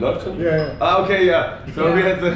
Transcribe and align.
Läuft 0.00 0.22
schon? 0.24 0.40
Yeah, 0.40 0.56
yeah. 0.56 0.72
Ah, 0.80 1.02
okay, 1.04 1.26
yeah. 1.26 1.58
So 1.74 1.92
we 1.94 2.02
had 2.02 2.20
the, 2.20 2.34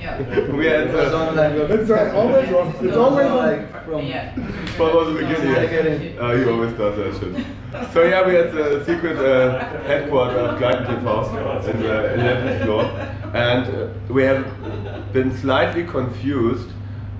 Yeah. 0.00 0.18
we 0.58 0.66
had 0.66 0.88
It 0.88 0.94
was 0.94 1.10
the, 1.10 1.16
on 1.16 1.36
like 1.36 1.52
It's 1.70 1.90
uh, 1.90 2.12
always 2.16 2.52
on. 2.52 2.74
It's 2.80 2.96
always 2.96 3.26
on. 3.26 3.36
like 3.36 3.84
from 3.84 4.02
Yeah. 4.06 4.34
what 4.78 4.94
was 4.94 5.06
the 5.08 5.20
beginning? 5.20 5.54
beginning. 5.60 6.18
Oh, 6.18 6.36
he 6.36 6.44
always 6.50 6.72
does 6.72 6.96
that 6.96 7.12
shit. 7.20 7.46
So 7.92 8.02
yeah, 8.02 8.26
we 8.26 8.34
had 8.34 8.50
the 8.52 8.82
secret 8.84 9.16
uh, 9.18 9.58
headquarters 9.86 10.36
of 10.50 10.58
Gleiten 10.58 10.86
TV 10.86 11.74
in 11.74 11.80
the 11.82 11.94
11th 12.18 12.64
floor, 12.64 12.82
and 13.34 13.64
uh, 13.66 13.88
we 14.12 14.22
have 14.24 14.44
been 15.12 15.30
slightly 15.36 15.84
confused 15.84 16.68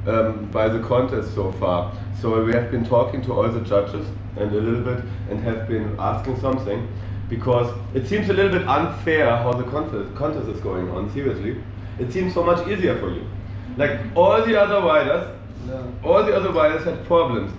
um, 0.07 0.49
by 0.53 0.69
the 0.69 0.81
contest 0.81 1.35
so 1.35 1.53
far. 1.53 1.93
So 2.21 2.45
we 2.45 2.53
have 2.53 2.71
been 2.71 2.85
talking 2.85 3.23
to 3.23 3.33
all 3.33 3.49
the 3.49 3.61
judges 3.61 4.07
and 4.39 4.51
a 4.53 4.61
little 4.61 4.83
bit, 4.83 5.05
and 5.31 5.39
have 5.45 5.69
been 5.69 5.95
asking 5.99 6.41
something, 6.41 6.89
because 7.33 7.75
it 7.95 8.07
seems 8.07 8.29
a 8.29 8.33
little 8.35 8.53
bit 8.53 8.69
unfair 8.69 9.35
how 9.39 9.53
the 9.55 9.65
contest 9.65 10.15
contest 10.15 10.49
is 10.49 10.61
going 10.61 10.91
on. 10.91 11.11
Seriously, 11.15 11.57
it 11.99 12.13
seems 12.13 12.35
so 12.35 12.45
much 12.45 12.69
easier 12.69 12.99
for 12.99 13.11
you. 13.11 13.25
Like 13.79 14.01
all 14.15 14.45
the 14.45 14.55
other 14.63 14.81
riders, 14.87 15.25
Yeah. 15.67 15.81
all 16.05 16.23
the 16.25 16.35
other 16.39 16.53
riders 16.53 16.85
had 16.85 17.07
problems. 17.07 17.51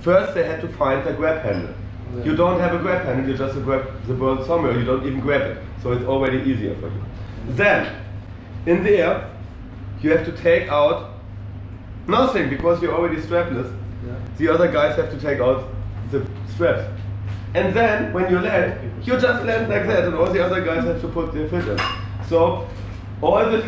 First, 0.00 0.34
they 0.34 0.44
had 0.44 0.60
to 0.62 0.68
find 0.80 1.06
the 1.06 1.12
grab 1.12 1.38
handle. 1.44 1.70
Yeah. 2.16 2.24
You 2.24 2.34
don't 2.42 2.58
have 2.58 2.74
a 2.74 2.78
grab 2.78 3.04
handle, 3.06 3.30
you 3.30 3.36
just 3.36 3.62
grab 3.68 3.84
the 4.08 4.14
ball 4.14 4.42
somewhere, 4.44 4.76
you 4.80 4.84
don't 4.84 5.06
even 5.06 5.20
grab 5.20 5.42
it. 5.52 5.58
So 5.82 5.92
it's 5.92 6.04
already 6.04 6.38
easier 6.50 6.74
for 6.82 6.88
you. 6.88 7.00
Then, 7.62 7.86
in 8.66 8.82
the 8.82 8.96
air, 9.04 9.30
you 10.02 10.10
have 10.16 10.24
to 10.24 10.32
take 10.32 10.68
out 10.68 11.10
nothing 12.08 12.48
because 12.48 12.82
you're 12.82 12.94
already 13.00 13.22
strapless. 13.22 13.70
Yeah. 13.70 14.14
The 14.38 14.48
other 14.48 14.68
guys 14.72 14.96
have 14.96 15.10
to 15.16 15.20
take 15.20 15.40
out 15.40 15.64
the 16.10 16.26
straps. 16.54 16.86
And 17.56 17.74
then, 17.74 18.12
when 18.14 18.30
you 18.30 18.40
land, 18.40 18.92
you 19.06 19.14
just 19.18 19.44
land 19.44 19.70
like 19.70 19.86
that, 19.88 20.04
and 20.04 20.14
all 20.16 20.28
the 20.32 20.44
other 20.44 20.62
guys 20.64 20.84
have 20.84 21.00
to 21.02 21.08
put 21.08 21.32
their 21.34 21.48
foot 21.48 21.68
up. 21.80 21.80
So, 22.28 22.68
all 23.22 23.50
the. 23.50 23.64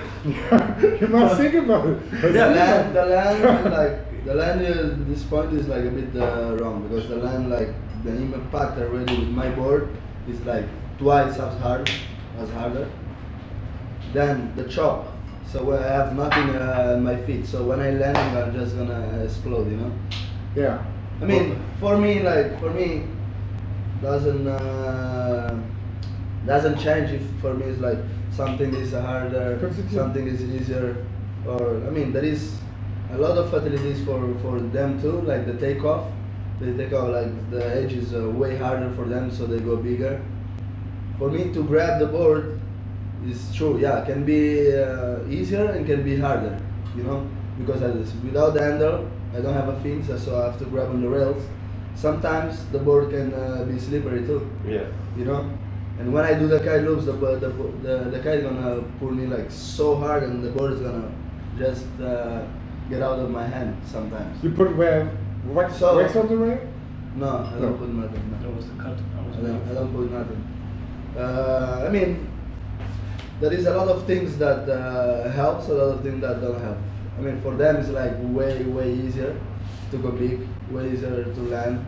you 1.00 1.08
must 1.08 1.38
think 1.38 1.54
about 1.54 1.86
it. 1.88 1.98
The 2.22 2.32
land, 2.32 2.94
the 2.96 3.06
land, 3.06 3.64
like 3.78 4.24
the 4.26 4.34
land. 4.34 4.62
Is, 4.62 4.92
this 5.08 5.24
point 5.24 5.54
is 5.54 5.68
like 5.68 5.84
a 5.86 5.90
bit 5.90 6.14
uh, 6.22 6.56
wrong 6.60 6.86
because 6.86 7.08
the 7.08 7.16
land, 7.16 7.50
like 7.50 7.74
the 8.04 8.12
impact 8.12 8.78
already 8.78 9.16
with 9.20 9.30
my 9.30 9.50
board 9.50 9.88
is 10.28 10.40
like 10.46 10.66
twice 10.98 11.38
as 11.38 11.58
hard, 11.60 11.90
as 12.38 12.50
harder. 12.50 12.88
Than 14.12 14.54
the 14.56 14.64
chop. 14.68 15.14
So 15.46 15.72
I 15.72 15.82
have 15.82 16.14
nothing 16.16 16.56
uh, 16.56 16.94
on 16.96 17.04
my 17.04 17.16
feet. 17.24 17.46
So 17.46 17.64
when 17.64 17.80
I 17.80 17.90
land, 17.92 18.18
I'm 18.18 18.52
just 18.54 18.76
gonna 18.76 19.22
explode. 19.24 19.70
You 19.70 19.78
know. 19.78 19.92
Yeah. 20.56 20.84
I 21.22 21.26
mean, 21.26 21.60
for 21.80 21.96
me, 21.98 22.20
like 22.22 22.60
for 22.60 22.70
me, 22.70 23.04
doesn't 24.02 24.46
uh, 24.46 25.58
doesn't 26.46 26.78
change 26.78 27.10
if 27.10 27.22
for 27.40 27.54
me 27.54 27.66
it's 27.66 27.80
like 27.80 27.98
something 28.30 28.74
is 28.74 28.92
harder, 28.92 29.58
something 29.90 30.26
is 30.26 30.42
easier, 30.42 31.04
or 31.46 31.76
I 31.86 31.90
mean 31.90 32.12
there 32.12 32.24
is 32.24 32.58
a 33.12 33.18
lot 33.18 33.36
of 33.38 33.50
fatalities 33.50 34.04
for 34.04 34.34
for 34.42 34.60
them 34.60 35.00
too, 35.00 35.20
like 35.22 35.46
the 35.46 35.54
takeoff. 35.54 36.06
They 36.60 36.72
take 36.76 36.92
out 36.92 37.10
like 37.10 37.50
the 37.50 37.64
edge 37.64 37.92
is 37.92 38.14
uh, 38.14 38.28
way 38.30 38.56
harder 38.56 38.90
for 38.94 39.04
them, 39.04 39.30
so 39.30 39.46
they 39.46 39.60
go 39.60 39.76
bigger. 39.76 40.20
For 41.18 41.30
me 41.30 41.52
to 41.52 41.62
grab 41.62 42.00
the 42.00 42.06
board 42.06 42.60
is 43.26 43.54
true, 43.54 43.78
yeah, 43.78 44.04
can 44.04 44.24
be 44.24 44.74
uh, 44.74 45.24
easier 45.28 45.70
and 45.70 45.86
can 45.86 46.02
be 46.02 46.16
harder, 46.18 46.60
you 46.96 47.02
know, 47.04 47.28
because 47.58 47.82
I, 47.82 47.90
without 48.24 48.54
the 48.54 48.62
handle, 48.62 49.08
I 49.34 49.40
don't 49.40 49.54
have 49.54 49.68
a 49.68 49.80
fin, 49.80 50.02
so 50.04 50.40
I 50.40 50.46
have 50.46 50.58
to 50.58 50.64
grab 50.66 50.90
on 50.90 51.00
the 51.00 51.08
rails. 51.08 51.42
Sometimes 51.94 52.64
the 52.66 52.78
board 52.78 53.10
can 53.10 53.34
uh, 53.34 53.64
be 53.64 53.78
slippery 53.78 54.24
too, 54.24 54.48
Yeah. 54.66 54.84
you 55.16 55.24
know. 55.24 55.50
And 55.98 56.12
when 56.12 56.24
I 56.24 56.34
do 56.38 56.46
the 56.46 56.60
kite 56.60 56.82
loops, 56.84 57.06
the 57.06 57.12
the 57.12 57.48
the, 57.82 58.10
the 58.10 58.20
kite 58.20 58.42
gonna 58.42 58.82
pull 59.00 59.10
me 59.10 59.26
like 59.26 59.50
so 59.50 59.96
hard, 59.96 60.22
and 60.22 60.44
the 60.44 60.50
board 60.50 60.72
is 60.74 60.80
gonna 60.80 61.10
just 61.58 61.86
uh, 62.00 62.42
get 62.88 63.02
out 63.02 63.18
of 63.18 63.30
my 63.30 63.46
hand 63.46 63.76
sometimes. 63.84 64.42
You 64.44 64.50
put 64.50 64.76
where 64.76 65.10
wax, 65.46 65.76
So- 65.78 65.96
wax 65.96 66.14
on 66.14 66.28
the 66.28 66.36
rail? 66.36 66.60
No, 67.16 67.26
I 67.26 67.54
No. 67.54 67.60
don't 67.62 67.78
put 67.78 67.88
nothing. 67.88 68.22
No. 68.30 68.38
That 68.46 68.56
was 68.56 68.66
the 68.70 68.76
cut. 68.82 68.96
That 68.96 69.26
was 69.26 69.36
I 69.38 69.40
don't, 69.42 69.68
I 69.70 69.74
don't 69.74 69.92
put 69.92 70.12
nothing. 70.12 70.44
Uh, 71.18 71.84
I 71.86 71.90
mean, 71.90 72.28
there 73.40 73.52
is 73.52 73.66
a 73.66 73.74
lot 73.76 73.88
of 73.88 74.04
things 74.06 74.38
that 74.38 74.68
uh, 74.68 75.28
helps, 75.32 75.68
a 75.68 75.74
lot 75.74 75.94
of 75.96 76.02
things 76.02 76.20
that 76.20 76.40
don't 76.40 76.60
help. 76.62 76.76
I 77.18 77.20
mean, 77.22 77.40
for 77.40 77.56
them 77.56 77.76
it's 77.76 77.88
like 77.88 78.12
way, 78.22 78.62
way 78.62 78.92
easier 78.94 79.34
to 79.90 79.98
go 79.98 80.12
big, 80.12 80.46
way 80.70 80.92
easier 80.92 81.24
to 81.24 81.40
land. 81.42 81.86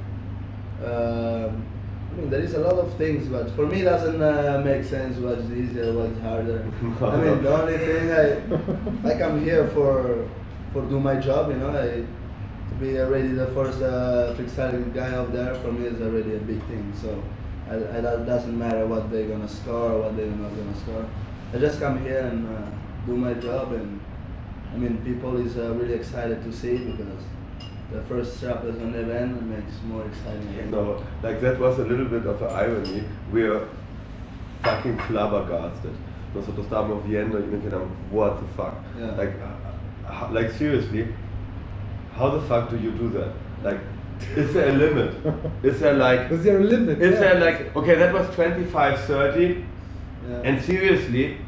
Um 0.84 1.66
I 2.10 2.16
mean, 2.16 2.30
there 2.30 2.40
is 2.40 2.54
a 2.54 2.58
lot 2.58 2.74
of 2.74 2.92
things, 2.94 3.28
but 3.28 3.50
for 3.52 3.66
me 3.66 3.82
it 3.82 3.84
doesn't 3.84 4.20
uh, 4.20 4.60
make 4.64 4.82
sense 4.84 5.16
what's 5.18 5.48
easier, 5.52 5.92
what's 5.92 6.18
harder. 6.20 6.60
I 7.00 7.16
mean, 7.16 7.42
the 7.42 7.54
only 7.54 7.78
thing 7.78 8.10
I, 8.10 9.12
I 9.14 9.16
come 9.16 9.44
here 9.44 9.68
for, 9.68 10.28
for 10.72 10.82
do 10.86 10.98
my 10.98 11.14
job, 11.20 11.50
you 11.50 11.56
know, 11.56 11.70
I, 11.70 12.04
to 12.70 12.74
be 12.80 12.98
already 12.98 13.28
the 13.28 13.46
first 13.48 13.80
uh, 13.80 14.34
freestyle 14.36 14.92
guy 14.92 15.10
up 15.12 15.32
there 15.32 15.54
for 15.56 15.70
me 15.70 15.86
is 15.86 16.00
already 16.00 16.34
a 16.34 16.38
big 16.38 16.60
thing. 16.66 16.92
So 17.00 17.22
I, 17.68 17.74
I, 17.76 18.00
that 18.00 18.26
doesn't 18.26 18.58
matter 18.58 18.86
what 18.86 19.10
they're 19.10 19.28
gonna 19.28 19.48
score 19.48 19.92
or 19.92 20.02
what 20.02 20.16
they're 20.16 20.26
not 20.26 20.50
gonna 20.56 20.76
score. 20.80 21.08
I 21.54 21.58
just 21.58 21.78
come 21.78 22.02
here 22.02 22.20
and 22.20 22.48
uh, 22.48 22.70
do 23.06 23.16
my 23.16 23.34
job, 23.34 23.72
and 23.72 24.00
I 24.72 24.76
mean 24.76 24.98
people 25.04 25.36
is 25.36 25.56
uh, 25.56 25.74
really 25.74 25.94
excited 25.94 26.42
to 26.42 26.52
see 26.52 26.74
it 26.74 26.96
because 26.96 27.22
the 27.92 28.02
first 28.02 28.36
strap 28.36 28.64
is 28.64 28.76
on 28.80 28.92
the 28.92 29.00
event 29.00 29.38
and 29.38 29.50
makes 29.50 29.72
more 29.84 30.04
exciting. 30.06 30.70
No, 30.70 31.02
like 31.22 31.40
that 31.40 31.58
was 31.58 31.78
a 31.78 31.84
little 31.84 32.06
bit 32.06 32.24
of 32.26 32.40
an 32.42 32.48
irony. 32.50 33.04
We're 33.32 33.66
fucking 34.62 34.98
flabbergasted. 35.08 35.92
Nosotros 36.34 36.66
estábamos 36.66 37.02
viendo 37.04 37.40
y 37.40 37.46
me 37.46 37.58
quedamos, 37.58 37.88
what 38.10 38.40
the 38.40 38.46
fuck? 38.56 38.74
Yeah. 38.98 39.12
Like, 39.16 39.34
uh, 39.42 40.12
how- 40.12 40.30
like 40.32 40.50
seriously, 40.52 41.08
how 42.14 42.28
the 42.30 42.40
fuck 42.42 42.70
do 42.70 42.76
you 42.76 42.92
do 42.92 43.08
that? 43.10 43.32
Like, 43.64 43.80
is 44.36 44.52
there 44.54 44.68
a 44.68 44.72
limit? 44.72 45.14
Is 45.64 45.80
there 45.80 45.94
like, 45.94 46.30
Is 46.30 46.44
there 46.44 46.60
a 46.60 46.64
limit? 46.64 47.00
is 47.02 47.14
Yeah. 47.14 47.20
there 47.20 47.40
like, 47.40 47.74
okay, 47.76 47.94
that 47.96 48.12
was 48.14 48.32
25, 48.36 49.00
30, 49.00 49.64
Yeah. 50.28 50.36
and 50.44 50.62
seriously, 50.62 51.38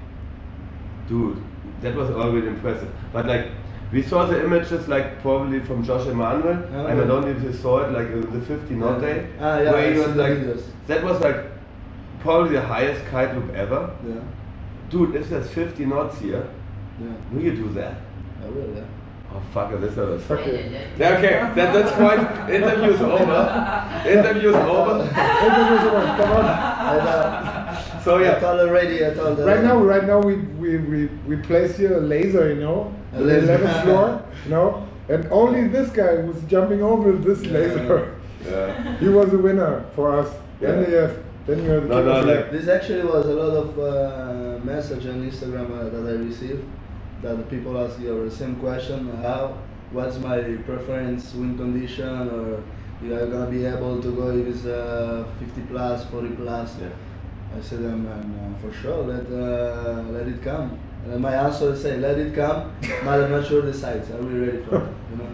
dude, 1.09 1.37
that 1.83 1.95
was 1.95 2.11
already 2.11 2.49
impressive. 2.49 2.89
But 3.13 3.27
like, 3.27 3.49
we 3.93 4.03
saw 4.03 4.25
the 4.27 4.43
images 4.45 4.89
like 4.89 5.21
probably 5.21 5.61
from 5.61 5.85
Josh 5.85 6.07
Emanuel, 6.07 6.63
Oh, 6.75 6.87
and 6.87 7.01
I 7.01 7.05
don't 7.07 7.23
know 7.27 7.29
if 7.29 7.43
you 7.43 7.53
saw 7.53 7.81
it 7.85 7.93
like 7.93 8.09
in 8.09 8.23
the 8.33 8.41
50 8.47 8.75
knot 8.75 9.01
Yeah. 9.03 9.07
day, 9.09 9.27
Ah, 9.41 9.59
yeah, 9.61 9.71
where 9.73 9.89
I 9.89 9.93
he 9.93 9.99
was 9.99 10.17
like, 10.17 10.33
videos. 10.33 10.63
that 10.87 11.05
was 11.05 11.21
like 11.21 11.37
probably 12.21 12.53
the 12.55 12.63
highest 12.63 13.05
kite 13.07 13.35
loop 13.35 13.53
ever. 13.55 13.91
yeah, 14.07 14.15
Dude, 14.91 15.15
if 15.17 15.29
there's 15.29 15.49
50 15.51 15.85
knots 15.87 16.19
here, 16.19 16.47
yeah, 17.01 17.09
will 17.33 17.43
you 17.43 17.53
do 17.57 17.69
that? 17.75 17.95
I 18.43 18.49
will. 18.49 18.75
Yeah. 18.75 18.85
Oh 19.35 19.41
fuck, 19.55 19.71
this 19.81 19.93
is 19.93 19.99
a 19.99 20.19
Fuck 20.19 20.41
Yeah, 20.41 20.47
it. 20.47 20.73
yeah, 20.73 20.79
yeah. 20.99 21.11
Yeah, 21.11 21.19
okay, 21.19 21.55
that, 21.55 21.73
that's 21.73 21.93
point. 21.93 22.51
Interview's 22.51 23.01
over. 23.01 24.03
Interview's 24.07 24.55
over. 24.55 25.05
Hey, 25.13 25.39
come 25.49 25.57
on, 25.97 26.17
come 26.19 26.33
on. 26.33 27.52
I, 28.03 28.05
So 28.05 28.19
I 28.19 28.23
yeah. 28.23 28.39
told 28.41 28.61
already. 28.61 29.07
I 29.07 29.15
told. 29.15 29.41
uh, 29.41 29.45
Right 29.47 29.63
now, 29.63 29.79
right 29.79 30.05
now 30.07 30.19
we, 30.21 30.35
we, 30.61 30.79
we, 30.79 31.07
we 31.27 31.37
place 31.37 31.77
here 31.77 31.97
a 31.97 32.01
laser, 32.01 32.53
you 32.53 32.61
know, 32.61 32.93
A 33.15 33.17
on 33.19 33.27
the 33.27 33.35
11th 33.35 33.83
floor, 33.85 34.23
you 34.45 34.51
know, 34.51 34.87
and 35.09 35.27
only 35.31 35.69
this 35.69 35.91
guy 35.91 36.15
was 36.17 36.41
jumping 36.49 36.83
over 36.83 37.13
this 37.13 37.43
Yeah. 37.43 37.53
laser. 37.53 38.21
Yeah. 38.45 38.97
He 38.99 39.09
was 39.09 39.33
a 39.33 39.39
winner 39.39 39.85
for 39.95 40.19
us. 40.19 40.29
Then 40.61 40.83
Yeah. 40.83 40.89
you 40.89 40.95
have, 40.97 41.17
then 41.47 41.63
you 41.65 41.71
have 41.71 41.83
the 41.89 41.89
No, 41.89 42.03
no, 42.03 42.27
like- 42.27 42.51
This 42.51 42.69
actually 42.69 43.05
was 43.05 43.27
a 43.27 43.35
lot 43.35 43.55
of 43.65 43.79
uh, 43.79 44.65
message 44.65 45.07
on 45.07 45.29
Instagram 45.31 45.69
uh, 45.79 45.89
that 45.91 46.05
I 46.09 46.17
received 46.25 46.65
that 47.23 47.37
the 47.37 47.45
people 47.45 47.79
ask 47.79 48.01
you 48.01 48.25
the 48.29 48.31
same 48.35 48.57
question: 48.57 49.11
How? 49.23 49.55
What's 49.93 50.19
my 50.19 50.41
preference, 50.67 51.35
wind 51.35 51.59
condition, 51.59 52.31
or 52.31 52.63
you 53.05 53.15
are 53.15 53.27
gonna 53.27 53.51
be 53.51 53.65
able 53.65 54.01
to 54.03 54.11
go 54.11 54.31
if 54.31 54.47
it's 54.49 54.65
uh, 54.65 55.25
50 55.39 55.61
plus, 55.71 56.05
40 56.07 56.29
plus? 56.31 56.75
Yeah. 56.81 56.89
I 57.57 57.61
said, 57.63 57.81
um, 57.81 58.07
um, 58.07 58.55
uh, 58.57 58.61
for 58.61 58.73
sure, 58.81 59.03
let 59.05 59.27
uh, 59.31 60.03
let 60.11 60.27
it 60.29 60.43
come. 60.43 60.79
And 61.07 61.21
my 61.21 61.35
answer 61.35 61.73
is 61.73 61.83
say, 61.83 61.97
let 61.99 62.19
it 62.19 62.35
come, 62.35 62.73
but 63.05 63.21
I'm 63.25 63.31
not 63.33 63.47
sure 63.47 63.61
the 63.63 63.75
size. 63.75 64.09
Are 64.11 64.23
we 64.23 64.39
ready 64.39 64.63
for 64.63 64.77
it? 64.77 64.93
You 65.11 65.17
know? 65.19 65.29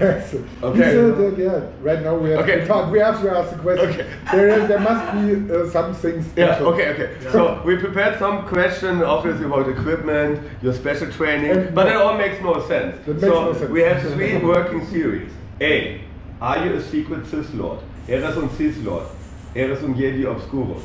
Yes. 0.00 0.34
Okay. 0.62 0.78
Said 0.80 1.16
that, 1.18 1.38
yeah. 1.38 1.60
Right 1.80 2.02
now 2.02 2.16
we 2.16 2.30
have 2.30 2.40
Okay. 2.40 2.60
to 2.60 2.66
talk. 2.66 2.90
We 2.90 2.98
have 2.98 3.22
to 3.22 3.30
ask 3.30 3.50
the 3.52 3.58
question. 3.58 3.90
Okay. 3.90 4.06
There 4.32 4.48
is, 4.48 4.66
there 4.68 4.80
must 4.80 5.04
be 5.14 5.54
uh, 5.54 5.70
some 5.70 5.94
things. 5.94 6.26
Yeah, 6.36 6.54
special. 6.54 6.66
okay, 6.74 6.88
okay. 6.94 7.30
So 7.30 7.62
we 7.64 7.76
prepared 7.76 8.18
some 8.18 8.44
question, 8.48 9.04
obviously 9.04 9.44
about 9.46 9.68
equipment, 9.68 10.40
your 10.62 10.72
special 10.74 11.12
training, 11.12 11.50
And- 11.52 11.74
but 11.74 11.86
it 11.86 11.94
all 11.94 12.16
makes 12.18 12.42
no 12.42 12.54
sense. 12.66 12.96
That 13.06 13.14
makes 13.14 13.20
so 13.22 13.44
no 13.44 13.52
sense. 13.52 13.70
we 13.70 13.82
have 13.82 14.02
three 14.14 14.38
working 14.38 14.84
theories. 14.86 15.30
A. 15.60 16.00
Are 16.40 16.66
you 16.66 16.74
a 16.74 16.82
secret 16.82 17.24
Sith 17.28 17.54
Lord? 17.54 17.78
Eres 18.08 18.36
un 18.36 18.50
Sith 18.50 18.78
Lord. 19.54 19.70
Eres 19.70 19.82
un 19.82 19.90
um 19.90 19.94
Jedi 19.94 20.24
Obscuro. 20.26 20.76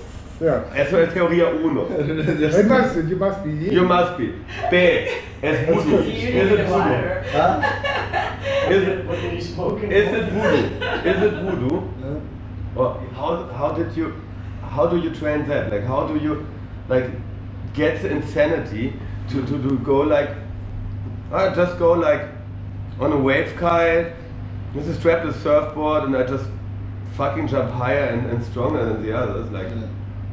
Yeah. 0.41 0.63
Eso 0.75 0.97
es 0.99 1.13
teoría 1.13 1.49
uno. 1.49 1.85
It 1.89 2.65
must. 2.67 2.95
You 2.95 3.17
must 3.17 3.43
be. 3.43 3.51
You 3.51 3.83
must 3.85 4.17
be. 4.17 4.33
B. 4.71 5.07
Es 5.41 5.67
voodoo. 5.67 5.99
Is 5.99 6.51
it 6.51 6.67
voodoo? 6.67 7.23
Huh? 7.31 7.61
Is 8.69 8.87
it, 8.87 9.05
What 9.05 9.21
did 9.21 9.33
you 9.33 9.41
smoke? 9.41 9.83
is 9.83 10.13
it 10.13 10.29
voodoo? 10.31 11.09
Is 11.09 11.23
it 11.23 11.33
voodoo? 11.43 11.81
Yeah. 12.01 12.19
Oh, 12.77 12.81
or 12.81 13.01
how, 13.13 13.43
how 13.53 13.71
did 13.71 13.95
you, 13.97 14.13
how 14.61 14.87
do 14.87 14.97
you 14.97 15.13
train 15.13 15.47
that? 15.47 15.71
Like 15.71 15.83
how 15.83 16.07
do 16.07 16.17
you, 16.17 16.45
like 16.87 17.09
gets 17.73 18.03
the 18.03 18.09
insanity 18.09 18.93
to, 19.29 19.45
to, 19.45 19.61
to 19.61 19.79
go 19.79 20.01
like 20.01 20.29
I 21.31 21.53
just 21.53 21.77
go 21.77 21.93
like 21.93 22.27
on 22.99 23.11
a 23.11 23.17
wave 23.17 23.55
kite 23.57 24.13
with 24.73 24.89
a 24.89 24.93
strapless 24.93 25.41
surfboard 25.43 26.03
and 26.05 26.17
I 26.17 26.25
just 26.25 26.45
fucking 27.19 27.47
jump 27.49 27.69
higher 27.71 28.05
and, 28.13 28.31
and 28.31 28.43
stronger 28.43 28.85
than 28.85 29.03
the 29.05 29.11
others. 29.21 29.51
Like 29.51 29.69
Yeah. 29.69 29.87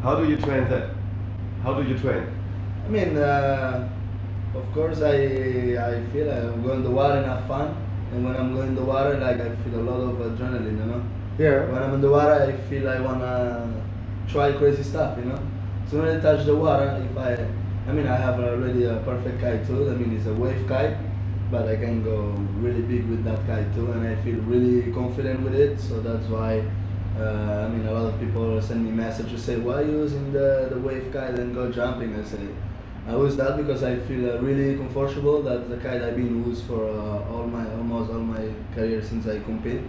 how 0.04 0.14
do 0.20 0.28
you 0.30 0.36
train 0.46 0.64
that? 0.72 0.90
How 1.64 1.74
do 1.74 1.82
you 1.90 1.98
train? 1.98 2.24
I 2.86 2.88
mean, 2.96 3.16
uh, 3.18 3.88
of 4.60 4.66
course, 4.76 5.02
I 5.02 5.16
I 5.88 5.92
feel 6.12 6.30
I'm 6.36 6.62
going 6.66 6.78
in 6.82 6.84
the 6.88 6.94
water 6.98 7.16
and 7.20 7.26
have 7.32 7.44
fun, 7.52 7.74
and 8.12 8.24
when 8.26 8.36
I'm 8.42 8.54
going 8.54 8.68
in 8.68 8.76
the 8.82 8.86
water, 8.92 9.18
like 9.24 9.40
I 9.46 9.50
feel 9.64 9.80
a 9.82 9.84
lot 9.90 10.00
of 10.08 10.22
adrenaline, 10.28 10.78
you 10.82 10.88
know. 10.92 11.02
Yeah. 11.44 11.58
When 11.72 11.82
I'm 11.82 11.94
in 11.98 12.00
the 12.06 12.12
water, 12.18 12.36
I 12.50 12.52
feel 12.70 12.88
I 12.88 13.00
wanna 13.08 13.34
try 14.34 14.46
crazy 14.62 14.84
stuff, 14.92 15.18
you 15.18 15.26
know. 15.32 15.40
So 15.90 15.98
when 16.02 16.08
I 16.16 16.20
touch 16.28 16.46
the 16.46 16.54
water, 16.54 16.88
if 17.08 17.18
I, 17.18 17.32
I 17.88 17.92
mean, 17.96 18.06
I 18.06 18.16
have 18.26 18.38
already 18.40 18.84
a 18.84 18.96
perfect 19.10 19.40
kite 19.42 19.66
too. 19.66 19.82
I 19.90 19.94
mean, 19.98 20.16
it's 20.16 20.26
a 20.26 20.34
wave 20.44 20.62
kite, 20.70 20.96
but 21.50 21.68
I 21.68 21.76
can 21.76 22.02
go 22.02 22.20
really 22.60 22.82
big 22.82 23.06
with 23.08 23.24
that 23.24 23.46
kite 23.46 23.72
too, 23.74 23.92
and 23.92 24.06
I 24.06 24.16
feel 24.22 24.36
really 24.42 24.92
confident 24.92 25.42
with 25.42 25.54
it. 25.54 25.80
So 25.80 26.00
that's 26.00 26.26
why. 26.28 26.62
Uh, 27.18 27.64
I 27.64 27.68
mean, 27.68 27.86
a 27.86 27.92
lot 27.92 28.12
of 28.12 28.20
people 28.20 28.60
send 28.60 28.84
me 28.84 28.90
messages 28.90 29.42
say, 29.42 29.56
"Why 29.56 29.80
you 29.82 29.92
using 30.02 30.32
the, 30.32 30.68
the 30.70 30.78
wave 30.78 31.10
kite 31.12 31.38
and 31.38 31.54
go 31.54 31.70
jumping?" 31.72 32.14
I 32.14 32.22
say, 32.24 32.46
I 33.08 33.12
use 33.12 33.36
that 33.36 33.56
because 33.56 33.82
I 33.82 33.96
feel 34.00 34.30
uh, 34.30 34.38
really 34.40 34.76
comfortable. 34.76 35.42
That's 35.42 35.66
the 35.68 35.78
kite 35.78 36.02
I've 36.02 36.16
been 36.16 36.44
used 36.44 36.64
for 36.64 36.84
uh, 36.88 37.32
all 37.32 37.46
my 37.46 37.64
almost 37.76 38.10
all 38.10 38.20
my 38.20 38.44
career 38.74 39.02
since 39.02 39.26
I 39.26 39.38
compete. 39.40 39.80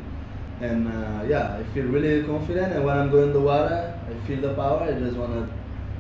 And 0.62 0.88
uh, 0.88 1.24
yeah, 1.28 1.58
I 1.60 1.64
feel 1.74 1.86
really 1.86 2.24
confident. 2.24 2.74
And 2.74 2.86
when 2.86 2.98
I'm 2.98 3.12
going 3.12 3.28
in 3.28 3.34
the 3.34 3.42
water, 3.42 4.00
I 4.10 4.28
feel 4.28 4.40
the 4.42 4.54
power. 4.54 4.84
I 4.84 4.94
just 4.98 5.18
wanna 5.18 5.48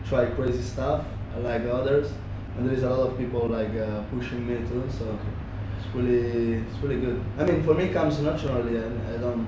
try 0.07 0.25
crazy 0.27 0.61
stuff. 0.61 1.05
Like 1.37 1.65
others, 1.65 2.11
and 2.57 2.67
there 2.67 2.73
is 2.75 2.81
a 2.83 2.89
lot 2.89 3.11
of 3.11 3.17
people 3.17 3.47
like 3.47 3.75
uh, 3.75 4.01
pushing 4.13 4.47
me 4.47 4.55
too. 4.67 4.83
So 4.97 5.19
it's 5.77 5.95
really 5.95 6.53
it's 6.55 6.77
really 6.81 6.99
good. 6.99 7.21
I 7.37 7.45
mean, 7.45 7.63
for 7.63 7.73
me, 7.73 7.85
it 7.85 7.93
comes 7.93 8.19
naturally, 8.19 8.77
and 8.77 9.01
I 9.13 9.17
don't 9.17 9.47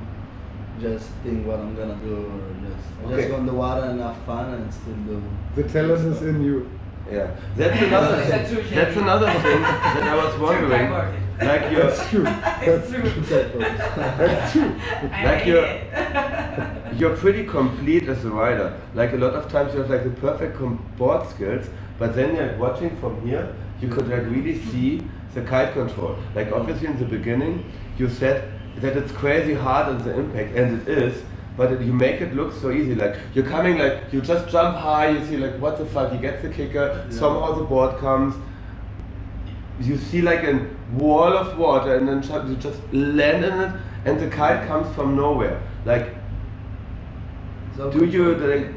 just 0.80 1.10
think 1.24 1.46
what 1.46 1.60
I'm 1.60 1.76
gonna 1.76 1.96
do 1.96 2.16
or 2.16 2.70
just 2.70 2.88
I 3.02 3.06
Okay. 3.06 3.16
just 3.18 3.30
go 3.30 3.38
in 3.38 3.46
the 3.46 3.54
water 3.54 3.86
and 3.88 4.00
have 4.00 4.18
fun 4.26 4.54
and 4.54 4.74
still 4.74 4.94
do. 5.08 5.22
The 5.56 5.64
talent 5.64 6.06
is 6.14 6.22
in 6.22 6.44
you. 6.44 6.70
Yeah, 7.12 7.32
that's 7.58 7.82
another 7.82 8.18
That's 8.18 8.50
thing. 8.52 8.56
true, 8.64 8.76
That's 8.76 8.94
Jamie. 8.94 9.02
another 9.04 9.32
thing 9.32 9.62
that 9.62 10.04
I 10.04 10.16
was 10.26 10.40
wondering. 10.40 10.92
Like 11.42 11.72
your 11.72 11.84
That's 11.84 12.10
true. 12.10 12.24
That's 12.24 12.90
true. 12.92 13.02
true. 13.02 13.60
That's 13.60 14.52
true. 14.52 14.76
I 15.12 15.26
Like 15.26 15.42
hate 15.42 15.48
you're- 15.48 15.66
it. 15.66 16.98
you're 17.00 17.16
pretty 17.16 17.46
complete 17.46 18.08
as 18.10 18.24
a 18.26 18.30
rider. 18.30 18.80
Like 18.94 19.14
a 19.14 19.18
lot 19.18 19.34
of 19.34 19.50
times 19.52 19.74
you 19.74 19.80
have 19.80 19.90
like 19.90 20.04
the 20.04 20.12
perfect 20.22 20.58
com- 20.58 20.84
board 20.98 21.28
skills, 21.30 21.66
but 21.98 22.14
then 22.16 22.36
like 22.36 22.60
watching 22.60 22.96
from 22.98 23.26
here, 23.28 23.56
you 23.82 23.88
could 23.88 24.08
like 24.08 24.24
really 24.26 24.60
see 24.66 25.02
the 25.40 25.48
kite 25.48 25.74
control. 25.74 26.18
Like 26.36 26.52
obviously 26.52 26.88
in 26.88 27.00
the 27.00 27.06
beginning, 27.06 27.72
you 27.98 28.10
said 28.10 28.52
that 28.78 28.98
it's 28.98 29.12
crazy 29.12 29.54
hard 29.54 29.88
on 29.88 30.04
the 30.04 30.18
impact, 30.18 30.56
and 30.56 30.88
it 30.88 30.98
is. 30.98 31.24
But 31.58 31.74
it, 31.74 31.82
you 31.82 31.92
make 31.94 32.22
it 32.22 32.34
look 32.36 32.54
so 32.54 32.72
easy. 32.72 32.96
Like 32.96 33.18
you're 33.34 33.46
coming, 33.46 33.80
like 33.80 34.14
you 34.14 34.22
just 34.22 34.50
jump 34.50 34.78
high. 34.78 35.10
You 35.10 35.26
see, 35.26 35.38
like 35.38 35.60
what 35.60 35.78
the 35.78 35.86
fuck? 35.86 36.12
He 36.12 36.18
gets 36.18 36.42
the 36.42 36.50
kicker. 36.50 37.06
Somehow 37.10 37.54
the 37.54 37.64
board 37.64 37.98
comes. 38.00 38.36
You 39.82 39.98
see 39.98 40.22
like 40.22 40.44
a 40.44 40.68
wall 40.94 41.38
of 41.38 41.58
water, 41.58 41.96
and 41.96 42.08
then 42.08 42.50
you 42.50 42.56
just 42.56 42.82
land 42.94 43.46
in 43.46 43.60
it, 43.60 43.74
and 44.06 44.20
the 44.20 44.30
kite 44.30 44.68
comes 44.68 44.94
from 44.96 45.16
nowhere. 45.16 45.62
Like 45.86 46.16
So 47.76 47.92
do 47.92 48.06
you 48.06 48.36
like 48.36 48.68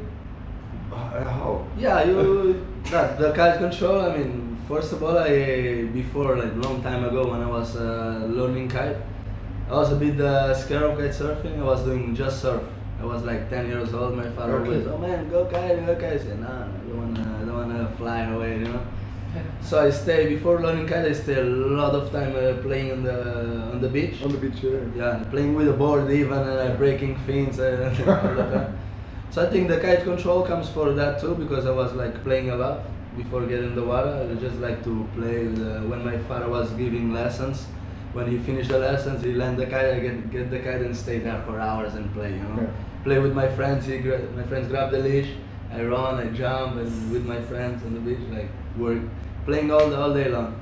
how? 1.27 1.67
Yeah, 1.77 2.03
you 2.03 2.65
that 2.91 3.19
the 3.19 3.31
kite 3.33 3.59
control. 3.59 4.01
I 4.01 4.17
mean, 4.17 4.42
first 4.67 4.93
of 4.93 5.03
all, 5.03 5.17
I 5.17 5.83
before 5.85 6.37
like 6.37 6.55
long 6.55 6.81
time 6.81 7.03
ago 7.05 7.31
when 7.31 7.41
I 7.41 7.47
was 7.47 7.75
uh, 7.75 8.27
learning 8.29 8.69
kite, 8.69 8.97
I 9.69 9.73
was 9.73 9.91
a 9.91 9.95
bit 9.95 10.19
uh, 10.19 10.53
scared 10.53 10.83
of 10.83 10.97
kite 10.97 11.11
surfing. 11.11 11.59
I 11.59 11.63
was 11.63 11.83
doing 11.83 12.15
just 12.15 12.41
surf. 12.41 12.63
I 12.99 13.05
was 13.05 13.23
like 13.23 13.49
10 13.49 13.67
years 13.67 13.93
old. 13.93 14.15
My 14.15 14.29
father 14.29 14.59
Okay. 14.59 14.71
always, 14.71 14.87
oh 14.87 14.97
man, 14.97 15.29
go 15.29 15.45
kite, 15.45 15.85
go 15.85 15.95
kite. 15.95 16.13
I 16.13 16.17
said, 16.17 16.39
nah, 16.39 16.63
I 16.63 16.67
don't 16.87 16.97
wanna, 16.97 17.37
I 17.41 17.45
don't 17.45 17.55
wanna 17.55 17.95
fly 17.97 18.23
away, 18.23 18.59
you 18.59 18.65
know. 18.65 18.81
So 19.61 19.83
I 19.83 19.89
stay 19.89 20.29
before 20.29 20.61
learning 20.61 20.87
kite. 20.87 21.05
I 21.05 21.13
stay 21.13 21.39
a 21.39 21.43
lot 21.43 21.95
of 21.95 22.11
time 22.11 22.35
uh, 22.35 22.61
playing 22.61 22.91
on 22.91 23.03
the 23.03 23.17
on 23.73 23.81
the 23.81 23.89
beach. 23.89 24.21
On 24.23 24.31
the 24.31 24.37
beach, 24.37 24.61
yeah. 24.63 24.79
Yeah, 24.95 25.23
playing 25.31 25.55
with 25.55 25.67
the 25.67 25.73
board 25.73 26.11
even 26.11 26.37
and 26.37 26.71
uh, 26.71 26.75
breaking 26.77 27.17
fins 27.25 27.59
uh, 27.59 27.93
all 28.07 28.35
the 28.35 28.43
time. 28.55 28.79
So 29.33 29.43
I 29.43 29.49
think 29.49 29.67
the 29.67 29.79
kite 29.79 30.03
control 30.03 30.43
comes 30.43 30.69
for 30.69 30.93
that 30.93 31.19
too 31.19 31.33
because 31.33 31.65
I 31.65 31.71
was 31.71 31.91
like 31.93 32.23
playing 32.23 32.51
a 32.51 32.55
lot 32.55 32.83
before 33.17 33.45
getting 33.45 33.75
the 33.75 33.83
water. 33.83 34.27
I 34.29 34.35
just 34.35 34.57
like 34.57 34.83
to 34.83 35.07
play 35.15 35.47
uh, 35.47 35.83
when 35.83 36.03
my 36.03 36.17
father 36.29 36.49
was 36.49 36.71
giving 36.71 37.13
lessons. 37.13 37.65
When 38.13 38.29
he 38.29 38.37
finished 38.37 38.69
the 38.69 38.77
lessons, 38.77 39.23
he 39.23 39.33
land 39.33 39.57
the 39.57 39.65
kite, 39.65 39.93
I 39.95 39.99
get, 39.99 40.31
get 40.31 40.51
the 40.51 40.59
kite 40.59 40.81
and 40.81 40.95
stay 40.95 41.19
there 41.19 41.41
for 41.47 41.59
hours 41.59 41.95
and 41.95 42.13
play, 42.13 42.31
you 42.31 42.43
know. 42.43 42.61
Yeah. 42.61 43.03
Play 43.03 43.19
with 43.19 43.33
my 43.33 43.49
friends, 43.49 43.87
he 43.87 43.97
gra- 43.97 44.21
my 44.35 44.43
friends 44.43 44.67
grab 44.67 44.91
the 44.91 44.99
leash, 44.99 45.29
I 45.71 45.83
run, 45.83 46.19
I 46.19 46.27
jump 46.27 46.77
and 46.77 47.11
with 47.11 47.25
my 47.25 47.41
friends 47.41 47.83
on 47.83 47.95
the 47.95 47.99
beach, 47.99 48.19
like 48.31 48.49
work, 48.77 49.01
playing 49.45 49.71
all, 49.71 49.89
the, 49.89 49.99
all 49.99 50.13
day 50.13 50.29
long. 50.29 50.55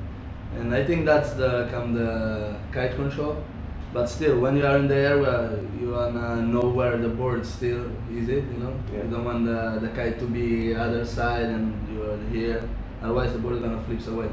And 0.55 0.73
I 0.73 0.83
think 0.85 1.05
that's 1.05 1.31
the 1.33 1.67
come 1.71 1.93
the 1.93 2.55
kite 2.71 2.95
control. 2.95 3.43
But 3.93 4.07
still, 4.07 4.39
when 4.39 4.55
you 4.55 4.65
are 4.65 4.77
in 4.77 4.87
the 4.87 4.95
air, 4.95 5.19
well, 5.19 5.51
you 5.79 5.91
wanna 5.91 6.41
know 6.41 6.61
where 6.69 6.97
the 6.97 7.09
board 7.09 7.45
still 7.45 7.85
is 8.15 8.29
it. 8.29 8.43
You 8.53 8.59
know, 8.63 8.73
Yeah. 8.93 9.03
you 9.03 9.09
don't 9.11 9.25
want 9.25 9.45
the, 9.45 9.79
the 9.81 9.89
kite 9.89 10.17
to 10.19 10.25
be 10.25 10.73
other 10.73 11.03
side 11.05 11.43
and 11.43 11.73
you 11.91 12.03
are 12.03 12.17
here. 12.31 12.63
Otherwise, 13.03 13.33
the 13.33 13.39
board 13.39 13.55
is 13.55 13.61
gonna 13.61 13.81
flips 13.83 14.07
away. 14.07 14.29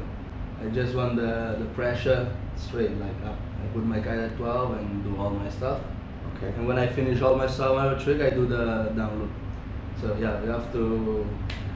I 0.63 0.69
just 0.69 0.95
want 0.95 1.15
the, 1.17 1.57
the 1.59 1.65
pressure 1.75 2.29
straight, 2.55 2.91
like 2.99 3.15
up. 3.25 3.35
I 3.61 3.67
put 3.73 3.85
my 3.85 3.99
kite 3.99 4.19
at 4.19 4.37
12 4.37 4.77
and 4.77 5.03
do 5.03 5.19
all 5.21 5.31
my 5.31 5.49
stuff. 5.49 5.79
Okay. 6.37 6.53
And 6.57 6.65
when 6.67 6.79
I 6.79 6.87
finish 6.87 7.21
all 7.21 7.35
my 7.35 7.47
stuff, 7.47 7.75
my 7.75 8.01
trick, 8.01 8.21
I 8.21 8.29
do 8.29 8.45
the 8.45 8.93
down 8.95 9.19
loop. 9.19 9.31
So 9.99 10.15
yeah, 10.19 10.41
you 10.41 10.49
have 10.51 10.71
to 10.71 11.25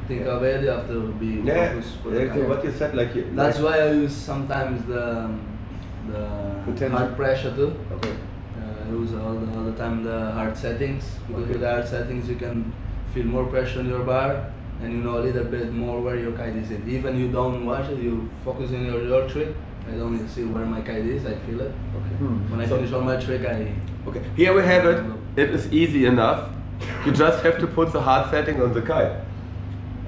think 0.07 0.25
of 0.25 0.43
it. 0.43 0.63
You 0.63 0.69
have 0.69 0.87
to 0.87 1.11
be 1.19 1.41
Yeah, 1.43 1.73
focused 1.73 1.97
for 2.01 2.09
the 2.11 2.27
kite. 2.27 2.47
what 2.47 2.63
you 2.63 2.71
said. 2.71 2.95
Like 2.95 3.13
you, 3.15 3.27
That's 3.35 3.59
like, 3.59 3.75
why 3.77 3.81
I 3.87 3.91
use 3.91 4.15
sometimes 4.15 4.85
the 4.85 4.95
the 4.95 5.29
The 6.09 6.27
tension. 6.65 6.91
hard 6.91 7.15
pressure 7.15 7.53
too. 7.55 7.75
Okay. 7.91 8.11
Uh, 8.59 8.85
I 8.85 8.89
use 8.89 9.13
all 9.13 9.33
the, 9.33 9.57
all 9.57 9.63
the 9.65 9.77
time 9.77 10.03
the 10.03 10.31
hard 10.31 10.57
settings 10.57 11.05
because 11.27 11.47
with 11.47 11.61
the 11.61 11.69
hard 11.69 11.87
settings 11.87 12.27
you 12.29 12.35
can 12.35 12.73
feel 13.13 13.25
more 13.25 13.45
pressure 13.45 13.79
on 13.79 13.87
your 13.87 14.03
bar 14.03 14.51
and 14.81 14.91
you 14.91 14.99
know 14.99 15.17
a 15.19 15.23
little 15.27 15.45
bit 15.45 15.71
more 15.71 16.01
where 16.01 16.17
your 16.17 16.31
kite 16.33 16.55
is 16.55 16.71
in. 16.71 16.87
Even 16.89 17.17
you 17.17 17.31
don't 17.31 17.65
watch 17.65 17.89
it, 17.89 17.99
you 17.99 18.29
focus 18.43 18.71
on 18.71 18.85
your, 18.85 19.03
your 19.03 19.29
trick. 19.29 19.55
I 19.87 19.91
don't 19.91 20.17
need 20.17 20.29
see 20.29 20.43
where 20.45 20.65
my 20.65 20.81
kite 20.81 21.05
is. 21.05 21.25
I 21.25 21.35
feel 21.45 21.61
it. 21.61 21.73
Okay. 21.97 22.15
Hmm. 22.19 22.51
When 22.51 22.61
I 22.61 22.67
So- 22.67 22.77
finish 22.77 22.93
all 22.93 23.01
my 23.01 23.17
trick, 23.17 23.45
I 23.45 23.73
Okay. 24.07 24.21
Here 24.35 24.53
we 24.53 24.61
have 24.63 24.85
it. 24.85 25.03
It 25.35 25.49
is 25.49 25.71
easy 25.71 26.05
enough. 26.05 26.49
You 27.05 27.11
just 27.11 27.43
have 27.43 27.59
to 27.59 27.67
put 27.67 27.93
the 27.93 28.01
hard 28.01 28.29
setting 28.29 28.61
on 28.61 28.73
the 28.73 28.81
kite. 28.81 29.11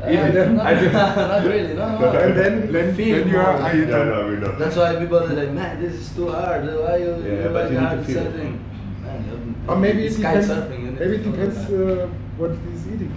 Uh, 0.06 0.12
Even- 0.12 0.56
not, 0.58 0.66
I 0.66 0.80
think- 0.80 0.94
not 0.94 1.44
really. 1.46 1.74
No, 1.74 2.00
no. 2.00 2.12
And 2.12 2.38
then, 2.38 2.72
then, 2.72 2.96
Feel 2.96 3.18
then 3.20 3.28
you 3.30 3.38
are 3.40 3.54
more. 3.60 3.62
I, 3.68 3.74
no, 3.74 4.28
we 4.30 4.36
know. 4.38 4.52
That's 4.58 4.76
why 4.76 4.96
people 4.96 5.20
are 5.20 5.28
like, 5.34 5.52
man, 5.52 5.82
this 5.82 5.94
is 5.94 6.10
too 6.16 6.30
hard. 6.30 6.66
Why 6.66 6.98
you, 6.98 7.16
Yeah, 7.26 7.44
you 7.44 7.50
but 7.52 7.54
like 7.54 7.72
you 7.72 7.80
need 7.80 7.84
to 7.84 7.88
hard 7.96 8.06
feel 8.06 8.18
it. 8.18 8.32
setting? 8.32 8.66
Man, 9.04 9.26
you- 9.26 9.56
Or 9.72 9.76
maybe 9.78 10.04
it 10.04 10.06
it's 10.12 10.22
kite 10.22 10.42
depends. 10.42 10.50
surfing. 10.50 10.80
you 10.80 10.92
need 10.92 11.00
Maybe 11.00 11.16
it 11.16 11.24
to 11.24 11.32
depends 11.32 11.58
uh, 11.58 12.08
what 12.38 12.52
he's 12.70 12.88
eating. 12.88 13.14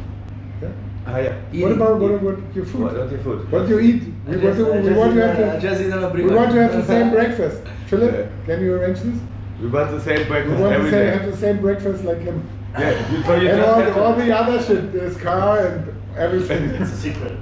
Yeah. 0.62 0.68
Ah, 1.06 1.18
yeah. 1.18 1.62
What 1.62 1.72
about 1.72 2.00
what, 2.00 2.22
what 2.22 2.38
your 2.54 2.64
food? 2.66 2.82
What, 2.82 2.96
what's 2.98 3.12
your 3.12 3.20
food? 3.20 3.50
What 3.52 3.68
you 3.68 3.78
eat? 3.80 4.02
I 4.26 4.30
We 4.30 4.36
want 4.36 4.42
just- 4.42 4.58
to. 4.58 4.72
I 4.72 4.76
We 4.80 4.82
just 4.88 4.98
want 4.98 5.14
to 5.14 5.26
have 5.26 5.38
on- 5.48 5.54
the. 5.54 5.60
just 5.60 5.80
eat 5.82 5.92
on 5.92 6.04
a 6.04 6.08
We 6.10 6.22
want 6.34 6.50
to 6.52 6.62
have 6.62 6.72
the 6.72 6.84
same 6.84 7.10
breakfast. 7.18 7.62
Philip, 7.86 8.12
Yeah. 8.14 8.46
can 8.46 8.64
you 8.64 8.74
arrange 8.74 9.00
this? 9.00 9.18
We 9.62 9.68
want 9.68 9.90
the 9.90 10.00
same 10.00 10.26
breakfast 10.28 10.50
We 10.50 10.56
breakfast 10.56 10.60
want 10.60 10.72
to 10.72 10.78
every 10.78 10.90
say, 10.90 11.04
day. 11.04 11.10
have 11.18 11.26
the 11.30 11.36
same 11.36 11.58
breakfast 11.60 12.04
like 12.04 12.20
him. 12.20 12.42
Yeah, 12.78 13.10
you, 13.10 13.22
so 13.24 13.34
you 13.42 13.48
and 13.48 13.60
all, 13.62 13.80
the, 13.82 14.02
all 14.02 14.14
the 14.14 14.30
other 14.40 14.62
shit, 14.62 14.92
this 14.92 15.16
car 15.16 15.66
and 15.66 15.94
everything. 16.18 16.62
It's 16.80 16.92
a 16.92 16.96
secret. 16.96 17.32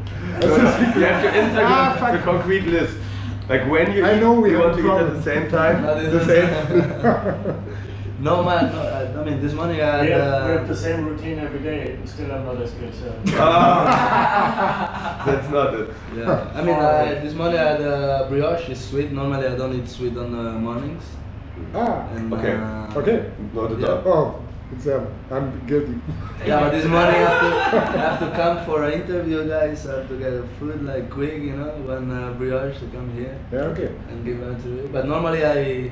so 0.40 0.49
you 0.49 1.04
have 1.06 1.23
to 1.25 1.30
Instagram 1.40 1.71
Ah, 1.71 1.97
fuck. 2.00 2.12
the 2.12 2.23
concrete 2.30 2.66
list. 2.66 2.97
Like 3.49 3.62
when 3.71 3.92
you 3.92 4.04
I 4.04 4.14
eat, 4.16 4.21
know 4.21 4.40
we 4.40 4.50
you 4.50 4.56
have 4.56 4.66
want 4.76 4.78
a 4.78 4.83
to 4.83 4.88
eat 4.88 5.00
at 5.06 5.14
the 5.16 5.23
same 5.23 5.45
time. 5.50 5.83
No, 5.83 6.11
the 6.18 6.25
same. 6.30 6.49
No 8.18 8.42
man, 8.42 8.73
no, 8.73 8.80
I, 8.80 9.21
I 9.21 9.25
mean 9.26 9.42
this 9.42 9.52
morning 9.52 9.78
I 9.83 10.00
We 10.00 10.09
had. 10.11 10.21
have, 10.23 10.45
we 10.47 10.52
have 10.56 10.64
Uh, 10.64 10.73
the 10.73 10.76
same 10.87 11.04
routine 11.04 11.38
every 11.38 11.61
day. 11.61 11.99
Still, 12.06 12.33
I'm 12.33 12.47
not 12.47 12.56
as 12.62 12.73
good. 12.80 12.95
So. 12.95 13.12
Ah, 13.38 15.23
that's 15.26 15.49
not 15.50 15.75
it. 15.75 15.90
yeah. 16.16 16.49
I 16.54 16.62
mean 16.62 16.75
I, 16.76 17.21
this 17.21 17.35
morning 17.35 17.59
I 17.61 17.64
had 17.73 17.80
uh, 17.83 18.26
brioche. 18.30 18.71
It's 18.71 18.80
sweet. 18.88 19.12
Normally 19.12 19.47
I 19.47 19.54
don't 19.61 19.75
eat 19.78 19.87
sweet 19.88 20.16
on 20.16 20.33
the 20.33 20.45
mornings. 20.66 21.04
ah, 21.75 22.09
And, 22.16 22.33
Okay. 22.33 22.54
Uh, 22.56 22.99
okay. 23.00 23.18
Not 23.54 23.73
at 23.73 23.80
Yeah. 23.80 23.88
all. 23.88 24.09
Oh, 24.09 24.26
it's 24.73 24.87
um, 24.88 25.06
I'm 25.30 25.66
guilty. 25.66 25.94
Yeah, 26.44 26.61
but 26.61 26.70
this 26.70 26.85
morning 26.87 27.14
I 27.14 27.18
have 27.18 27.40
to, 27.40 27.99
I 27.99 28.00
have 28.02 28.20
to 28.20 28.30
come 28.37 28.64
for 28.66 28.85
an 28.85 28.92
interview, 29.00 29.49
guys. 29.49 29.87
I 29.87 29.99
have 30.00 30.08
to 30.08 30.16
get 30.18 30.32
a 30.32 30.42
food 30.58 30.85
like 30.85 31.11
quick, 31.11 31.35
you 31.42 31.56
know, 31.56 31.70
when 31.87 32.11
uh, 32.11 32.32
brioche 32.35 32.78
to 32.80 32.87
come 32.87 33.12
here 33.14 33.38
Yeah, 33.52 33.70
okay. 33.73 33.94
and 34.11 34.25
give 34.25 34.42
an 34.42 34.54
interview. 34.56 34.88
But 34.88 35.06
normally 35.06 35.44
I, 35.44 35.90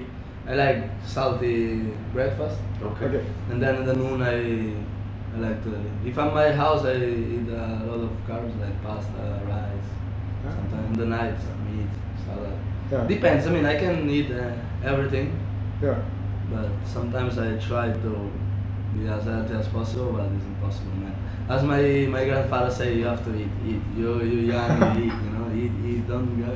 I 0.48 0.54
like 0.54 0.90
salty 1.06 1.92
breakfast, 2.12 2.58
Okay. 2.82 3.06
Okay. 3.06 3.24
and 3.50 3.62
then 3.62 3.76
in 3.76 3.84
the 3.86 3.94
noon 3.94 4.22
I, 4.22 4.74
I 5.36 5.40
like 5.40 5.62
to. 5.64 5.70
If 6.04 6.18
I'm 6.18 6.28
at 6.28 6.34
my 6.34 6.52
house, 6.52 6.84
I 6.84 6.94
eat 6.96 7.48
a 7.48 7.84
lot 7.86 8.00
of 8.00 8.10
carbs 8.28 8.58
like 8.60 8.82
pasta, 8.82 9.40
rice. 9.48 9.88
Yeah. 10.44 10.54
Sometimes 10.56 10.86
in 10.88 10.98
the 10.98 11.06
night, 11.06 11.38
meat, 11.70 11.88
salad. 12.26 12.52
Yeah. 12.90 13.06
Depends. 13.06 13.46
I 13.46 13.50
mean, 13.50 13.64
I 13.64 13.76
can 13.78 14.08
eat 14.10 14.30
uh, 14.30 14.52
everything, 14.84 15.38
Yeah. 15.82 16.02
but 16.50 16.68
sometimes 16.84 17.38
I 17.38 17.56
try 17.56 17.90
to 17.92 18.30
be 18.94 19.08
as 19.08 19.24
healthy 19.24 19.54
as 19.54 19.68
possible, 19.68 20.12
but 20.12 20.26
it's 20.32 20.44
impossible, 20.44 20.96
man. 20.96 21.14
As 21.48 21.62
my 21.62 21.80
my 22.10 22.24
grandfather 22.24 22.70
say, 22.70 22.94
you 22.96 23.04
have 23.04 23.24
to 23.24 23.34
eat, 23.36 23.48
eat. 23.66 23.82
You 23.96 24.22
you 24.22 24.38
young, 24.52 24.96
you 24.96 25.04
eat, 25.06 25.14
you 25.24 25.30
know, 25.34 25.46
eat, 25.54 25.72
eat. 25.88 26.08
Don't 26.08 26.40
go. 26.40 26.52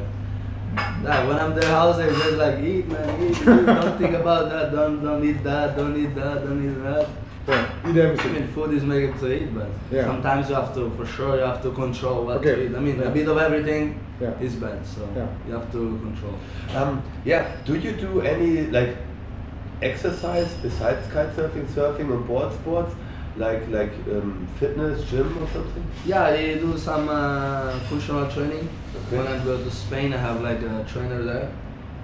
Yeah, 1.02 1.26
when 1.26 1.38
I'm 1.38 1.54
their 1.54 1.70
house, 1.70 1.96
they 1.96 2.08
just 2.08 2.36
like 2.36 2.58
eat, 2.60 2.86
man, 2.88 3.22
eat, 3.22 3.30
eat. 3.40 3.44
Don't 3.44 3.98
think 3.98 4.14
about 4.22 4.50
that. 4.50 4.72
Don't 4.72 5.02
don't 5.02 5.24
eat 5.24 5.42
that. 5.44 5.76
Don't 5.76 5.96
eat 5.96 6.14
that. 6.14 6.44
Don't 6.44 6.62
eat 6.64 6.82
that. 6.82 7.08
Yeah. 7.48 7.64
Eat 7.88 8.20
I 8.20 8.28
mean, 8.28 8.46
food 8.48 8.74
is 8.74 8.84
made 8.84 9.18
to 9.20 9.32
eat, 9.32 9.54
but 9.54 9.68
Yeah. 9.90 10.04
sometimes 10.04 10.50
you 10.50 10.54
have 10.54 10.74
to, 10.74 10.90
for 10.98 11.06
sure, 11.06 11.36
you 11.36 11.44
have 11.44 11.62
to 11.62 11.70
control 11.70 12.26
what 12.26 12.42
to 12.42 12.64
eat. 12.64 12.74
I 12.76 12.78
mean, 12.78 12.98
Yeah. 13.00 13.08
a 13.08 13.10
bit 13.10 13.26
of 13.26 13.38
everything 13.38 13.98
Yeah. 14.20 14.34
is 14.46 14.54
bad, 14.56 14.84
so 14.84 15.00
Yeah. 15.16 15.26
you 15.46 15.54
have 15.54 15.72
to 15.72 15.98
control. 16.04 16.34
Um, 16.76 17.02
yeah. 17.24 17.46
Do 17.64 17.74
you 17.76 17.92
do 17.92 18.20
any 18.20 18.66
like 18.66 18.96
exercise 19.82 20.52
besides 20.62 21.06
kitesurfing, 21.08 21.66
surfing, 21.66 22.10
or 22.10 22.18
board 22.18 22.52
sports, 22.52 22.94
like 23.36 23.68
like 23.68 23.92
um, 24.10 24.46
fitness, 24.58 25.08
gym, 25.10 25.42
or 25.42 25.46
something? 25.48 25.84
Yeah, 26.04 26.24
I 26.24 26.54
do 26.54 26.76
some 26.76 27.08
uh, 27.08 27.78
functional 27.88 28.30
training. 28.30 28.68
Okay. 29.06 29.18
When 29.18 29.26
I 29.26 29.44
go 29.44 29.62
to 29.62 29.70
Spain, 29.70 30.12
I 30.12 30.18
have 30.18 30.42
like 30.42 30.62
a 30.62 30.84
trainer 30.88 31.22
there. 31.22 31.52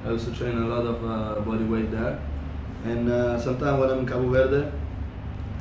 I 0.05 0.11
also 0.11 0.33
train 0.33 0.59
a 0.59 0.67
lot 0.67 0.87
of 0.87 1.05
uh, 1.05 1.41
body 1.41 1.65
weight 1.65 1.91
there. 1.91 2.21
And 2.85 3.11
uh, 3.11 3.41
sometimes 3.41 3.81
when 3.81 3.91
I'm 3.91 4.01
in 4.01 4.07
Cabo 4.07 4.29
Verde, 4.29 4.71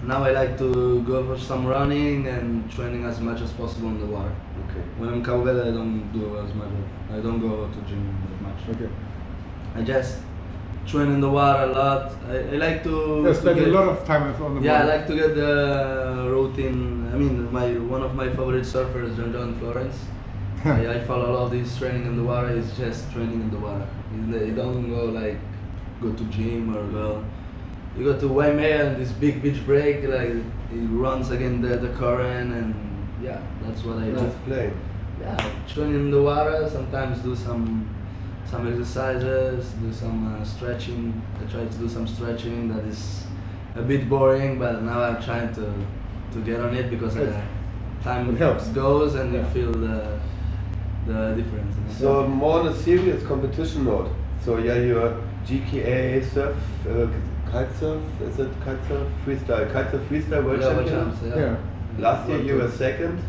now 0.04 0.24
I 0.24 0.32
like 0.32 0.58
to 0.58 1.02
go 1.04 1.26
for 1.26 1.42
some 1.42 1.66
running 1.66 2.28
and 2.28 2.70
training 2.70 3.06
as 3.06 3.22
much 3.22 3.40
as 3.40 3.52
possible 3.54 3.88
in 3.88 4.00
the 4.02 4.06
water. 4.06 4.36
Okay. 4.70 4.82
When 4.98 5.10
I'm 5.10 5.16
in 5.16 5.24
Cabo 5.24 5.44
Verde, 5.44 5.70
I 5.70 5.72
don't 5.72 6.12
do 6.12 6.38
as 6.40 6.54
much. 6.54 6.68
I 7.10 7.22
don't 7.22 7.40
go 7.40 7.68
to 7.68 7.82
gym 7.88 8.04
that 8.30 8.42
much. 8.42 8.76
Okay. 8.76 8.92
I 9.76 9.82
just 9.82 10.20
train 10.86 11.12
in 11.12 11.22
the 11.22 11.30
water 11.30 11.64
a 11.64 11.68
lot. 11.68 12.12
I, 12.30 12.38
I 12.38 12.56
like 12.58 12.84
to. 12.84 13.24
Yeah, 13.26 13.34
spend 13.34 13.60
a 13.60 13.68
lot 13.68 13.88
of 13.88 14.06
time 14.06 14.34
on 14.42 14.56
the 14.56 14.62
Yeah, 14.62 14.82
I 14.82 14.86
like 14.86 15.08
to 15.08 15.16
get 15.16 15.36
the 15.36 16.28
routine. 16.30 17.10
I 17.14 17.18
mean, 17.18 17.52
my 17.52 17.74
one 17.78 18.04
of 18.04 18.16
my 18.16 18.28
favorite 18.30 18.66
surfers, 18.66 19.16
John 19.16 19.32
John 19.34 19.60
Florence. 19.60 19.98
I, 20.66 20.88
I 20.96 21.00
follow 21.02 21.32
a 21.32 21.34
lot 21.34 21.46
of 21.48 21.52
his 21.52 21.78
training 21.78 22.06
in 22.06 22.16
the 22.16 22.24
water. 22.24 22.50
It's 22.50 22.76
just 22.78 23.12
training 23.12 23.42
in 23.42 23.52
the 23.52 23.60
water. 23.60 23.88
He 24.12 24.52
don't 24.52 24.90
go 24.90 25.06
like 25.06 25.38
go 26.02 26.12
to 26.12 26.24
gym 26.26 26.76
or 26.76 26.86
go. 26.92 27.24
You 27.98 28.06
go 28.06 28.20
to 28.20 28.28
Waimea 28.28 28.88
and 28.88 29.02
this 29.02 29.12
big 29.12 29.42
beach 29.44 29.64
break, 29.66 30.04
like 30.08 30.34
he 30.72 30.80
runs 30.80 31.30
against 31.30 31.62
the, 31.68 31.78
the 31.78 31.94
current 31.94 32.54
and 32.54 32.74
yeah, 33.22 33.42
that's 33.62 33.84
what 33.84 33.98
I 33.98 34.06
do. 34.06 34.16
Just 34.16 34.44
play. 34.46 34.74
Yeah, 35.22 35.52
train 35.68 35.94
in 35.96 36.12
the 36.12 36.22
water. 36.22 36.68
Sometimes 36.70 37.20
do 37.20 37.36
some 37.36 37.88
some 38.50 38.68
exercises, 38.68 39.70
do 39.82 39.92
some 39.92 40.36
uh, 40.36 40.44
stretching. 40.46 41.22
I 41.42 41.52
try 41.52 41.66
to 41.66 41.78
do 41.78 41.90
some 41.90 42.08
stretching. 42.08 42.68
That 42.74 42.84
is 42.86 43.24
a 43.76 43.82
bit 43.82 44.08
boring, 44.10 44.60
but 44.60 44.84
now 44.84 45.02
I'm 45.02 45.22
trying 45.22 45.54
to 45.56 45.74
to 46.34 46.40
get 46.42 46.60
on 46.60 46.76
it 46.76 46.90
because 46.90 47.16
uh, 47.18 47.42
time 48.04 48.30
it 48.36 48.38
helps. 48.40 48.68
goes 48.70 49.16
and 49.16 49.34
Yeah. 49.34 49.40
you 49.40 49.46
feel 49.54 49.72
the 49.72 50.20
the 51.08 51.36
difference. 51.36 51.76
you 51.78 52.06
know? 52.06 52.24
So 52.24 52.28
more 52.28 52.60
on 52.62 52.68
a 52.68 52.76
serious 52.76 53.24
competition 53.28 53.86
note. 53.86 54.10
So 54.44 54.58
yeah, 54.58 54.76
your 54.76 55.16
GKA 55.46 56.24
surf, 56.34 56.56
uh, 56.90 57.08
kite 57.52 57.74
surf, 57.80 58.02
is 58.22 58.40
it 58.40 58.50
kite 58.66 58.84
surf 58.88 59.08
freestyle? 59.26 59.72
Kite 59.74 59.92
surf 59.92 60.02
freestyle 60.10 60.44
world 60.46 60.62
Yeah, 60.62 60.70
champion. 60.74 60.90
champs, 60.90 61.18
yeah. 61.24 61.36
Yeah. 61.36 61.56
Last 62.00 62.30
year 62.30 62.42
you 62.42 62.56
were 62.56 62.70
second. 62.72 63.22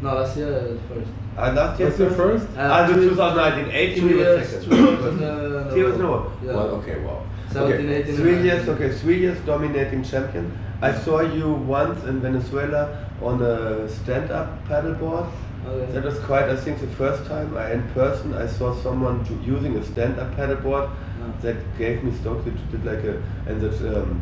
No, 0.00 0.14
last 0.14 0.36
year 0.36 0.52
uh, 0.54 0.94
first. 0.94 1.10
Uh, 1.36 1.52
last 1.52 1.80
year 1.80 1.88
That's 1.88 1.98
your 2.00 2.10
first? 2.10 2.46
Ah, 2.56 2.86
the 2.86 2.94
two- 2.94 3.10
2019, 3.10 3.72
18 3.74 4.08
two 4.08 4.14
years, 4.16 4.48
second. 4.48 4.70
two 4.70 4.76
years, 4.76 5.22
uh, 5.22 5.70
Two 5.72 5.76
years 5.76 5.98
no. 5.98 6.30
Yeah. 6.44 6.54
Well, 6.54 6.66
okay, 6.78 6.98
wow. 7.00 7.22
17, 7.50 7.86
okay. 7.86 7.96
18, 8.02 8.16
Three 8.16 8.42
years, 8.42 8.68
okay, 8.68 8.90
three 8.92 9.18
years 9.18 9.38
dominating 9.46 10.02
champion. 10.04 10.56
I 10.82 10.92
saw 10.92 11.20
you 11.20 11.52
once 11.52 12.04
in 12.04 12.20
Venezuela 12.20 13.04
on 13.22 13.42
a 13.42 13.88
stand-up 13.88 14.68
paddleboard. 14.68 15.26
Okay. 15.66 15.92
That 15.92 16.04
was 16.04 16.18
quite, 16.20 16.44
I 16.50 16.56
think, 16.56 16.78
the 16.80 16.86
first 16.88 17.24
time 17.26 17.56
I, 17.56 17.72
in 17.72 17.82
person 17.94 18.34
I 18.34 18.46
saw 18.46 18.74
someone 18.82 19.24
to, 19.24 19.34
using 19.44 19.76
a 19.76 19.84
stand-up 19.84 20.36
paddleboard. 20.36 20.88
Yeah. 20.90 21.32
That 21.42 21.78
gave 21.78 22.04
me 22.04 22.12
stock. 22.12 22.44
That 22.44 22.70
did 22.70 22.84
like 22.84 23.02
a 23.04 23.22
and 23.50 23.60
that 23.60 23.96
um, 23.96 24.20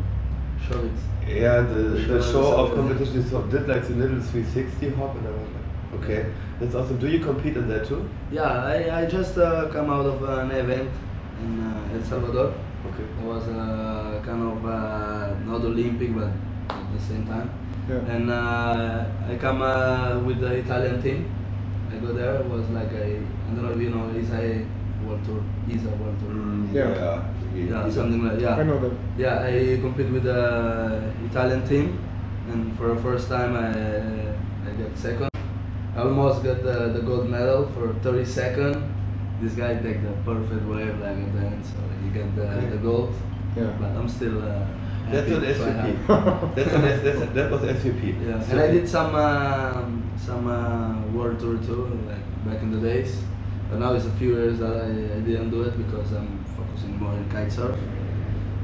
Show 0.69 0.79
it. 0.79 0.91
yeah 1.27 1.59
the, 1.59 1.73
the 2.07 2.23
show 2.23 2.55
of 2.55 2.69
so- 2.69 2.75
competition 2.75 3.27
so 3.29 3.41
did 3.51 3.67
like 3.67 3.85
the 3.85 3.95
little 3.95 4.21
360 4.21 4.89
hop 4.91 5.13
and 5.17 5.27
I 5.27 5.31
was 5.31 5.39
like, 5.41 5.42
okay, 6.01 6.25
that's 6.59 6.75
awesome. 6.75 6.97
Do 6.97 7.07
you 7.07 7.19
compete 7.19 7.57
in 7.57 7.67
that 7.69 7.87
too? 7.87 8.07
Yeah, 8.31 8.43
I, 8.65 9.01
I 9.01 9.05
just 9.05 9.37
uh, 9.37 9.67
come 9.69 9.89
out 9.89 10.05
of 10.05 10.23
an 10.23 10.51
event 10.51 10.89
in 11.41 11.59
uh, 11.61 11.95
El 11.95 12.03
Salvador. 12.03 12.53
Okay. 12.87 13.03
It 13.03 13.25
was 13.25 13.47
uh, 13.47 14.21
kind 14.25 14.43
of 14.43 14.65
uh, 14.65 15.33
not 15.45 15.61
Olympic, 15.61 16.13
but 16.15 16.31
at 16.69 16.93
the 16.93 16.99
same 17.01 17.25
time. 17.27 17.49
Yeah. 17.89 17.99
And 18.15 18.29
uh, 18.31 19.05
I 19.29 19.35
come 19.35 19.61
uh, 19.61 20.19
with 20.19 20.39
the 20.39 20.53
Italian 20.55 21.01
team. 21.01 21.31
I 21.91 21.97
go 21.97 22.13
there. 22.13 22.35
It 22.35 22.45
was 22.49 22.69
like 22.69 22.91
a 22.91 23.17
I 23.17 23.53
don't 23.55 23.63
know 23.63 23.71
if 23.71 23.79
you 23.79 23.89
know 23.89 24.09
ISA 24.17 24.65
World 25.05 25.23
Tour. 25.25 25.43
ISA 25.69 25.89
World 25.89 26.19
Tour. 26.19 26.29
Mm, 26.31 26.73
Yeah. 26.73 26.89
yeah. 26.95 27.23
Yeah, 27.55 27.89
something 27.89 28.25
like 28.25 28.39
yeah. 28.41 28.55
I 28.55 28.63
know 28.63 28.79
that. 28.79 28.91
Yeah, 29.17 29.43
I 29.45 29.77
compete 29.79 30.09
with 30.09 30.23
the 30.23 31.13
Italian 31.29 31.67
team, 31.67 31.99
and 32.51 32.75
for 32.77 32.95
the 32.95 33.01
first 33.01 33.29
time 33.29 33.55
I 33.55 33.69
I 34.67 34.71
got 34.73 34.97
second. 34.97 35.32
I 35.95 36.01
almost 36.01 36.43
got 36.43 36.63
the, 36.63 36.89
the 36.93 37.01
gold 37.01 37.29
medal 37.29 37.67
for 37.73 37.93
30 38.01 38.25
second. 38.25 38.89
This 39.41 39.53
guy 39.53 39.75
take 39.75 40.01
the 40.01 40.11
perfect 40.25 40.65
wave 40.65 40.97
like 40.99 41.17
at 41.17 41.33
the 41.33 41.39
end, 41.39 41.65
so 41.65 41.77
he 42.03 42.09
got 42.09 42.35
the, 42.35 42.43
Okay. 42.49 42.65
the 42.69 42.77
gold. 42.77 43.13
Yeah. 43.55 43.75
But 43.79 43.89
I'm 43.91 44.07
still. 44.09 44.41
Uh, 44.41 44.65
That's 45.11 45.27
happy 45.29 45.33
an 45.35 45.41
to 45.41 45.53
SVP. 45.53 46.55
that's 46.55 46.71
an 46.73 46.85
S, 46.85 47.01
that's, 47.03 47.33
that 47.37 47.51
was 47.51 47.61
SVP. 47.61 48.25
Yeah, 48.27 48.41
So- 48.41 48.51
and 48.51 48.59
I 48.61 48.67
did 48.71 48.87
some 48.89 49.13
um, 49.15 50.09
some 50.17 50.47
uh, 50.47 50.95
world 51.11 51.39
tour 51.39 51.57
too, 51.57 51.99
like 52.07 52.23
back 52.45 52.61
in 52.63 52.71
the 52.71 52.79
days. 52.79 53.21
But 53.69 53.79
now 53.79 53.93
it's 53.93 54.05
a 54.05 54.11
few 54.11 54.35
years 54.35 54.59
that 54.59 54.73
I, 54.75 54.87
I 55.17 55.19
didn't 55.27 55.49
do 55.51 55.61
it 55.63 55.77
because 55.77 56.11
I'm 56.13 56.43
focusing 56.57 56.97
more 56.97 57.13
in 57.13 57.29
kite 57.29 57.51
surf. 57.51 57.77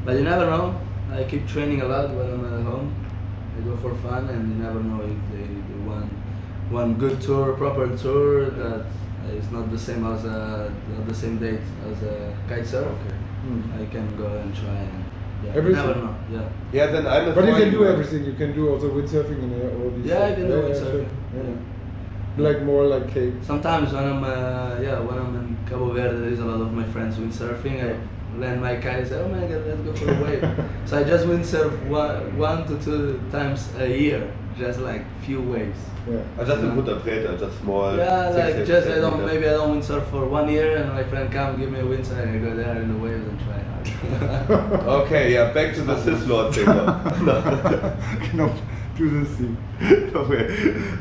But 0.05 0.15
you 0.15 0.23
never 0.23 0.45
know. 0.45 0.79
I 1.11 1.23
keep 1.25 1.47
training 1.47 1.81
a 1.81 1.85
lot 1.85 2.09
when 2.11 2.27
I'm 2.33 2.45
at 2.45 2.63
home. 2.65 2.93
I 3.57 3.61
go 3.61 3.75
for 3.77 3.93
fun, 3.95 4.29
and 4.29 4.49
you 4.49 4.63
never 4.63 4.79
know 4.81 5.01
if 5.01 5.19
they, 5.31 5.43
they 5.45 5.79
want 5.85 6.09
one 6.69 6.95
good 6.95 7.21
tour, 7.21 7.53
proper 7.53 7.95
tour 7.97 8.49
that 8.51 8.85
is 9.33 9.49
not 9.51 9.69
the 9.71 9.77
same 9.77 10.05
as 10.05 10.25
a 10.25 10.71
not 10.95 11.07
the 11.07 11.15
same 11.15 11.37
date 11.37 11.61
as 11.89 12.03
a 12.03 12.35
kite 12.47 12.65
surf. 12.65 12.87
Okay. 12.87 13.15
Mm. 13.45 13.81
I 13.81 13.85
can 13.91 14.17
go 14.17 14.27
and 14.27 14.55
try 14.55 14.69
and 14.69 15.05
yeah, 15.43 15.53
Everything? 15.55 15.87
never 15.87 15.99
know. 15.99 16.15
Yeah. 16.31 16.49
Yeah, 16.73 16.87
then 16.87 17.07
I'm 17.07 17.33
But 17.33 17.45
you 17.45 17.55
can 17.55 17.71
do 17.71 17.85
everything. 17.85 18.25
You 18.25 18.33
can 18.33 18.53
do 18.53 18.69
also 18.69 18.89
windsurfing 18.89 19.41
and 19.41 19.53
uh, 19.53 19.83
all 19.83 19.91
these. 19.91 20.05
Yeah, 20.05 20.19
I 20.19 20.33
stuff. 20.33 20.37
can 20.37 20.47
do 20.47 20.61
windsurfing, 20.61 21.07
sure. 21.33 21.43
yeah. 21.43 22.43
Like 22.49 22.61
more 22.63 22.85
like 22.85 23.13
cape. 23.13 23.33
Sometimes 23.43 23.93
when 23.93 24.03
I'm 24.03 24.23
uh, 24.23 24.79
yeah 24.81 24.99
when 24.99 25.17
I'm 25.17 25.35
in 25.35 25.57
Cabo 25.67 25.93
Verde, 25.93 26.17
there 26.19 26.29
is 26.29 26.39
a 26.39 26.45
lot 26.45 26.61
of 26.61 26.73
my 26.73 26.83
friends 26.85 27.17
windsurfing. 27.17 27.83
I 27.83 28.37
land 28.37 28.61
my 28.61 28.75
kite 28.75 28.99
and 28.99 29.07
say, 29.07 29.15
oh 29.19 29.27
my 29.29 29.41
god, 29.47 29.65
let's 29.65 29.81
go 29.81 29.93
for 29.93 30.11
a 30.11 30.23
wave. 30.23 30.65
so 30.85 30.99
I 30.99 31.03
just 31.03 31.25
windsurf 31.25 31.87
one 31.87 32.37
one 32.37 32.67
to 32.67 32.77
two 32.83 33.21
times 33.31 33.69
a 33.77 33.87
year, 33.87 34.33
just 34.59 34.79
like 34.79 35.03
few 35.21 35.41
waves. 35.41 35.79
Yeah. 36.09 36.21
Uh, 36.37 36.45
just 36.45 36.61
put 36.61 36.87
a 36.87 36.91
interpreter, 36.95 37.37
just 37.37 37.59
small. 37.61 37.95
Yeah, 37.95 38.31
six, 38.31 38.37
like 38.45 38.55
eight, 38.55 38.67
just 38.67 38.87
I 38.87 38.95
don't 38.95 39.25
maybe 39.25 39.47
I 39.47 39.51
don't 39.51 39.81
windsurf 39.81 40.09
for 40.11 40.25
one 40.25 40.49
year, 40.49 40.77
and 40.77 40.89
my 40.93 41.03
friend 41.03 41.31
come 41.31 41.57
give 41.59 41.71
me 41.71 41.79
a 41.79 41.83
windsurf, 41.83 42.19
and 42.23 42.31
I 42.31 42.37
go 42.39 42.55
there 42.55 42.81
in 42.81 42.93
the 42.93 42.99
waves 42.99 43.27
and 43.27 43.39
try 43.45 43.59
hard. 43.59 44.79
Okay, 45.05 45.33
yeah, 45.33 45.53
back 45.53 45.73
to 45.75 45.81
the 45.81 45.97
Sith 46.03 46.27
Lord 46.27 46.53
thing. 46.53 46.65
now. 48.37 48.51
Do 48.99 49.23
this 49.23 49.29
thing. 49.37 49.57
okay, 50.15 50.43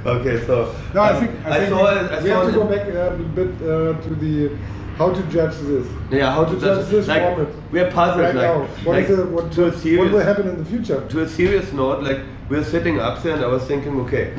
okay, 0.07 0.47
so 0.47 0.75
No, 0.95 1.01
I 1.03 1.11
um, 1.11 1.21
think 1.27 1.47
I, 1.47 1.59
think 1.59 1.71
saw 1.71 1.83
we, 1.83 1.99
it. 2.01 2.13
I 2.13 2.23
we 2.23 2.31
have 2.31 2.47
to 2.47 2.53
go 2.53 2.65
back 2.65 2.87
uh, 2.89 3.15
a 3.15 3.19
bit 3.39 3.49
uh, 3.63 4.01
to 4.03 4.15
the 4.15 4.57
how 4.97 5.13
to 5.13 5.23
judge 5.31 5.57
this. 5.59 5.87
Yeah, 6.11 6.33
how 6.33 6.45
to 6.45 6.59
judge 6.59 6.89
this 6.89 7.07
like, 7.07 7.23
format. 7.23 7.55
we 7.73 7.81
are 7.81 7.91
puzzled, 7.91 8.21
right 8.21 8.35
like- 8.35 8.45
now. 8.45 8.63
What 8.85 8.97
like, 8.97 9.09
is 9.09 9.17
the, 9.17 9.27
what, 9.27 9.53
to 9.53 9.67
a 9.67 9.79
serious, 9.79 10.01
what 10.05 10.13
will 10.13 10.25
happen 10.25 10.49
in 10.49 10.59
the 10.59 10.65
future? 10.65 11.07
to 11.09 11.23
a 11.23 11.29
serious 11.29 11.73
note, 11.73 12.03
like 12.03 12.21
we're 12.49 12.65
sitting 12.65 12.99
up 12.99 13.23
there 13.23 13.35
and 13.35 13.45
I 13.45 13.47
was 13.49 13.63
thinking, 13.65 14.01
okay, 14.01 14.35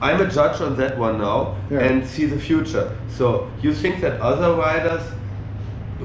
I'm 0.00 0.20
a 0.20 0.30
judge 0.30 0.60
on 0.60 0.76
that 0.76 0.98
one 0.98 1.18
now 1.18 1.56
Yeah. 1.70 1.80
and 1.80 2.06
see 2.06 2.26
the 2.26 2.38
future. 2.38 2.96
So 3.08 3.50
you 3.62 3.72
think 3.74 4.00
that 4.00 4.20
other 4.20 4.54
riders 4.54 5.02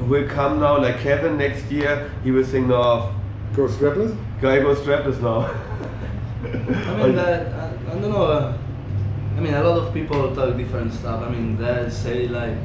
will 0.08 0.28
come 0.28 0.60
now, 0.60 0.80
like 0.80 1.00
Kevin 1.00 1.38
next 1.38 1.72
year, 1.72 2.12
he 2.24 2.32
will 2.32 2.44
think, 2.44 2.68
no, 2.68 3.14
Go 3.56 3.68
strapless? 3.68 4.16
guy 4.42 4.60
goes 4.60 4.80
strapless 4.80 5.20
now. 5.22 5.50
I 6.44 6.98
mean 6.98 7.16
that 7.16 7.54
I, 7.54 7.70
I 7.92 8.00
don't 8.00 8.12
know. 8.12 8.26
Uh, 8.26 8.58
I 9.36 9.40
mean 9.40 9.54
a 9.54 9.64
lot 9.64 9.78
of 9.78 9.94
people 9.94 10.36
talk 10.36 10.58
different 10.58 10.94
stuff. 10.94 11.24
I 11.24 11.30
mean 11.30 11.58
they 11.58 11.90
say 11.90 12.28
like 12.28 12.56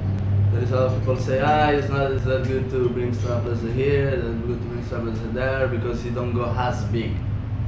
there 0.52 0.62
is 0.62 0.70
a 0.72 0.76
lot 0.76 0.86
of 0.92 0.98
people 1.00 1.16
say 1.16 1.40
ah 1.40 1.68
it's 1.70 1.88
not 1.88 2.10
it's 2.12 2.24
not 2.24 2.44
good 2.46 2.68
to 2.70 2.88
bring 2.90 3.12
strapless 3.12 3.60
here, 3.74 4.08
it's 4.08 4.22
good 4.46 4.60
to 4.60 4.66
bring 4.68 4.82
strapless 4.84 5.32
there 5.32 5.68
because 5.68 6.04
you 6.04 6.10
don't 6.10 6.32
go 6.34 6.46
as 6.56 6.84
big, 6.84 7.12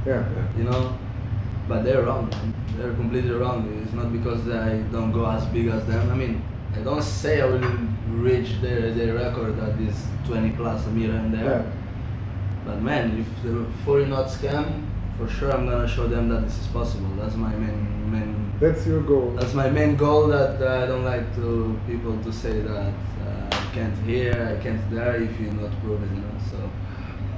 Yeah. 0.05 0.23
you 0.57 0.63
know. 0.63 0.97
but 1.69 1.83
they're 1.85 2.03
wrong. 2.03 2.29
Man. 2.29 2.53
They're 2.77 2.93
completely 2.95 3.31
wrong. 3.31 3.67
It's 3.83 3.93
not 3.93 4.11
because 4.11 4.49
I 4.49 4.79
don't 4.91 5.11
go 5.11 5.25
as 5.29 5.45
big 5.47 5.67
as 5.67 5.85
them. 5.85 6.09
I 6.11 6.15
mean, 6.15 6.41
I 6.75 6.79
don't 6.79 7.03
say 7.03 7.41
I 7.41 7.45
will 7.45 7.59
reach 8.09 8.59
their, 8.61 8.91
their 8.93 9.13
record 9.13 9.59
at 9.59 9.77
this 9.77 10.07
20 10.25 10.51
plus 10.57 10.85
a 10.87 10.89
meter 10.89 11.13
and 11.13 11.33
there. 11.33 11.45
Yeah. 11.45 11.71
But 12.65 12.81
man, 12.81 13.19
if 13.21 13.43
the 13.43 13.65
40 13.85 14.05
knot 14.05 14.27
scam, 14.27 14.87
for 15.17 15.27
sure 15.27 15.51
I'm 15.51 15.65
gonna 15.69 15.87
show 15.87 16.07
them 16.07 16.29
that 16.29 16.41
this 16.45 16.57
is 16.59 16.67
possible. 16.67 17.09
That's 17.19 17.35
my 17.35 17.51
main 17.55 18.11
main. 18.11 18.51
That's 18.59 18.85
your 18.85 19.01
goal. 19.01 19.31
That's 19.37 19.53
my 19.53 19.69
main 19.69 19.95
goal. 19.95 20.27
That 20.27 20.61
uh, 20.61 20.83
I 20.83 20.85
don't 20.87 21.03
like 21.03 21.33
to 21.35 21.79
people 21.87 22.17
to 22.23 22.31
say 22.31 22.61
that 22.61 22.93
uh, 23.27 23.47
I 23.51 23.65
can't 23.73 23.97
here, 24.05 24.55
I 24.57 24.61
can't 24.63 24.81
there 24.91 25.15
if 25.21 25.39
you're 25.39 25.53
not 25.53 25.71
prove 25.81 26.01
it. 26.03 26.09
You 26.15 26.21
know. 26.21 26.37
So 26.49 26.57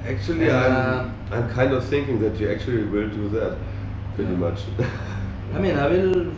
Actually, 0.05 0.49
And, 0.49 0.57
I'm, 0.57 1.15
uh, 1.31 1.35
I'm 1.35 1.49
kind 1.49 1.71
of 1.73 1.85
thinking 1.85 2.19
that 2.19 2.37
you 2.37 2.51
actually 2.51 2.83
will 2.83 3.07
do 3.09 3.29
that, 3.29 3.57
pretty 4.15 4.31
Yeah. 4.33 4.37
much. 4.37 4.59
I 5.55 5.59
mean, 5.59 5.77
I 5.77 5.87
will. 5.87 6.33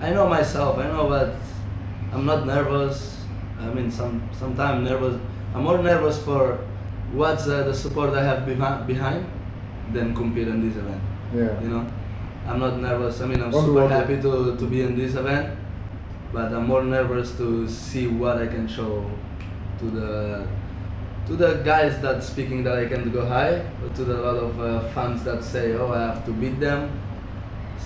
I 0.00 0.10
know 0.10 0.28
myself. 0.28 0.78
I 0.78 0.86
know 0.86 1.10
that 1.10 1.34
I'm 2.12 2.24
not 2.24 2.46
nervous. 2.46 3.18
I 3.60 3.66
mean, 3.74 3.90
some 3.90 4.22
sometimes 4.32 4.88
nervous. 4.88 5.18
I'm 5.54 5.64
more 5.64 5.78
nervous 5.82 6.22
for 6.22 6.58
what's 7.12 7.48
uh, 7.48 7.64
the 7.64 7.74
support 7.74 8.14
I 8.14 8.22
have 8.22 8.46
behind 8.46 8.86
behind 8.86 9.26
than 9.92 10.14
compete 10.14 10.48
in 10.48 10.68
this 10.68 10.76
event. 10.76 11.00
Yeah. 11.34 11.60
You 11.60 11.68
know, 11.68 11.92
I'm 12.46 12.60
not 12.60 12.78
nervous. 12.78 13.20
I 13.20 13.26
mean, 13.26 13.42
I'm 13.42 13.52
super 13.52 13.88
happy 13.88 14.20
to, 14.22 14.56
to 14.56 14.66
be 14.66 14.82
in 14.82 14.96
this 14.96 15.14
event, 15.14 15.58
but 16.32 16.52
I'm 16.52 16.66
more 16.66 16.82
nervous 16.82 17.36
to 17.36 17.68
see 17.68 18.06
what 18.06 18.38
I 18.38 18.46
can 18.46 18.66
show 18.68 19.10
to 19.78 19.90
the 19.90 20.46
to 21.26 21.36
the 21.36 21.60
guys 21.62 22.00
that 22.00 22.24
speaking 22.24 22.64
that 22.64 22.78
I 22.78 22.86
can 22.86 23.10
go 23.12 23.26
high, 23.26 23.60
or 23.82 23.88
to 23.94 24.04
the 24.04 24.16
lot 24.16 24.36
of 24.36 24.60
uh, 24.60 24.88
fans 24.94 25.24
that 25.24 25.44
say, 25.44 25.74
oh, 25.74 25.92
I 25.92 26.00
have 26.00 26.24
to 26.24 26.32
beat 26.32 26.58
them. 26.58 26.90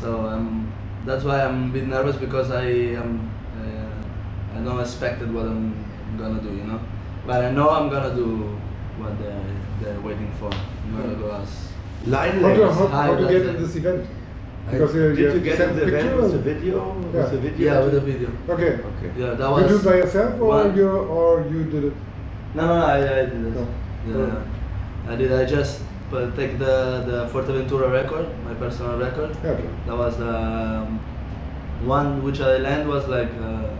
So 0.01 0.27
um, 0.27 0.73
that's 1.05 1.25
why 1.25 1.43
I'm 1.43 1.71
a 1.71 1.73
bit 1.73 1.89
nervous 1.89 2.17
because 2.17 2.53
I 2.53 2.67
am 3.03 3.29
uh, 3.59 4.59
I 4.59 4.63
don't 4.63 4.79
expected 4.81 5.35
what 5.35 5.47
I'm 5.47 5.75
gonna 6.17 6.41
do, 6.41 6.51
you 6.51 6.65
know. 6.65 6.81
But 7.27 7.45
I 7.45 7.51
know 7.51 7.71
I'm 7.71 7.89
gonna 7.89 8.15
do 8.15 8.59
what 8.97 9.19
they're 9.19 9.45
they're 9.81 10.01
waiting 10.01 10.33
for. 10.39 10.53
I'm 10.53 10.97
gonna 10.97 11.15
go 11.15 11.33
as 11.33 11.72
Line 12.07 12.41
How 12.43 12.55
to, 12.55 12.73
how, 12.73 12.87
how 12.89 13.15
to 13.15 13.23
that's 13.23 13.33
get 13.33 13.47
in 13.47 13.63
this 13.63 13.77
event? 13.77 14.07
I- 14.69 14.71
Because 14.73 14.95
you, 14.95 15.03
Did 15.11 15.19
you 15.19 15.25
you 15.25 15.31
have 15.31 15.35
to 15.39 15.41
get 15.45 15.57
send 15.59 15.71
in 15.73 15.77
the 15.77 15.87
event 15.89 16.17
with 16.23 16.33
the 16.33 16.39
video? 16.39 16.77
Yeah. 17.13 17.21
Was 17.23 17.31
the 17.31 17.39
video? 17.39 17.73
yeah 17.73 17.85
with 17.85 17.93
the 17.95 18.01
video. 18.01 18.29
Okay. 18.49 18.73
Okay. 18.91 19.11
Yeah, 19.21 19.35
that 19.35 19.49
You 19.49 19.55
was. 19.55 19.69
do 19.71 19.77
it 19.79 19.85
by 19.85 19.97
yourself 19.97 20.41
or 20.41 20.47
one- 20.49 20.77
you 20.77 20.89
or 20.89 21.45
you 21.51 21.65
did 21.65 21.85
it? 21.85 21.95
No, 22.55 22.67
no, 22.67 22.75
no, 22.81 22.85
I, 22.87 22.97
I 22.99 23.25
did 23.27 23.47
it. 23.47 23.55
No. 23.55 23.67
Yeah, 24.07 25.13
I 25.13 25.17
did. 25.17 25.33
I 25.33 25.45
just 25.45 25.83
uh, 26.13 26.31
take 26.37 26.59
the 26.59 26.75
the 27.11 27.19
Fuerteventura 27.33 27.91
record, 27.93 28.27
my 28.45 28.55
personal 28.55 28.99
record. 28.99 29.31
Yeah, 29.45 29.51
okay. 29.51 29.69
That 29.87 29.97
was 29.97 30.17
the 30.19 30.29
um, 30.29 30.99
one 31.87 32.23
which 32.25 32.41
I 32.41 32.57
land 32.59 32.89
was 32.89 33.07
like 33.09 33.31
uh, 33.41 33.71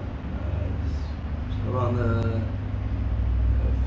uh, 0.47 1.71
around 1.73 1.99
uh, 1.99 2.41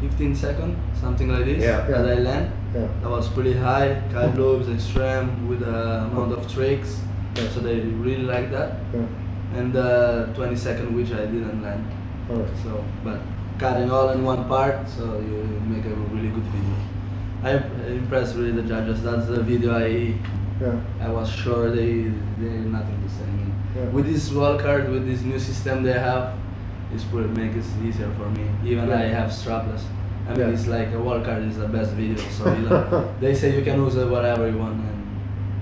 15 0.01 0.35
second, 0.35 0.75
something 1.01 1.29
like 1.29 1.45
this. 1.45 1.63
Yeah. 1.63 1.81
That 1.87 2.05
Yeah. 2.05 2.11
I 2.13 2.19
land. 2.29 2.51
Yeah. 2.75 2.87
That 3.01 3.09
was 3.09 3.29
pretty 3.29 3.53
high, 3.53 4.01
kite 4.11 4.35
loops, 4.35 4.67
extreme 4.67 5.47
with 5.47 5.61
a 5.63 6.09
amount 6.11 6.33
of 6.33 6.51
tricks. 6.51 6.99
Yeah. 7.35 7.47
So 7.49 7.61
they 7.61 7.79
really 7.79 8.23
like 8.23 8.51
that. 8.51 8.79
Yeah. 8.93 9.05
And 9.55 9.75
uh, 9.75 10.25
the 10.25 10.33
20 10.35 10.55
second 10.57 10.93
which 10.95 11.11
I 11.11 11.25
didn't 11.25 11.61
land. 11.63 11.85
Alright. 12.29 12.49
So, 12.63 12.83
but 13.03 13.19
cutting 13.59 13.89
all 13.89 14.09
in 14.09 14.23
one 14.23 14.45
part, 14.49 14.89
so 14.89 15.19
you 15.19 15.43
make 15.67 15.85
a 15.85 15.95
really 16.11 16.27
good 16.29 16.43
video. 16.43 16.75
I 17.43 17.51
impressed 17.93 18.35
really 18.35 18.51
the 18.51 18.63
judges. 18.63 19.01
That's 19.03 19.27
the 19.27 19.41
video 19.41 19.73
I 19.73 20.13
Yeah. 20.59 20.79
I 21.01 21.09
was 21.09 21.29
sure 21.29 21.69
they 21.71 22.11
they 22.39 22.49
had 22.57 22.67
nothing 22.71 22.99
to 23.03 23.09
say. 23.09 23.23
I 23.23 23.31
mean, 23.37 23.53
Yeah. 23.75 23.89
with 23.95 24.05
this 24.11 24.31
wall 24.31 24.57
card, 24.57 24.89
with 24.89 25.05
this 25.05 25.21
new 25.21 25.39
system 25.39 25.83
they 25.83 25.93
have, 25.93 26.33
it's 26.93 27.03
pretty 27.05 27.29
make 27.39 27.55
it 27.55 27.65
easier 27.87 28.09
for 28.19 28.29
me. 28.37 28.45
Even 28.65 28.89
Yeah. 28.89 28.99
I 28.99 29.05
have 29.19 29.29
strapless. 29.31 29.83
I 30.27 30.29
mean, 30.31 30.39
Yeah. 30.39 30.53
it's 30.53 30.67
like 30.67 30.91
a 30.93 30.99
wall 30.99 31.21
card 31.21 31.43
is 31.43 31.57
the 31.57 31.67
best 31.67 31.91
video. 31.91 32.17
So 32.29 32.51
you 32.53 32.67
know, 32.69 33.13
they 33.19 33.33
say 33.35 33.55
you 33.57 33.63
can 33.63 33.77
use 33.83 33.95
it 33.95 34.07
whatever 34.09 34.49
you 34.49 34.57
want, 34.57 34.79
and 34.79 35.07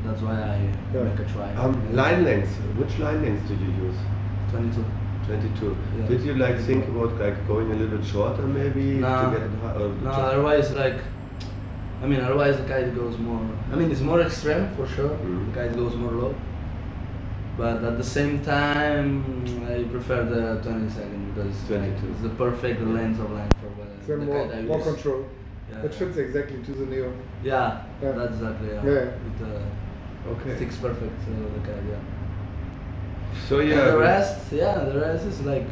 that's 0.05 0.21
why 0.21 0.35
I 0.41 0.57
Yeah. 0.93 1.03
make 1.03 1.19
a 1.19 1.25
try. 1.33 1.53
Um, 1.55 1.73
line 1.95 2.23
length. 2.23 2.55
Which 2.77 2.97
line 2.99 3.21
length 3.23 3.47
did 3.47 3.59
you 3.59 3.71
use? 3.87 3.95
22. 4.51 4.85
22. 5.27 5.75
Yeah. 5.99 6.07
Did 6.07 6.21
you 6.21 6.35
like 6.35 6.59
think 6.59 6.87
about 6.87 7.19
like 7.19 7.45
going 7.47 7.71
a 7.71 7.75
little 7.75 7.97
bit 7.97 8.05
shorter 8.05 8.43
maybe 8.43 8.95
No. 8.99 9.25
to 9.31 9.37
get 9.37 9.45
it 9.47 9.51
high? 9.61 9.77
No, 9.77 9.93
just- 10.03 10.19
otherwise 10.19 10.71
like, 10.73 10.99
I 12.01 12.07
mean, 12.07 12.19
otherwise 12.21 12.57
the 12.57 12.63
kite 12.63 12.93
goes 12.95 13.17
more. 13.17 13.41
I 13.71 13.75
mean, 13.75 13.89
it's 13.91 14.01
more 14.01 14.21
extreme 14.21 14.67
for 14.75 14.85
sure. 14.87 15.09
Mhm. 15.09 15.53
The 15.53 15.59
kite 15.59 15.75
goes 15.75 15.95
more 15.95 16.11
low. 16.11 16.35
But 17.57 17.83
at 17.83 17.97
the 17.97 18.03
same 18.03 18.39
time, 18.39 19.23
I 19.69 19.83
prefer 19.83 20.23
the 20.25 20.61
20 20.67 20.89
second 20.89 21.33
because 21.33 21.69
like, 21.69 21.93
it's 22.11 22.21
the 22.21 22.29
perfect 22.29 22.81
length 22.81 23.19
of 23.19 23.29
line 23.31 23.49
for 23.61 23.62
what 23.62 23.62
So 24.05 24.17
the 24.17 24.25
more, 24.25 24.47
more 24.63 24.81
control. 24.81 25.25
Yeah. 25.71 25.83
It 25.83 25.93
fits 25.93 26.17
exactly 26.17 26.61
to 26.63 26.71
the 26.73 26.85
Neo. 26.85 27.13
Yeah, 27.43 27.83
Yeah. 28.01 28.11
that's 28.11 28.33
exactly 28.33 28.67
yeah. 28.69 28.83
Yeah. 28.85 28.91
It 29.29 29.39
uh, 29.41 30.29
Okay. 30.31 30.55
sticks 30.55 30.77
perfect 30.77 31.15
to 31.25 31.31
the 31.31 31.59
kite. 31.67 31.83
Yeah. 31.89 31.99
So 33.47 33.59
And 33.59 33.69
yeah. 33.69 33.91
the 33.91 33.97
rest, 33.97 34.51
yeah, 34.51 34.83
the 34.85 34.99
rest 34.99 35.25
is 35.25 35.41
like, 35.41 35.67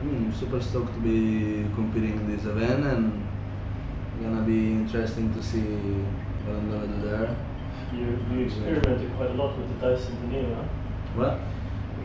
I 0.00 0.04
mean, 0.04 0.32
super 0.32 0.60
stoked 0.60 0.92
to 0.94 1.00
be 1.00 1.64
competing 1.74 2.12
in 2.12 2.36
this 2.36 2.44
event 2.44 2.84
and 2.84 3.26
gonna 4.22 4.42
be 4.42 4.72
interesting 4.72 5.32
to 5.34 5.42
see 5.42 5.60
what 6.44 6.56
I'm 6.56 6.70
gonna 6.70 6.86
do 6.88 7.08
there. 7.08 7.36
You, 7.92 8.18
you 8.30 8.44
experimented 8.46 9.14
quite 9.16 9.30
a 9.30 9.34
lot 9.34 9.56
with 9.56 9.68
the 9.80 9.86
dice 9.86 10.08
in 10.08 10.20
the 10.22 10.26
Neo, 10.36 10.54
huh? 10.54 10.64
What? 11.14 11.40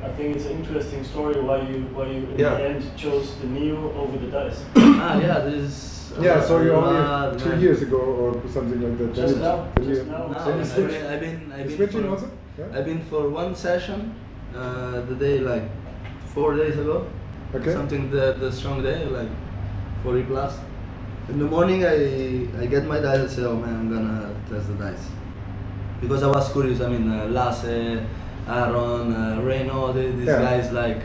I 0.04 0.10
think 0.18 0.36
it's 0.36 0.46
an 0.46 0.58
interesting 0.60 1.04
story 1.04 1.40
why 1.42 1.58
you 1.62 1.80
why 1.96 2.08
you 2.08 2.28
in 2.34 2.40
Yeah. 2.40 2.56
the 2.56 2.64
end 2.70 2.82
chose 2.98 3.36
the 3.42 3.48
Neo 3.48 3.92
over 4.02 4.18
the 4.18 4.28
dice. 4.32 4.60
ah, 4.76 5.20
yeah, 5.20 5.40
this. 5.40 5.56
is 5.56 5.90
Yeah, 6.22 6.42
so 6.48 6.62
you 6.62 6.72
a 6.74 6.76
only 6.76 7.00
lot, 7.00 7.40
two 7.40 7.50
man. 7.50 7.62
years 7.62 7.82
ago 7.82 7.98
or 7.98 8.30
something 8.56 8.82
like 8.86 8.98
that. 9.00 9.14
Just 9.16 9.38
now, 9.38 9.68
just 9.78 9.90
you- 9.90 10.12
now. 10.12 10.28
No, 10.28 10.44
then 10.46 10.60
I've 10.60 10.76
been, 10.76 11.06
I've 11.14 11.20
been, 11.26 11.52
I've 11.54 11.68
been 11.68 11.78
Switching 11.78 12.04
for, 12.04 12.10
also? 12.10 12.28
Yeah? 12.60 12.66
I've 12.78 12.86
been 12.86 13.02
for 13.12 13.30
one 13.30 13.56
session, 13.56 14.14
uh, 14.56 15.02
the 15.10 15.16
day 15.16 15.40
like 15.40 15.64
four 16.36 16.56
days 16.56 16.78
ago. 16.78 17.08
Okay. 17.56 17.74
Something 17.74 18.12
the 18.12 18.26
the 18.44 18.52
strong 18.52 18.84
day, 18.84 19.06
like 19.06 19.32
40 20.04 20.24
plus. 20.24 20.60
In 21.30 21.40
the 21.40 21.46
morning, 21.56 21.86
I 21.86 21.96
I 22.62 22.66
get 22.76 22.86
my 22.94 23.00
dice 23.00 23.22
and 23.26 23.32
say, 23.38 23.44
oh 23.46 23.56
man, 23.56 23.74
I'm 23.80 23.90
gonna 23.96 24.36
test 24.50 24.68
the 24.68 24.78
dice. 24.86 25.06
Because 26.02 26.22
I 26.24 26.28
was 26.28 26.52
curious. 26.52 26.82
I 26.82 26.90
mean, 26.94 27.10
uh, 27.10 27.26
Lasse, 27.38 28.04
Aaron, 28.48 29.14
uh, 29.14 29.42
Reno, 29.42 29.94
they, 29.94 30.12
these 30.12 30.28
Yeah. 30.28 30.40
guys 30.42 30.72
like 30.72 31.02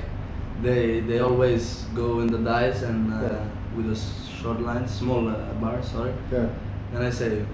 they 0.63 1.01
they 1.01 1.21
always 1.21 1.85
go 1.95 2.21
in 2.21 2.27
the 2.27 2.39
dice 2.39 2.83
and 2.83 3.13
uh, 3.13 3.23
Yeah. 3.23 3.45
with 3.77 3.91
a 3.93 3.97
short 4.43 4.61
line, 4.61 4.87
small 4.89 5.29
uh, 5.29 5.37
bar. 5.61 5.83
Sorry. 5.83 6.13
Yeah. 6.33 6.47
And 6.95 7.05
I 7.05 7.11
say, 7.11 7.45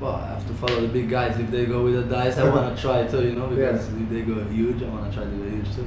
well, 0.00 0.14
I 0.14 0.28
have 0.28 0.46
to 0.46 0.54
follow 0.54 0.80
the 0.80 0.88
big 0.88 1.08
guys. 1.10 1.38
If 1.38 1.50
they 1.50 1.66
go 1.66 1.82
with 1.84 1.94
the 1.94 2.04
dice, 2.14 2.38
I 2.38 2.48
want 2.48 2.74
to 2.74 2.82
try 2.86 3.06
too, 3.06 3.22
you 3.26 3.32
know, 3.32 3.48
because 3.48 3.88
Yeah. 3.90 4.02
if 4.02 4.08
they 4.10 4.22
go 4.22 4.42
huge, 4.44 4.82
I 4.82 4.88
want 4.88 5.10
to 5.10 5.16
try 5.16 5.24
to 5.24 5.36
go 5.36 5.48
huge 5.56 5.74
too. 5.76 5.86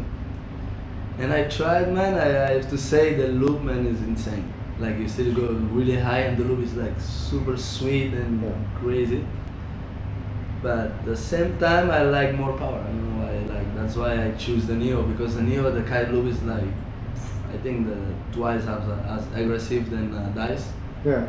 And 1.20 1.34
I 1.34 1.46
tried, 1.46 1.92
man. 1.94 2.14
I, 2.14 2.28
I 2.48 2.52
have 2.58 2.70
to 2.70 2.78
say 2.78 3.16
the 3.16 3.30
loop, 3.30 3.62
man, 3.64 3.88
is 3.88 4.00
insane. 4.02 4.54
Like 4.80 5.00
you 5.00 5.08
still 5.10 5.34
go 5.34 5.48
really 5.74 5.96
high, 5.98 6.20
and 6.30 6.38
the 6.38 6.44
loop 6.44 6.60
is 6.64 6.76
like 6.76 6.94
super 7.02 7.58
sweet 7.58 8.14
and 8.14 8.44
Yeah. 8.44 8.52
crazy. 8.80 9.26
But 10.62 10.78
at 10.78 11.06
the 11.06 11.16
same 11.18 11.58
time, 11.58 11.90
I 11.90 12.02
like 12.04 12.36
more 12.36 12.54
power. 12.58 12.80
I 12.80 12.84
don't 12.92 13.18
know 13.20 13.26
why. 13.26 13.27
That's 13.78 13.96
why 13.96 14.26
I 14.26 14.32
choose 14.32 14.66
the 14.66 14.76
Neo 14.76 15.04
because 15.04 15.36
the 15.36 15.44
Neo, 15.44 15.70
the 15.72 15.84
kite 15.84 16.12
loop 16.12 16.26
is 16.28 16.42
like, 16.44 16.64
I 17.54 17.58
think 17.64 17.88
the 17.88 17.98
twice 18.32 18.64
as 18.64 18.84
as 19.16 19.24
aggressive 19.36 19.90
than 19.90 20.14
uh, 20.14 20.30
dice. 20.36 20.72
Yeah. 21.06 21.28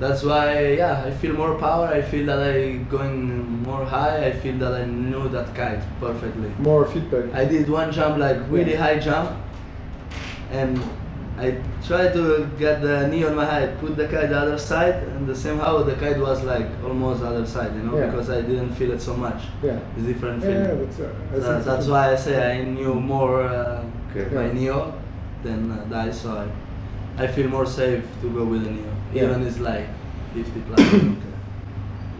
That's 0.00 0.24
why, 0.24 0.72
yeah, 0.72 1.04
I 1.06 1.12
feel 1.12 1.34
more 1.34 1.54
power. 1.54 1.86
I 1.86 2.02
feel 2.02 2.26
that 2.26 2.40
I 2.42 2.78
going 2.90 3.62
more 3.62 3.84
high. 3.84 4.26
I 4.26 4.32
feel 4.32 4.58
that 4.58 4.72
I 4.72 4.84
knew 4.86 5.28
that 5.28 5.54
kite 5.54 5.82
perfectly. 6.00 6.50
More 6.58 6.84
feedback. 6.84 7.32
I 7.32 7.44
did 7.44 7.70
one 7.70 7.92
jump, 7.92 8.18
like 8.18 8.38
really 8.50 8.72
Yeah. 8.72 8.82
high 8.82 8.98
jump, 8.98 9.30
and 10.50 10.82
I 11.36 11.60
tried 11.84 12.12
to 12.12 12.48
get 12.58 12.80
the 12.80 13.08
knee 13.08 13.24
on 13.24 13.34
my 13.34 13.44
head, 13.44 13.78
put 13.80 13.96
the 13.96 14.06
kite 14.06 14.28
the 14.30 14.38
other 14.38 14.58
side, 14.58 15.02
and 15.02 15.26
the 15.26 15.34
same 15.34 15.58
how 15.58 15.82
the 15.82 15.94
kite 15.96 16.18
was 16.18 16.44
like 16.44 16.66
almost 16.84 17.22
the 17.22 17.26
other 17.26 17.44
side, 17.46 17.74
you 17.74 17.82
know, 17.82 17.98
Yeah. 17.98 18.06
because 18.06 18.30
I 18.30 18.40
didn't 18.42 18.72
feel 18.74 18.92
it 18.92 19.02
so 19.02 19.16
much. 19.16 19.42
Yeah. 19.62 19.78
It's 19.96 20.06
different 20.06 20.42
Yeah, 20.42 20.48
feeling. 20.48 20.64
yeah, 20.64 20.84
that's, 20.84 21.00
uh, 21.00 21.34
I 21.34 21.38
That- 21.38 21.64
that's 21.64 21.86
why 21.88 22.12
I 22.12 22.16
say 22.16 22.36
I 22.52 22.62
knew 22.64 22.94
more 22.94 23.42
uh, 23.42 23.82
Okay. 24.14 24.32
by 24.34 24.44
Yeah. 24.46 24.52
Neo 24.52 24.94
than 25.42 25.72
uh, 25.72 25.84
Dice, 25.90 26.20
so 26.22 26.30
I, 27.18 27.24
I 27.24 27.26
feel 27.26 27.48
more 27.48 27.66
safe 27.66 28.04
to 28.22 28.30
go 28.30 28.44
with 28.44 28.62
the 28.64 28.70
Neo. 28.70 28.92
Yeah. 29.12 29.24
Even 29.24 29.42
it's 29.46 29.58
like 29.58 29.88
50 30.34 30.60
plus. 30.68 30.80
I. 30.80 30.96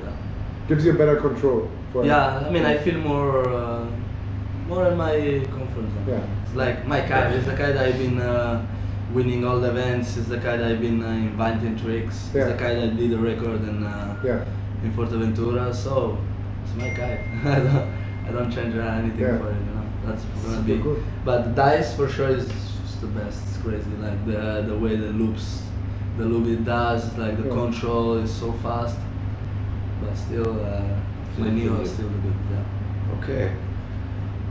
Yeah. 0.02 0.10
Gives 0.68 0.84
you 0.84 0.92
better 0.94 1.16
control. 1.16 1.68
For 1.92 2.04
Yeah, 2.04 2.42
I 2.46 2.50
mean, 2.50 2.64
I 2.66 2.78
feel 2.78 2.98
more, 2.98 3.48
uh, 3.48 3.84
more 4.68 4.88
in 4.88 4.96
my 4.96 5.14
comfort 5.54 5.86
zone. 5.94 6.04
Yeah. 6.08 6.20
It's 6.44 6.54
like 6.56 6.84
my 6.88 7.00
kite. 7.00 7.32
It's 7.36 7.46
the 7.46 7.54
kite 7.54 7.76
I've 7.76 7.98
been 7.98 8.18
uh, 8.20 8.66
winning 9.14 9.44
all 9.46 9.60
the 9.60 9.70
events. 9.70 10.16
It's 10.16 10.28
the 10.28 10.38
kite 10.38 10.60
I've 10.60 10.80
been 10.80 11.02
uh, 11.02 11.08
inventing 11.08 11.78
tricks. 11.78 12.30
Yeah. 12.34 12.42
It's 12.48 12.52
the 12.52 12.58
kite 12.58 12.78
I 12.78 12.86
did 12.88 13.12
a 13.12 13.18
record 13.18 13.62
in 13.62 13.82
uh, 13.84 14.20
Yeah. 14.24 14.44
in 14.82 14.92
Fuerteventura. 14.92 15.74
So 15.74 16.18
it's 16.64 16.74
my 16.76 16.90
kite. 16.90 17.20
I 17.44 17.60
don't, 17.60 17.88
I 18.28 18.32
don't 18.32 18.50
change 18.52 18.74
uh, 18.76 18.80
anything 18.80 19.20
Yeah. 19.20 19.38
for 19.38 19.50
it. 19.50 19.54
You 19.54 19.74
know, 19.74 19.86
that's 20.06 20.24
gonna 20.24 20.56
Super 20.56 20.76
be. 20.76 20.82
cool. 20.82 21.02
But 21.24 21.44
the 21.44 21.50
dice 21.50 21.94
for 21.96 22.08
sure 22.08 22.28
is 22.28 22.46
just 22.82 23.00
the 23.00 23.06
best. 23.08 23.40
It's 23.48 23.56
crazy. 23.58 23.90
Like 24.02 24.26
the 24.26 24.64
the 24.66 24.76
way 24.76 24.96
the 24.96 25.12
loops, 25.12 25.62
the 26.18 26.24
loop 26.24 26.46
it 26.48 26.64
does, 26.64 27.16
like 27.16 27.36
the 27.40 27.48
Yeah. 27.48 27.54
control 27.62 28.14
is 28.18 28.32
so 28.32 28.52
fast. 28.64 28.98
But 30.00 30.14
still, 30.16 30.50
uh, 30.60 30.82
my 31.38 31.50
Neo 31.50 31.80
is 31.80 31.90
still 31.92 32.08
the 32.08 32.18
good. 32.18 32.34
Yeah. 32.50 33.18
Okay. 33.18 33.56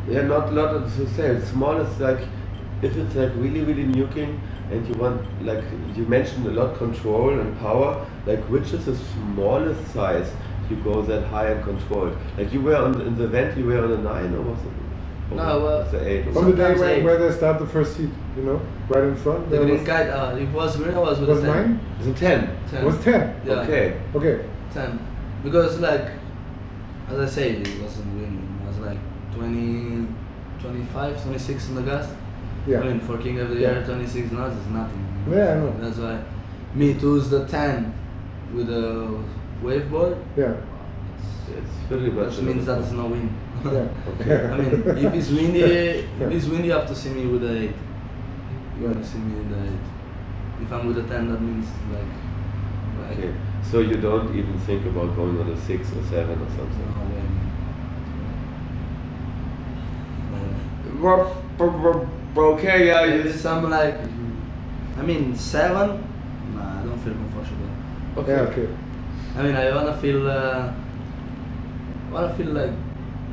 Yeah, 0.10 0.24
not 0.24 0.50
a 0.50 0.52
lot 0.52 0.76
of 0.76 0.94
to 0.96 1.08
say. 1.16 1.40
Smallest 1.52 2.00
like 2.00 2.22
if 2.84 2.98
it's 2.98 3.16
like 3.16 3.32
really 3.36 3.62
really 3.62 3.86
nuking 3.86 4.40
and 4.72 4.88
you 4.88 4.94
want 5.02 5.22
like 5.46 5.64
you 5.96 6.06
mentioned 6.06 6.46
a 6.48 6.52
lot 6.52 6.78
control 6.78 7.40
and 7.40 7.58
power. 7.60 8.06
Like 8.26 8.40
which 8.50 8.72
is 8.74 8.86
the 8.86 8.96
smallest 8.96 9.94
size 9.94 10.32
you 10.70 10.78
go 10.78 11.02
that 11.02 11.26
high 11.28 11.50
and 11.52 11.64
controlled? 11.64 12.18
Like 12.38 12.54
you 12.54 12.62
were 12.62 12.76
on 12.76 13.02
in 13.02 13.18
the 13.18 13.26
event 13.26 13.58
you 13.58 13.66
were 13.66 13.84
on 13.84 13.92
a 13.92 13.98
nine 13.98 14.34
or 14.34 14.42
was 14.42 14.60
it? 14.60 15.32
or 15.32 15.36
No, 15.38 15.44
well, 15.64 15.80
was 15.84 15.94
it 15.94 16.08
eight? 16.08 16.28
or 16.28 16.38
On 16.40 16.46
the 16.52 16.56
day 16.56 16.58
Sometimes 16.58 16.80
when, 16.80 16.90
eight. 16.90 17.04
where 17.04 17.18
they 17.18 17.36
start 17.36 17.60
the 17.60 17.68
first 17.68 17.98
heat, 17.98 18.10
you 18.38 18.44
know, 18.44 18.62
right 18.88 19.04
in 19.04 19.16
front. 19.16 19.50
The 19.50 19.58
there 19.58 19.66
green 19.66 19.80
was, 19.80 19.88
kite, 19.88 20.10
uh, 20.10 20.38
it 20.40 20.50
was 20.52 20.76
green. 20.78 20.96
Was 20.96 21.20
with 21.20 21.30
was 21.30 21.40
a 21.44 21.48
10. 21.48 21.56
nine. 21.56 21.80
Is 22.00 22.08
it 22.08 22.16
ten? 22.18 22.58
10. 22.70 22.86
Was 22.86 23.04
ten. 23.04 23.42
Yeah. 23.46 23.54
Okay. 23.54 24.00
Okay. 24.16 24.46
10 24.74 25.00
because 25.44 25.80
like 25.80 26.08
as 27.10 27.20
i 27.20 27.26
say 27.28 27.52
it 27.52 27.82
wasn't 27.82 28.08
winning 28.16 28.60
it 28.62 28.68
was 28.68 28.78
like 28.80 28.98
20 29.36 30.08
25 30.62 31.22
26 31.22 31.68
in 31.70 31.76
the 31.76 31.82
gust 31.82 32.10
Yeah. 32.68 32.82
i 32.82 32.84
mean 32.86 33.00
for 33.00 33.18
king 33.18 33.40
of 33.40 33.50
the 33.50 33.56
Yeah. 33.56 33.72
year 33.74 33.84
26 33.86 34.32
knots 34.32 34.56
is 34.56 34.68
nothing 34.68 35.04
Yeah, 35.30 35.54
I 35.54 35.56
know. 35.56 35.74
that's 35.80 35.98
why 35.98 36.20
me 36.76 36.94
to 36.96 37.16
use 37.16 37.30
the 37.30 37.46
10 37.46 37.94
with 38.56 38.70
a 38.70 39.20
waveboard 39.64 40.18
Yeah. 40.38 40.54
It's 41.58 41.76
very 41.90 42.10
bad. 42.10 42.28
which 42.28 42.42
means 42.42 42.66
that 42.66 42.80
it's 42.80 42.92
no 42.92 43.06
wind. 43.08 43.30
Yeah. 43.66 43.88
Okay. 44.12 44.46
i 44.54 44.58
mean 44.58 44.74
if 45.06 45.14
it's 45.14 45.30
windy 45.30 45.62
if 46.24 46.32
it's 46.32 46.46
windy 46.48 46.68
you 46.68 46.74
have 46.74 46.88
to 46.88 46.96
see 46.96 47.10
me 47.10 47.26
with 47.28 47.42
the 47.42 47.54
8 47.64 47.72
you 48.80 48.86
want 48.86 48.98
to 49.04 49.10
see 49.10 49.18
me 49.20 49.40
in 49.42 49.50
the 49.52 49.58
8 49.58 49.70
if 50.64 50.72
i'm 50.72 50.88
with 50.88 50.96
the 50.96 51.04
10 51.04 51.32
that 51.32 51.42
means 51.42 51.68
like 51.94 52.12
like 53.02 53.18
Okay. 53.18 53.34
So 53.72 53.80
you 53.80 53.98
don't 53.98 54.30
even 54.36 54.58
think 54.60 54.86
about 54.86 55.16
going 55.16 55.40
on 55.40 55.50
a 55.50 55.58
six 55.58 55.90
or 55.92 56.04
seven 56.04 56.38
or 56.40 56.50
something. 56.58 56.88
no 56.98 57.04
way. 57.12 57.24
No 62.36 62.42
way. 62.42 62.48
Well, 62.48 62.56
but- 62.56 62.62
but- 62.62 62.64
but 62.64 62.70
Okay, 62.70 62.88
yeah. 62.88 63.06
Maybe 63.06 63.30
You, 63.30 63.34
some 63.36 63.70
like, 63.70 63.98
I 64.98 65.02
mean 65.02 65.36
seven. 65.36 66.04
Nah, 66.56 66.80
I 66.80 66.84
don't 66.86 66.98
feel 67.00 67.14
comfortable. 67.14 67.70
okay. 68.18 68.32
Yeah. 68.32 68.42
Okay. 68.50 68.68
I 69.38 69.42
mean, 69.44 69.56
I 69.56 69.74
wanna 69.76 69.98
feel, 69.98 70.28
uh, 70.30 70.72
I 72.10 72.14
wanna 72.14 72.34
feel 72.36 72.48
like 72.48 72.72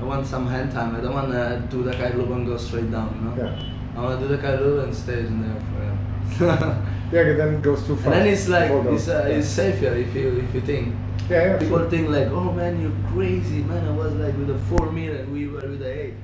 I 0.00 0.04
want 0.04 0.26
some 0.26 0.46
hand 0.46 0.72
time. 0.72 0.96
I 0.96 1.00
don't 1.00 1.12
wanna 1.14 1.62
do 1.70 1.82
the 1.82 1.92
kite 1.92 2.16
loop 2.16 2.30
and 2.30 2.46
go 2.46 2.56
straight 2.56 2.90
down. 2.90 3.10
You 3.16 3.42
know. 3.44 3.50
Yeah. 3.50 3.98
I 3.98 4.02
wanna 4.02 4.18
do 4.20 4.28
the 4.28 4.38
kite 4.38 4.60
loop 4.62 4.84
and 4.84 4.94
stays 4.94 5.26
in 5.28 5.42
there 5.42 5.60
forever. 5.70 6.76
Yeah, 7.12 7.24
but 7.24 7.36
then 7.38 7.54
it 7.54 7.62
goes 7.62 7.84
too 7.86 7.96
fast. 7.96 8.06
and 8.06 8.14
then 8.14 8.26
it's 8.28 8.48
like 8.48 8.70
it's, 8.70 9.08
uh, 9.08 9.26
it's 9.28 9.48
safer 9.48 9.92
if 9.94 10.14
you 10.14 10.28
if 10.46 10.54
you 10.54 10.60
think. 10.60 10.94
Yeah, 11.28 11.44
yeah. 11.44 11.56
People 11.58 11.78
sure. 11.78 11.90
think 11.90 12.08
like, 12.08 12.28
oh 12.30 12.52
man, 12.52 12.80
you're 12.80 12.94
crazy, 13.12 13.64
man. 13.64 13.84
I 13.84 13.90
was 13.90 14.14
like 14.14 14.36
with 14.38 14.50
a 14.50 14.58
four 14.70 14.92
meter, 14.92 15.16
and 15.16 15.32
we 15.32 15.48
were 15.48 15.58
with 15.60 15.82
a 15.82 15.90
eight. 16.06 16.14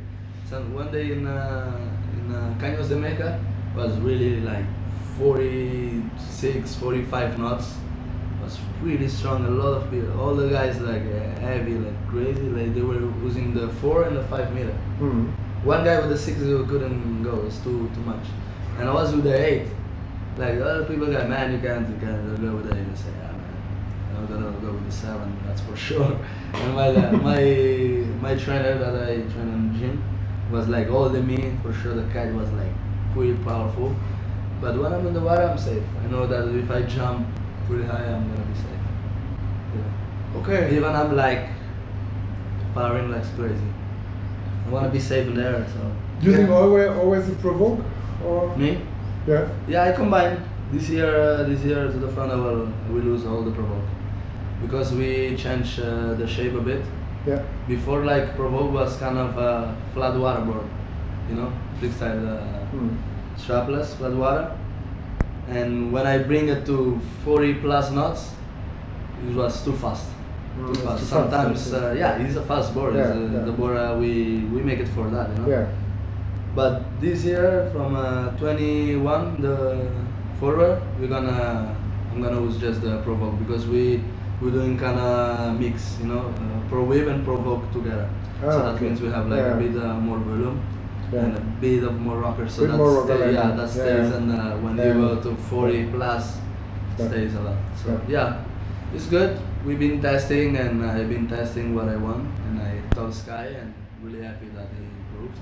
So 0.49 0.63
one 0.73 0.93
day 0.93 1.11
in 1.11 1.27
uh, 1.27 1.73
in 2.29 2.35
uh, 2.35 2.55
Meca 2.97 3.41
was 3.75 3.97
really 3.99 4.41
like 4.41 4.65
46, 5.19 6.75
45 6.77 7.39
knots. 7.39 7.75
Was 8.43 8.59
really 8.83 9.09
strong. 9.09 9.45
A 9.47 9.51
lot 9.51 9.83
of 9.83 9.91
people, 9.91 10.21
all 10.21 10.35
the 10.35 10.49
guys 10.49 10.81
like 10.81 11.03
uh, 11.03 11.41
heavy, 11.41 11.75
like 11.75 12.09
crazy. 12.09 12.43
Like 12.43 12.75
they 12.75 12.83
were 12.83 13.01
using 13.23 13.55
the 13.55 13.69
four 13.81 14.05
and 14.05 14.17
the 14.17 14.23
five 14.25 14.53
meter. 14.55 14.77
Mhm. 15.01 15.33
One 15.65 15.85
guy 15.85 15.99
with 16.01 16.11
the 16.11 16.19
six 16.19 16.39
couldn't 16.39 17.23
go. 17.23 17.45
It's 17.47 17.59
too 17.59 17.91
too 17.95 18.01
much. 18.03 18.25
And 18.79 18.89
I 18.89 18.93
was 18.93 19.15
with 19.15 19.25
the 19.25 19.35
eight. 19.35 19.69
Like 20.37 20.61
other 20.61 20.85
people 20.85 21.07
got 21.07 21.29
man, 21.29 21.53
you 21.53 21.59
can't 21.59 21.89
you 21.89 21.97
can't 21.97 22.41
go 22.41 22.57
with 22.57 22.69
the 22.69 22.77
eight. 22.77 22.87
I 22.93 22.95
say, 22.95 23.11
man, 23.11 23.35
I'm 24.17 24.27
gonna 24.27 24.53
go 24.61 24.73
with 24.73 24.87
the 24.87 24.93
seven. 24.93 25.37
That's 25.47 25.63
for 25.63 25.77
sure. 25.89 26.19
And 26.53 26.75
my 26.75 26.89
uh, 26.89 27.13
my 27.13 27.43
my 28.27 28.35
trainer 28.37 28.79
that 28.79 28.95
I 29.03 29.15
train 29.33 29.49
in 29.57 29.73
the 29.73 29.79
gym 29.79 30.16
was 30.51 30.69
like 30.69 30.91
all 30.91 31.09
the 31.09 31.23
me. 31.23 31.57
For 31.63 31.73
sure, 31.73 31.95
the 31.95 32.13
kite 32.13 32.33
was 32.35 32.51
like 32.53 32.73
pretty 33.13 33.35
powerful. 33.45 33.95
But 34.61 34.79
when 34.79 34.93
I'm 34.93 35.07
in 35.07 35.13
the 35.15 35.21
water, 35.21 35.43
I'm 35.43 35.59
safe. 35.59 35.83
I 36.03 36.11
know 36.11 36.27
that 36.27 36.49
if 36.49 36.71
I 36.71 36.83
jump 36.83 37.27
pretty 37.67 37.85
high, 37.85 38.05
I'm 38.05 38.27
gonna 38.29 38.47
be 38.47 38.55
safe. 38.55 38.83
Yeah. 39.77 40.41
Okay. 40.41 40.77
Even 40.77 40.95
I'm 40.95 41.15
like 41.17 41.49
powering 42.75 43.11
like 43.11 43.25
crazy. 43.37 43.71
I 44.67 44.71
wanna 44.71 44.89
be 44.89 45.01
safe 45.01 45.27
in 45.27 45.35
there, 45.35 45.67
so. 45.73 45.81
Using 46.21 46.47
Yeah. 46.47 46.55
always 46.55 46.89
always 46.89 47.31
provoke 47.41 47.81
or 48.25 48.57
Me? 48.57 48.81
yeah. 49.27 49.49
Yeah, 49.69 49.85
I 49.85 49.93
combine. 49.93 50.41
This 50.73 50.89
year, 50.89 51.07
uh, 51.15 51.45
this 51.45 51.63
year 51.63 51.87
to 51.87 51.99
the 51.99 52.09
front, 52.09 52.33
I 52.33 52.35
will, 52.37 52.67
I 52.67 52.93
will 52.93 53.03
lose 53.03 53.25
all 53.25 53.43
the 53.43 53.53
provoke 53.53 53.85
because 54.61 54.93
we 54.93 55.37
change 55.37 55.79
uh, 55.79 56.15
the 56.15 56.27
shape 56.27 56.55
a 56.55 56.61
bit. 56.61 56.83
Yeah. 57.27 57.43
Before, 57.69 58.05
like 58.05 58.37
provoke 58.37 58.73
was 58.73 58.97
kind 58.99 59.19
of 59.19 59.37
a 59.37 59.75
flat 59.93 60.17
water 60.17 60.43
board, 60.45 60.65
you 61.29 61.35
know, 61.37 61.51
freestyle 61.81 62.23
uh, 62.29 62.57
Mm. 62.77 62.97
strapless 63.39 63.95
flat 63.97 64.13
water. 64.13 64.51
And 65.49 65.93
when 65.93 66.07
I 66.07 66.19
bring 66.19 66.49
it 66.49 66.67
to 66.67 67.01
40 67.25 67.55
plus 67.55 67.91
knots, 67.91 68.33
it 69.29 69.35
was 69.37 69.65
too 69.65 69.73
fast. 69.73 70.07
Mm, 70.59 70.75
Too 70.75 70.81
fast. 70.81 71.01
too 71.01 71.07
Sometimes, 71.07 71.73
okay. 71.73 71.87
uh, 71.87 71.93
yeah, 71.95 72.17
it's 72.19 72.37
a 72.37 72.43
fast 72.43 72.75
board. 72.75 72.95
Yeah, 72.95 73.09
it's, 73.09 73.17
uh, 73.17 73.39
yeah. 73.39 73.45
The 73.45 73.53
board 73.53 73.77
uh, 73.77 73.97
we 73.99 74.41
we 74.53 74.61
make 74.63 74.79
it 74.81 74.89
for 74.89 75.09
that, 75.11 75.31
you 75.31 75.37
know. 75.43 75.49
Yeah. 75.49 75.67
But 76.55 76.83
this 77.01 77.25
year, 77.25 77.69
from 77.73 77.95
uh, 77.95 78.31
21, 78.39 79.41
the 79.43 79.91
forward, 80.41 80.81
we're 80.99 81.09
gonna, 81.09 81.77
I'm 82.13 82.23
gonna 82.23 82.41
use 82.41 82.57
just 82.59 82.81
the 82.81 82.99
provoke 83.03 83.39
because 83.39 83.67
we 83.67 84.01
we're 84.41 84.51
doing 84.51 84.77
kind 84.79 84.99
of 84.99 85.59
mix, 85.59 85.97
you 86.01 86.07
know, 86.07 86.21
uh, 86.29 86.69
pro 86.69 86.85
whip 86.85 87.07
and 87.09 87.25
provoke 87.25 87.71
together. 87.73 88.09
so 88.41 88.49
Ah, 88.49 88.63
that 88.63 88.75
okay. 88.77 88.85
means 88.89 89.01
we 89.01 89.09
have 89.09 89.29
like 89.29 89.41
Yeah. 89.41 89.57
a 89.57 89.61
bit 89.61 89.77
uh, 89.83 89.95
more 89.99 90.19
volume 90.19 90.61
Yeah. 91.13 91.21
and 91.25 91.37
a 91.39 91.41
bit 91.61 91.83
of 91.85 91.99
more 92.01 92.19
rocker. 92.19 92.47
So 92.49 92.63
Bit 92.63 92.71
that 92.73 92.77
more 92.77 92.93
rocker, 93.01 93.17
stay, 93.17 93.33
yeah, 93.33 93.51
that 93.57 93.69
stays, 93.71 94.13
and 94.13 94.31
uh, 94.33 94.57
when 94.65 94.77
you 94.77 94.93
go 94.95 95.17
to 95.23 95.35
40 95.49 95.87
plus, 95.95 96.37
stays 96.99 97.35
a 97.35 97.41
lot. 97.41 97.57
So 97.83 97.99
Yeah. 98.09 98.37
it's 98.95 99.07
good. 99.07 99.39
We've 99.65 99.79
been 99.79 100.01
testing, 100.03 100.57
and 100.57 100.85
I've 100.85 101.09
been 101.09 101.27
testing 101.27 101.75
what 101.75 101.89
I 101.89 101.97
want, 101.97 102.25
and 102.47 102.61
I 102.61 102.73
told 102.95 103.15
Sky, 103.15 103.47
and 103.61 103.73
really 104.05 104.23
happy 104.23 104.49
that 104.55 104.69
he 104.77 104.85
improved. 104.85 105.39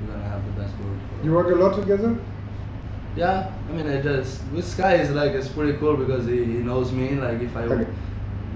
We're 0.00 0.14
gonna 0.14 0.28
have 0.28 0.42
the 0.46 0.54
best. 0.60 0.72
For 0.78 1.26
You 1.26 1.32
work 1.34 1.50
a 1.50 1.54
lot 1.56 1.74
together? 1.74 2.14
Yeah, 3.16 3.52
I 3.68 3.72
mean, 3.72 3.86
I 3.86 4.00
just 4.00 4.42
with 4.52 4.66
Sky 4.66 4.94
is 4.94 5.10
like 5.10 5.32
it's 5.32 5.48
pretty 5.48 5.76
cool 5.78 5.96
because 5.96 6.26
he, 6.26 6.44
he 6.44 6.58
knows 6.68 6.92
me. 6.92 7.10
Like 7.14 7.40
if 7.42 7.54
I 7.56 7.64
Okay. 7.64 7.86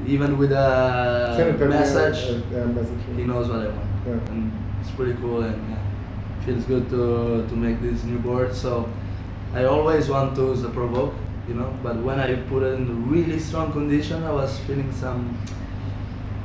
even 0.07 0.39
with 0.39 0.53
a 0.53 1.35
Send 1.37 1.51
it 1.51 1.59
per 1.59 1.69
mail, 1.69 1.81
message, 1.81 2.43
uh, 2.55 2.65
message. 2.67 2.99
he 3.17 3.25
knows 3.25 3.49
what 3.49 3.61
I 3.61 3.69
want, 3.69 3.91
Yeah. 4.07 4.31
and 4.33 4.53
it's 4.81 4.91
pretty 4.93 5.15
cool 5.21 5.43
and 5.43 5.61
yeah, 5.71 5.77
feels 6.47 6.65
good 6.65 6.89
to 6.91 7.45
to 7.49 7.55
make 7.57 7.83
this 7.83 8.03
new 8.05 8.19
board. 8.19 8.55
So 8.55 8.89
I 9.55 9.65
always 9.65 10.09
want 10.09 10.35
to 10.37 10.43
use 10.53 10.63
the 10.63 10.71
provoke, 10.71 11.15
you 11.49 11.55
know. 11.55 11.71
But 11.83 11.97
when 12.03 12.19
I 12.19 12.37
put 12.49 12.63
it 12.63 12.75
in 12.81 13.11
really 13.11 13.39
strong 13.39 13.73
condition, 13.73 14.25
I 14.25 14.33
was 14.33 14.59
feeling 14.61 14.91
some 14.93 15.37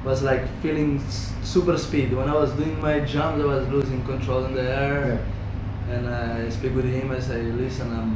was 0.04 0.22
like 0.22 0.44
feeling 0.62 1.00
super 1.44 1.78
speed. 1.78 2.12
When 2.14 2.28
I 2.28 2.34
was 2.34 2.52
doing 2.54 2.82
my 2.82 3.00
jumps, 3.02 3.42
I 3.42 3.46
was 3.46 3.68
losing 3.70 4.04
control 4.04 4.44
in 4.46 4.54
the 4.54 4.64
air. 4.64 4.96
Yeah. 5.08 5.41
And 5.92 6.08
I 6.08 6.50
speak 6.50 6.74
with 6.74 6.86
him. 6.86 7.12
I 7.12 7.20
say, 7.20 7.44
listen, 7.44 7.92
I'm 7.92 8.16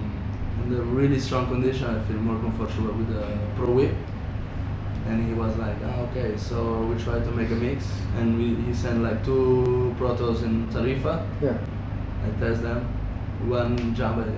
in 0.64 0.74
the 0.74 0.82
really 0.82 1.20
strong 1.20 1.48
condition. 1.48 1.86
I 1.86 2.02
feel 2.08 2.18
more 2.18 2.40
comfortable 2.40 2.94
with 2.94 3.10
the 3.14 3.38
pro 3.58 3.72
whip. 3.74 3.94
And 5.08 5.28
he 5.28 5.34
was 5.34 5.56
like, 5.58 5.76
ah, 5.84 6.08
okay. 6.08 6.38
So 6.38 6.84
we 6.88 6.96
tried 7.04 7.26
to 7.26 7.32
make 7.32 7.52
a 7.52 7.56
mix, 7.56 7.86
and 8.18 8.38
we, 8.38 8.56
he 8.66 8.74
sent 8.74 9.04
like 9.04 9.26
two 9.26 9.94
protos 10.00 10.44
in 10.44 10.68
Tarifa. 10.68 11.28
Yeah. 11.42 11.58
I 12.24 12.30
test 12.40 12.62
them. 12.62 12.86
One 13.50 13.94
jump, 13.94 14.18
I 14.18 14.30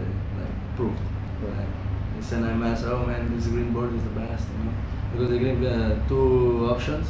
like 0.42 0.76
proved. 0.76 1.00
Yeah. 1.44 1.50
Like, 1.58 1.68
he 2.16 2.22
sent 2.24 2.44
a 2.44 2.56
message, 2.56 2.88
oh 2.90 3.06
man, 3.06 3.34
this 3.36 3.48
green 3.48 3.72
board 3.72 3.94
is 3.94 4.04
the 4.04 4.10
best, 4.10 4.48
you 4.58 4.66
know. 4.66 4.74
Because 5.14 5.30
they 5.30 5.40
gave 5.40 5.64
uh, 5.64 5.96
two 6.10 6.68
options, 6.70 7.08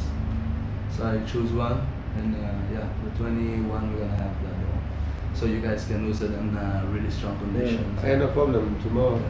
so 0.94 1.06
I 1.06 1.24
choose 1.26 1.50
one, 1.52 1.80
and 2.16 2.36
uh, 2.36 2.52
yeah, 2.72 2.88
the 3.02 3.10
21 3.18 3.94
we're 3.94 4.00
gonna 4.00 4.16
have. 4.16 4.47
So 5.38 5.46
you 5.46 5.60
guys 5.60 5.84
can 5.84 6.04
use 6.06 6.20
it 6.20 6.32
in 6.32 6.56
uh, 6.56 6.84
really 6.90 7.10
strong 7.10 7.38
conditions. 7.38 8.00
Hey, 8.00 8.16
no 8.16 8.26
problem. 8.28 8.76
Tomorrow. 8.82 9.22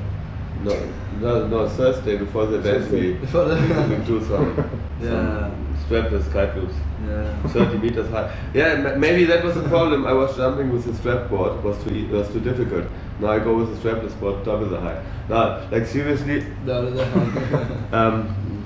No, 0.65 0.75
no, 1.21 1.47
no. 1.47 1.69
Thursday 1.69 2.17
before 2.17 2.47
the 2.47 2.57
event, 2.59 2.91
we, 2.91 3.13
Before 3.13 3.45
the- 3.45 3.57
we 3.91 4.05
do 4.07 4.25
some, 4.25 4.57
Yeah. 5.03 5.11
some 5.11 5.77
strapless 5.87 6.33
kite 6.33 6.57
loops. 6.57 6.75
Yeah. 7.07 7.43
30 7.49 7.79
meters 7.79 8.09
high. 8.11 8.35
Yeah, 8.55 8.97
maybe 8.97 9.25
that 9.27 9.45
was 9.45 9.55
the 9.57 9.69
problem. 9.69 10.07
I 10.07 10.15
was 10.15 10.35
jumping 10.37 10.73
with 10.73 10.85
the 10.87 10.95
strap 10.95 11.29
board. 11.29 11.59
It 11.59 11.63
was 11.63 11.77
too 11.85 11.95
e- 11.95 12.07
was 12.07 12.29
too 12.33 12.41
difficult. 12.41 12.87
Now 13.21 13.29
I 13.29 13.39
go 13.41 13.55
with 13.59 13.71
the 13.71 13.89
strapless 13.89 14.19
board, 14.19 14.45
double 14.45 14.67
the 14.67 14.81
height. 14.81 15.03
Now, 15.29 15.69
like 15.71 15.87
seriously, 15.87 16.47
double 16.65 16.91
The 16.93 17.03
other 17.05 17.89
um, 17.93 18.65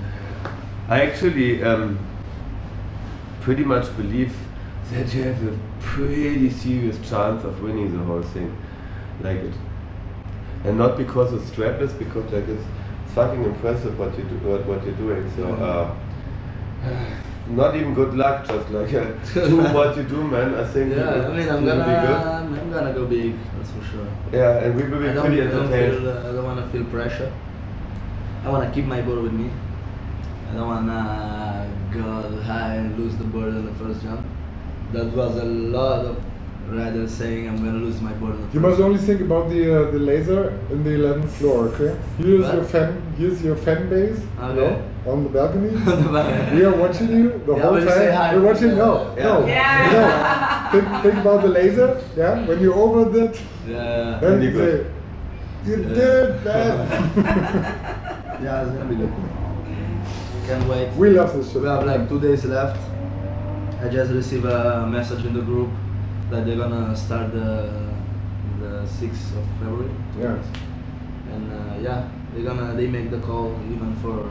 I 0.89 1.03
actually 1.03 1.63
um, 1.65 1.99
pretty 3.41 3.65
much 3.65 3.95
believe 3.97 4.33
that 4.93 5.15
you 5.15 5.23
have 5.25 5.43
a 5.47 5.59
pretty 5.81 6.51
serious 6.51 6.97
chance 7.09 7.45
of 7.45 7.61
winning 7.63 7.97
the 7.97 8.05
whole 8.05 8.23
thing. 8.23 8.57
Like 9.23 9.39
it. 9.39 9.55
And 10.65 10.79
not 10.79 10.97
because 10.97 11.33
it's 11.33 11.51
strapless, 11.51 11.97
because 11.99 12.31
like 12.33 12.49
it's 12.49 12.65
fucking 13.15 13.45
impressive 13.45 13.99
what 13.99 14.17
you 14.17 14.25
do, 14.25 14.37
what, 14.49 14.65
what 14.67 14.85
you're 14.85 14.95
doing. 14.95 15.31
So, 15.37 15.53
uh, 15.55 15.95
not 17.49 17.75
even 17.75 17.95
good 17.95 18.15
luck, 18.15 18.47
just 18.47 18.71
like 18.71 18.93
uh, 18.95 19.05
do 19.35 19.57
what 19.75 19.97
you 19.97 20.05
do, 20.05 20.23
man. 20.25 20.55
I 20.55 20.65
think 20.65 20.95
Yeah, 20.95 21.27
I 21.27 21.37
mean, 21.37 21.49
I'm 21.49 21.65
gonna, 21.65 21.85
be 21.85 22.07
good. 22.07 22.17
I'm 22.17 22.71
gonna 22.71 22.93
go 22.93 23.07
big. 23.07 23.35
That's 23.57 23.71
for 23.73 23.85
sure. 23.85 24.07
Yeah, 24.33 24.65
and 24.65 24.77
we 24.77 24.85
will 24.85 25.01
be 25.01 25.09
I 25.09 25.13
don't, 25.15 25.27
pretty 25.27 25.43
entertained. 25.43 25.99
feel, 25.99 26.09
uh, 26.09 26.21
I 26.29 26.33
don't 26.33 26.45
wanna 26.45 26.69
feel 26.69 26.85
pressure. 26.85 27.33
I 28.45 28.51
wanna 28.51 28.71
keep 28.73 28.85
my 28.85 29.01
board 29.03 29.23
with 29.23 29.33
me. 29.33 29.51
I 30.51 30.55
don't 30.55 30.69
wanna 30.69 31.71
go 31.93 32.41
high 32.43 32.75
and 32.77 32.99
lose 32.99 33.17
the 33.17 33.25
board 33.25 33.49
in 33.49 33.65
the 33.67 33.75
first 33.75 34.03
jump. 34.03 34.25
That 34.93 35.07
was 35.17 35.37
a 35.37 35.45
lot 35.45 36.05
of 36.05 36.17
rather 36.69 37.09
saying 37.09 37.49
I'm 37.49 37.57
gonna 37.57 37.79
lose 37.79 38.01
my 38.01 38.13
board 38.15 38.33
on 38.33 38.37
the 38.41 38.43
first 38.45 38.55
You 38.55 38.61
must 38.61 38.81
only 38.81 38.99
think 38.99 39.21
about 39.23 39.49
the 39.51 39.63
uh, 39.89 39.91
the 39.91 39.99
laser 39.99 40.51
in 40.71 40.85
the 40.85 40.91
11th 40.91 41.31
floor, 41.31 41.69
okay? 41.69 41.97
Here's 42.19 42.45
What? 42.45 42.55
your 42.55 42.65
fan. 42.65 43.03
Here's 43.19 43.43
your 43.43 43.57
fan 43.57 43.89
base. 43.91 44.19
you 44.21 44.55
know, 44.55 44.83
on 45.07 45.25
the 45.25 45.31
balcony. 45.31 45.69
On 45.93 46.03
the 46.05 46.09
balcony. 46.17 46.57
we 46.57 46.65
are 46.65 46.77
watching 46.77 47.09
you 47.11 47.41
the 47.47 47.55
Yeah, 47.57 47.63
whole 47.63 47.73
but 47.73 47.83
you 47.83 47.89
time. 47.89 47.99
say 47.99 48.15
hi. 48.15 48.37
We're 48.37 48.47
watching. 48.53 48.77
No, 48.77 49.15
Yeah. 49.17 49.25
no, 49.25 49.47
Yeah. 49.47 50.71
no. 50.73 50.81
Think, 50.81 51.03
think 51.03 51.17
about 51.25 51.43
the 51.43 51.49
laser. 51.49 52.01
Yeah. 52.17 52.47
When 52.47 52.61
you're 52.61 52.75
over 52.87 53.05
that, 53.19 53.41
Yeah. 53.69 54.19
then 54.21 54.43
you 54.43 54.51
say, 54.51 54.57
good. 54.59 54.87
"You 55.67 55.77
Yeah. 55.83 55.95
did 56.01 56.45
that. 56.47 56.75
Yeah, 58.43 58.63
it's 58.63 58.71
gonna 58.73 58.85
be 58.93 58.97
good. 58.97 59.13
Can't 60.47 60.69
wait. 60.69 60.89
we 60.97 61.11
love 61.11 61.35
this 61.37 61.51
shit. 61.53 61.63
We 61.63 61.69
have 61.69 61.85
like 61.87 62.09
two 62.09 62.21
days 62.21 62.45
left. 62.45 62.79
I 63.83 63.89
just 63.89 64.13
received 64.13 64.45
a 64.45 64.87
message 64.87 65.25
in 65.25 65.35
the 65.35 65.41
group 65.41 65.69
that 66.31 66.47
they're 66.47 66.57
gonna 66.57 66.95
start 66.97 67.33
the 67.33 67.91
the 68.61 68.87
6th 68.87 69.37
of 69.39 69.45
February. 69.59 69.91
Yeah. 70.17 70.39
And 71.33 71.53
uh, 71.53 71.75
yeah, 71.83 72.09
they're 72.33 72.45
gonna 72.45 72.75
they 72.77 72.87
make 72.87 73.11
the 73.11 73.19
call 73.19 73.51
even 73.73 73.97
for 73.97 74.31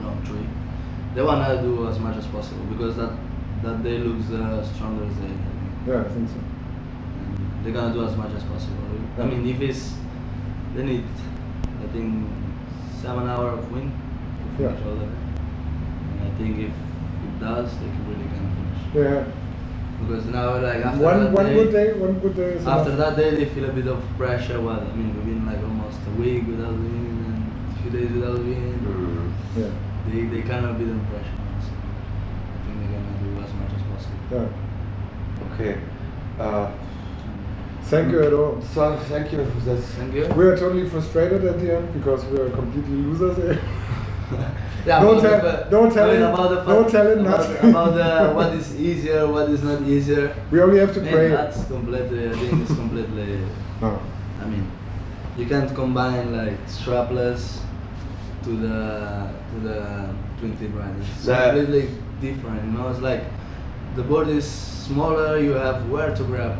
round 0.00 0.26
three. 0.26 0.46
They 1.14 1.20
wanna 1.22 1.60
do 1.60 1.86
as 1.88 1.98
much 1.98 2.16
as 2.16 2.26
possible 2.28 2.64
because 2.72 2.96
that 2.96 3.12
that 3.62 3.82
day 3.82 3.98
looks 3.98 4.28
the 4.28 4.64
strongest 4.64 5.20
day. 5.20 5.28
I. 5.28 5.90
Yeah, 5.90 6.00
I 6.00 6.08
think 6.08 6.30
so. 6.30 6.40
And 6.40 7.64
they're 7.64 7.74
gonna 7.74 7.92
do 7.92 8.02
as 8.02 8.16
much 8.16 8.32
as 8.32 8.44
possible. 8.44 8.80
I 9.18 9.20
Yeah. 9.20 9.26
mean, 9.26 9.46
if 9.46 9.60
it's 9.60 9.92
they 10.74 10.84
need, 10.84 11.04
I 11.84 11.86
think 11.92 12.24
seven 13.02 13.28
hour 13.28 13.50
of 13.58 13.70
wind 13.72 13.92
to 13.92 14.62
Yeah. 14.62 14.70
finish 14.70 14.86
all 14.86 14.92
of 14.92 15.02
it. 15.02 15.08
And 16.12 16.20
I 16.28 16.30
think 16.38 16.58
if 16.58 16.72
it 17.26 17.40
does, 17.40 17.68
they 17.78 17.90
can 17.92 18.04
really. 18.08 18.25
Yeah. 18.96 19.24
Because 20.00 20.24
now, 20.26 20.56
like 20.58 20.84
after 20.84 21.02
One 21.04 21.24
that 21.24 21.32
one 21.32 21.46
day, 21.46 21.54
good 21.54 21.72
day, 21.72 21.92
one 21.94 22.18
good 22.20 22.34
day. 22.36 22.50
Is 22.54 22.66
after 22.66 22.92
enough. 22.92 23.16
that 23.16 23.22
day, 23.22 23.36
they 23.36 23.44
feel 23.54 23.68
a 23.68 23.72
bit 23.72 23.86
of 23.86 24.02
pressure. 24.16 24.60
Well, 24.60 24.80
I 24.80 24.92
mean, 24.96 25.14
we've 25.14 25.26
been 25.26 25.44
like 25.46 25.58
almost 25.58 25.98
a 26.06 26.10
week 26.20 26.46
without 26.46 26.72
winning 26.72 27.24
and 27.26 27.72
a 27.72 27.82
few 27.82 27.90
days 27.90 28.10
without 28.12 28.38
winning. 28.38 28.78
Mm. 28.80 29.32
Yeah. 29.56 29.70
They 30.08 30.24
they 30.34 30.42
kind 30.48 30.64
of 30.64 30.76
a 30.76 30.78
bit 30.78 30.88
of 30.88 31.02
pressure. 31.08 31.38
So 31.60 31.72
I 31.76 32.58
think 32.64 32.80
they're 32.80 32.92
gonna 32.96 33.20
do 33.20 33.44
as 33.44 33.52
much 33.60 33.72
as 33.76 33.82
possible. 33.92 34.20
Yeah. 34.32 35.54
Okay. 35.54 35.80
Uh, 36.38 36.70
Thank 37.84 38.10
you 38.12 38.22
at 38.24 38.32
all. 38.32 38.60
so 38.74 38.96
thank 39.08 39.32
you. 39.32 39.46
That's 39.64 39.84
Thank 39.94 40.12
you. 40.14 40.26
We 40.34 40.44
are 40.46 40.56
totally 40.56 40.88
frustrated 40.88 41.44
at 41.44 41.60
the 41.60 41.76
end 41.76 41.92
because 41.94 42.24
we 42.26 42.38
are 42.40 42.50
completely 42.50 42.96
losers. 42.96 43.58
here. 44.86 44.94
Yeah, 44.94 45.00
Don't 45.02 45.20
tell- 45.20 45.40
the- 45.40 45.66
don't 45.70 45.92
tell 45.92 46.10
him- 46.10 46.22
about 46.22 46.50
the 46.50 46.72
don't 46.72 46.90
tell 46.90 47.06
him 47.10 47.20
about, 47.26 47.40
nothing. 47.40 47.70
about 47.70 47.94
the, 47.94 48.34
what 48.34 48.52
is 48.54 48.80
easier, 48.80 49.26
what 49.26 49.48
is 49.50 49.62
not 49.62 49.82
easier. 49.82 50.34
we 50.50 50.60
only 50.60 50.78
have 50.78 50.94
to 50.94 51.00
Man, 51.00 51.12
pray. 51.12 51.28
that's 51.28 51.64
completely. 51.64 52.28
I 52.28 52.32
think 52.32 52.62
it's 52.62 52.74
completely. 52.74 53.40
No. 53.80 53.98
I 54.42 54.44
mean, 54.46 54.70
you 55.36 55.46
can't 55.46 55.74
combine 55.74 56.32
like 56.36 56.58
strapless 56.68 57.58
to 58.44 58.50
the 58.50 59.28
to 59.50 59.56
the 59.68 59.78
twin 60.38 60.56
tip 60.56 60.70
riders. 60.74 61.06
It's 61.16 61.26
Yeah. 61.26 61.50
completely 61.52 61.88
different. 62.20 62.64
You 62.64 62.72
know, 62.78 62.88
it's 62.88 63.00
like 63.00 63.24
the 63.96 64.02
board 64.02 64.28
is 64.28 64.44
smaller. 64.46 65.38
You 65.38 65.52
have 65.52 65.88
where 65.90 66.14
to 66.14 66.22
grab. 66.24 66.56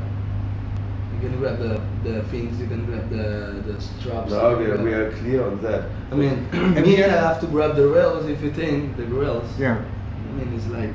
You 1.17 1.31
can 1.31 1.39
grab 1.39 1.59
the 1.59 1.81
the 2.05 2.23
fins. 2.25 2.61
You 2.61 2.67
can 2.67 2.85
grab 2.85 3.09
the 3.09 3.63
the 3.67 3.81
straps. 3.81 4.31
no, 4.31 4.51
you 4.51 4.67
we 4.67 4.71
are, 4.71 4.83
we 4.83 4.93
are 4.93 5.13
clear 5.13 5.47
on 5.47 5.63
that. 5.63 5.89
I 6.13 6.15
mean, 6.15 6.47
me, 6.75 7.03
I 7.03 7.09
have 7.09 7.41
to 7.41 7.47
grab 7.47 7.75
the 7.75 7.89
rails 7.89 8.27
if 8.27 8.43
you 8.43 8.53
think 8.53 8.97
the 8.99 9.07
rails. 9.07 9.49
Yeah. 9.59 9.83
I 9.83 10.33
mean, 10.35 10.53
it's 10.55 10.67
like. 10.67 10.93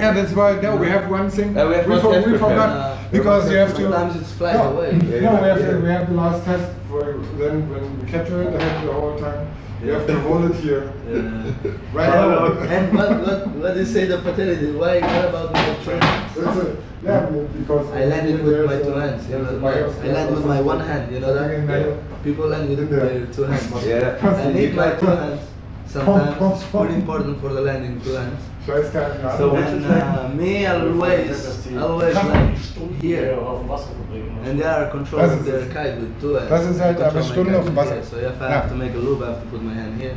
Yeah, 0.00 0.12
that's 0.12 0.32
why. 0.32 0.58
No, 0.60 0.76
we 0.76 0.88
have 0.88 1.10
one 1.10 1.28
thing. 1.30 1.54
Yeah, 1.54 1.68
we 1.68 1.74
have 1.74 1.88
one 1.88 2.00
for- 2.00 2.12
test 2.12 2.26
we 2.26 2.32
forgot 2.32 2.70
Uh, 2.70 2.96
because 3.12 3.50
you 3.50 3.56
have 3.58 3.74
to. 3.76 3.82
Sometimes 3.82 4.16
it's 4.16 4.32
flying 4.32 4.56
no, 4.56 4.72
away. 4.72 4.92
No, 4.92 5.30
we 5.42 5.48
have 5.48 5.60
Yeah. 5.60 5.70
to. 5.70 5.78
We 5.78 5.88
have 5.88 6.08
the 6.08 6.14
last 6.14 6.44
test. 6.44 6.72
For, 6.88 7.02
then 7.38 7.68
when 7.70 7.82
we 8.00 8.10
capture 8.10 8.42
it, 8.42 8.54
I 8.54 8.62
have 8.62 8.86
the 8.86 8.92
whole 8.92 9.18
time. 9.18 9.46
You 9.84 9.92
have 9.92 10.06
to 10.06 10.20
hold 10.20 10.44
it 10.50 10.56
here. 10.56 10.92
Yeah. 11.08 11.72
Right 11.94 12.08
now. 12.08 12.52
and 12.76 12.96
what 12.96 13.10
what 13.26 13.48
what 13.60 13.74
do 13.74 13.80
you 13.80 13.86
say 13.86 14.04
the 14.06 14.18
fatality? 14.22 14.70
Why 14.72 15.00
what 15.00 15.24
about 15.28 15.52
the 15.52 15.84
train? 15.84 16.00
It's 16.00 16.80
yeah, 17.02 17.26
because 17.58 17.90
I 17.92 18.04
landed 18.04 18.44
with 18.44 18.66
my 18.66 18.78
two 18.82 18.92
hands. 18.92 19.28
You 19.28 19.38
know, 19.38 19.58
my, 19.58 19.72
I 19.72 20.12
land 20.16 20.34
with 20.34 20.44
my 20.44 20.60
one 20.60 20.80
hand. 20.80 21.12
You 21.12 21.20
know 21.20 21.32
that 21.32 21.66
there. 21.66 21.96
people 22.22 22.46
land 22.48 22.68
with 22.68 22.78
In 22.78 22.90
their 22.90 23.26
two 23.26 23.44
hands. 23.44 23.86
Yeah. 23.86 24.20
I 24.20 24.52
need 24.52 24.74
my 24.74 24.90
two 25.00 25.06
hands. 25.06 25.40
Sometimes 25.86 26.62
it's 26.62 26.70
pretty 26.70 26.94
important 26.94 27.40
for 27.40 27.48
the 27.52 27.62
landing 27.62 28.00
two 28.02 28.12
hands. 28.12 28.42
Scheißkarten 28.70 29.24
an. 29.24 29.38
So 29.38 29.52
which 29.52 29.66
And 29.66 29.84
is 29.84 29.90
uh, 29.90 30.28
me 30.34 30.66
always 30.66 31.66
always 31.76 32.14
like 32.14 33.02
here. 33.02 33.36
auf 33.38 33.60
dem 33.60 34.44
And 34.44 34.58
they 34.58 34.66
are 34.66 34.90
controlling 34.90 35.38
Das 35.38 35.44
their 35.44 35.66
kite 35.66 36.00
with 36.00 36.20
two 36.20 36.34
hands. 36.34 36.48
Das 36.50 36.66
ist 36.66 36.80
halt 36.80 36.98
I 36.98 37.02
aber 37.04 37.18
my 37.18 37.24
Stunde 37.24 37.58
auf 37.58 37.64
dem 37.64 37.76
Wasser. 37.76 37.94
here. 37.94 38.04
So 38.04 38.16
if 38.16 38.40
I 38.40 38.48
have 38.50 38.68
to 38.68 38.74
make 38.74 38.94
a 38.94 38.98
loop, 38.98 39.22
I 39.22 39.26
have 39.26 39.42
to 39.42 39.48
put 39.50 39.62
my 39.62 39.74
hand 39.74 40.00
here, 40.00 40.16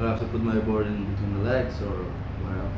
or 0.00 0.06
I 0.06 0.10
have 0.10 0.20
to 0.20 0.26
put 0.26 0.42
my 0.42 0.58
board 0.60 0.86
in 0.86 1.06
between 1.10 1.42
the 1.42 1.50
legs, 1.50 1.74
or 1.82 2.04
wherever. 2.44 2.70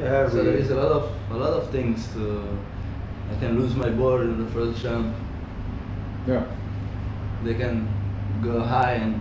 Yeah, 0.00 0.28
So 0.30 0.42
there 0.44 0.54
is 0.54 0.70
a 0.70 0.76
lot 0.76 0.92
of 0.92 1.10
a 1.30 1.36
lot 1.36 1.52
of 1.52 1.70
things 1.70 2.08
to. 2.14 2.42
I 3.30 3.34
can 3.40 3.58
lose 3.58 3.74
my 3.74 3.88
board 3.88 4.22
in 4.22 4.44
the 4.44 4.50
first 4.52 4.82
jump. 4.82 5.14
Yeah. 6.26 6.44
They 7.44 7.54
can 7.54 7.88
go 8.42 8.60
high 8.60 8.92
and 8.94 9.20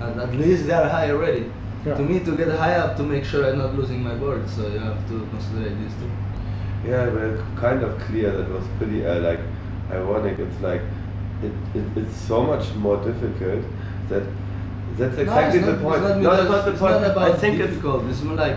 at, 0.00 0.16
at 0.18 0.34
least 0.34 0.66
they 0.66 0.72
are 0.72 0.88
high 0.88 1.10
already. 1.10 1.50
Yeah. 1.86 1.94
To 1.94 2.02
me, 2.02 2.18
to 2.18 2.36
get 2.36 2.48
high 2.48 2.74
up 2.74 2.96
to 2.96 3.04
make 3.04 3.24
sure 3.24 3.46
I'm 3.46 3.58
not 3.58 3.76
losing 3.76 4.02
my 4.02 4.14
board, 4.16 4.50
so 4.50 4.66
you 4.66 4.80
have 4.80 5.08
to 5.08 5.24
consider 5.30 5.72
these 5.72 5.92
two. 5.94 6.10
Yeah, 6.84 7.06
we're 7.06 7.44
kind 7.56 7.82
of 7.84 7.96
clear. 8.00 8.32
That 8.36 8.48
was 8.50 8.64
pretty 8.78 9.06
uh, 9.06 9.20
like 9.20 9.38
ironic. 9.90 10.40
It's 10.40 10.60
like 10.60 10.82
it, 11.42 11.52
it, 11.74 11.84
it's 11.96 12.16
so 12.16 12.42
much 12.42 12.74
more 12.74 12.96
difficult 13.04 13.64
that 14.08 14.24
that's 14.98 15.16
exactly 15.16 15.60
no, 15.60 15.66
the 15.66 15.72
it's 15.74 15.82
point. 15.82 16.02
Not, 16.02 16.18
no, 16.18 16.32
it's 16.32 16.50
not 16.50 16.64
the 16.64 16.70
it's 16.72 16.80
point. 16.80 17.00
Not 17.02 17.10
about 17.12 17.30
I 17.30 17.36
think 17.36 17.60
it's 17.60 17.70
difficult. 17.70 18.04
It's 18.06 18.22
more 18.22 18.34
like 18.36 18.56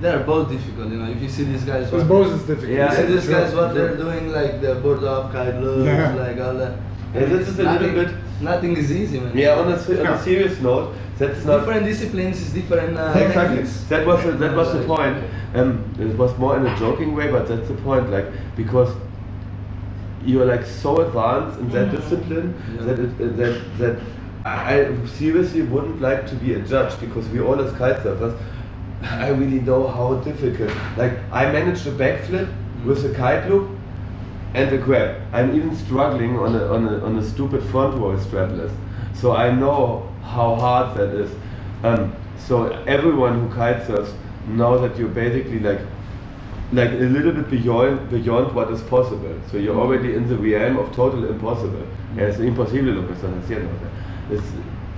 they're 0.00 0.22
both 0.22 0.48
difficult. 0.48 0.92
You 0.92 0.98
know, 0.98 1.10
if 1.10 1.20
you 1.20 1.28
see 1.28 1.44
these 1.44 1.64
guys, 1.64 1.90
what- 1.90 2.06
both 2.06 2.32
is 2.32 2.46
difficult. 2.46 2.70
Yeah, 2.70 2.90
you 2.90 2.96
see 2.96 3.12
these 3.12 3.28
guys 3.28 3.54
what 3.54 3.74
sure. 3.74 3.74
they're 3.74 3.96
doing, 3.96 4.30
like 4.30 4.60
the 4.60 4.76
board 4.76 5.02
up, 5.02 5.32
kite 5.32 5.56
loops, 5.56 5.86
Yeah. 5.86 6.14
like 6.14 6.38
all 6.38 6.54
that. 6.54 6.78
Yeah, 7.20 7.26
this 7.26 7.48
is 7.48 7.58
a 7.58 7.62
nothing, 7.64 7.94
little 7.94 8.04
bit- 8.04 8.14
Nothing 8.42 8.76
is 8.76 8.92
easy, 8.92 9.18
man. 9.20 9.36
yeah. 9.36 9.54
On 9.58 9.66
a, 9.68 9.76
on 9.76 9.96
Yeah. 9.96 10.14
a 10.14 10.22
serious 10.22 10.60
note, 10.60 10.94
that's 11.18 11.44
not 11.46 11.60
different 11.60 11.86
disciplines 11.86 12.40
is 12.42 12.52
different. 12.52 12.98
Uh, 12.98 13.12
exactly. 13.16 13.56
techniques. 13.56 13.84
That 13.88 14.06
was 14.06 14.22
the, 14.24 14.32
that 14.32 14.54
was 14.54 14.72
the 14.74 14.82
point. 14.84 15.16
Um, 15.54 15.84
it 15.98 16.16
was 16.18 16.36
more 16.38 16.56
in 16.58 16.66
a 16.66 16.76
joking 16.78 17.14
way, 17.16 17.30
but 17.30 17.48
that's 17.48 17.68
the 17.68 17.74
point. 17.76 18.10
Like 18.10 18.26
because 18.56 18.94
you're 20.24 20.44
like 20.44 20.66
so 20.66 21.00
advanced 21.00 21.58
in 21.60 21.70
that 21.70 21.90
discipline 21.92 22.54
Yeah. 22.74 22.84
that 22.86 22.98
it, 22.98 23.10
uh, 23.20 23.36
that 23.36 23.62
that 23.78 23.96
I 24.44 24.80
I 24.86 25.06
seriously 25.06 25.62
wouldn't 25.62 26.00
like 26.00 26.26
to 26.28 26.34
be 26.34 26.54
a 26.54 26.60
judge 26.60 26.98
because 27.00 27.28
we 27.30 27.40
all 27.40 27.58
as 27.60 27.72
kite 27.78 27.96
surfers. 28.04 28.36
I 29.02 29.28
really 29.28 29.60
know 29.60 29.86
how 29.86 30.14
difficult. 30.16 30.72
Like 30.98 31.14
I 31.32 31.50
managed 31.50 31.86
a 31.86 31.92
backflip 31.92 32.48
with 32.84 33.04
a 33.04 33.14
kite 33.14 33.48
loop 33.48 33.70
and 34.56 34.72
a 34.72 34.78
grab. 34.78 35.20
I'm 35.34 35.54
even 35.54 35.76
struggling 35.76 36.38
on 36.38 36.54
a, 36.56 36.64
on 36.72 36.88
a, 36.88 37.04
on 37.04 37.18
a 37.18 37.22
stupid 37.22 37.62
front 37.64 37.94
roll 37.98 38.16
strapless. 38.16 38.74
So 39.14 39.36
I 39.36 39.50
know 39.50 40.08
how 40.22 40.54
hard 40.54 40.96
that 40.96 41.10
is. 41.14 41.30
Um, 41.84 42.16
so 42.38 42.70
everyone 42.86 43.38
who 43.38 43.54
kite 43.54 43.86
surfs 43.86 44.14
knows 44.48 44.80
that 44.80 44.98
you're 44.98 45.08
basically 45.08 45.60
like 45.60 45.80
like 46.72 46.90
a 46.90 47.08
little 47.16 47.32
bit 47.32 47.48
beyond 47.50 48.08
beyond 48.10 48.54
what 48.54 48.70
is 48.70 48.82
possible. 48.82 49.38
So 49.50 49.58
you're 49.58 49.78
already 49.78 50.14
in 50.14 50.26
the 50.26 50.36
realm 50.36 50.78
of 50.78 50.90
total 50.94 51.28
impossible. 51.28 51.86
Es 52.16 52.38
imposible 52.38 52.94
lo 52.94 53.06
que 53.06 53.14
estás 53.14 53.30
haciendo. 53.42 53.68
o 53.68 53.78
sea, 53.78 54.36
It's, 54.36 54.52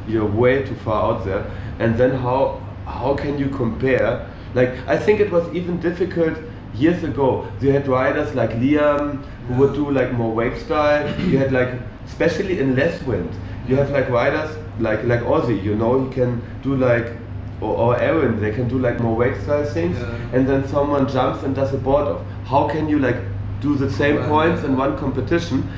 you're 0.06 0.24
way 0.24 0.62
too 0.62 0.76
far 0.76 1.12
out 1.12 1.24
there. 1.24 1.44
And 1.80 1.98
then 1.98 2.12
how 2.12 2.62
how 2.86 3.14
can 3.14 3.38
you 3.38 3.48
compare? 3.48 4.24
Like 4.54 4.70
I 4.86 4.96
think 4.96 5.20
it 5.20 5.32
was 5.32 5.44
even 5.52 5.80
difficult 5.80 6.38
years 6.78 7.02
ago. 7.04 7.46
You 7.60 7.72
had 7.72 7.86
riders 7.88 8.34
like 8.34 8.50
Liam 8.50 9.22
who 9.46 9.54
would 9.54 9.74
do 9.74 9.90
like 9.90 10.12
more 10.12 10.32
wave 10.34 10.58
style. 10.58 11.06
You 11.20 11.38
had 11.38 11.52
like 11.52 11.70
especially 12.06 12.60
in 12.60 12.74
less 12.76 13.02
wind. 13.02 13.30
You 13.68 13.76
have 13.76 13.90
like 13.90 14.08
riders 14.08 14.56
like 14.80 15.04
like 15.04 15.20
Ozzy. 15.20 15.62
You 15.62 15.74
know 15.74 16.04
he 16.04 16.10
can 16.14 16.40
do 16.62 16.76
like 16.76 17.12
or, 17.60 17.76
or 17.76 18.00
Aaron, 18.00 18.40
they 18.40 18.52
can 18.52 18.68
do 18.68 18.78
like 18.78 19.00
more 19.00 19.16
wake 19.16 19.34
style 19.36 19.64
things, 19.64 19.98
Yeah. 19.98 20.32
and 20.38 20.48
then 20.48 20.66
someone 20.68 21.08
jumps 21.08 21.42
and 21.42 21.56
does 21.56 21.74
a 21.74 21.76
board 21.78 22.06
off. 22.06 22.20
How 22.44 22.68
can 22.68 22.88
you 22.88 23.00
like 23.00 23.16
do 23.60 23.74
the 23.74 23.90
same 23.90 24.16
Right. 24.18 24.28
points 24.28 24.62
in 24.62 24.76
one 24.76 24.96
competition? 24.96 25.68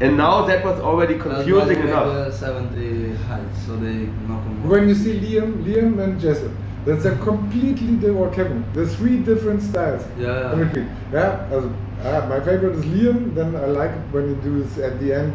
And 0.00 0.16
now 0.16 0.44
that 0.46 0.64
was 0.64 0.78
already 0.80 1.14
That's 1.14 1.26
why 1.26 1.34
confusing 1.34 1.82
they 1.82 1.90
enough. 1.90 2.32
70 2.34 3.16
heights, 3.26 3.66
so 3.66 3.76
they 3.76 4.06
knock 4.28 4.44
them 4.44 4.68
When 4.68 4.88
you 4.88 4.94
see 4.94 5.18
Liam, 5.18 5.64
Liam 5.64 5.98
and 6.04 6.20
Jesse, 6.20 6.50
that's 6.84 7.04
a 7.04 7.16
completely 7.16 7.92
different, 7.96 8.16
or 8.18 8.30
Kevin, 8.30 8.64
there's 8.74 8.94
three 8.96 9.18
different 9.18 9.62
styles. 9.62 10.02
Yeah. 10.18 10.52
In 10.52 10.66
between. 10.66 10.90
Yeah, 11.12 11.48
also, 11.52 11.72
uh, 12.02 12.26
my 12.28 12.40
favorite 12.40 12.76
is 12.76 12.84
Liam, 12.84 13.34
then 13.34 13.56
I 13.56 13.66
like 13.66 13.92
when 14.12 14.28
you 14.28 14.34
do 14.36 14.62
this 14.62 14.78
at 14.78 15.00
the 15.00 15.12
end 15.12 15.34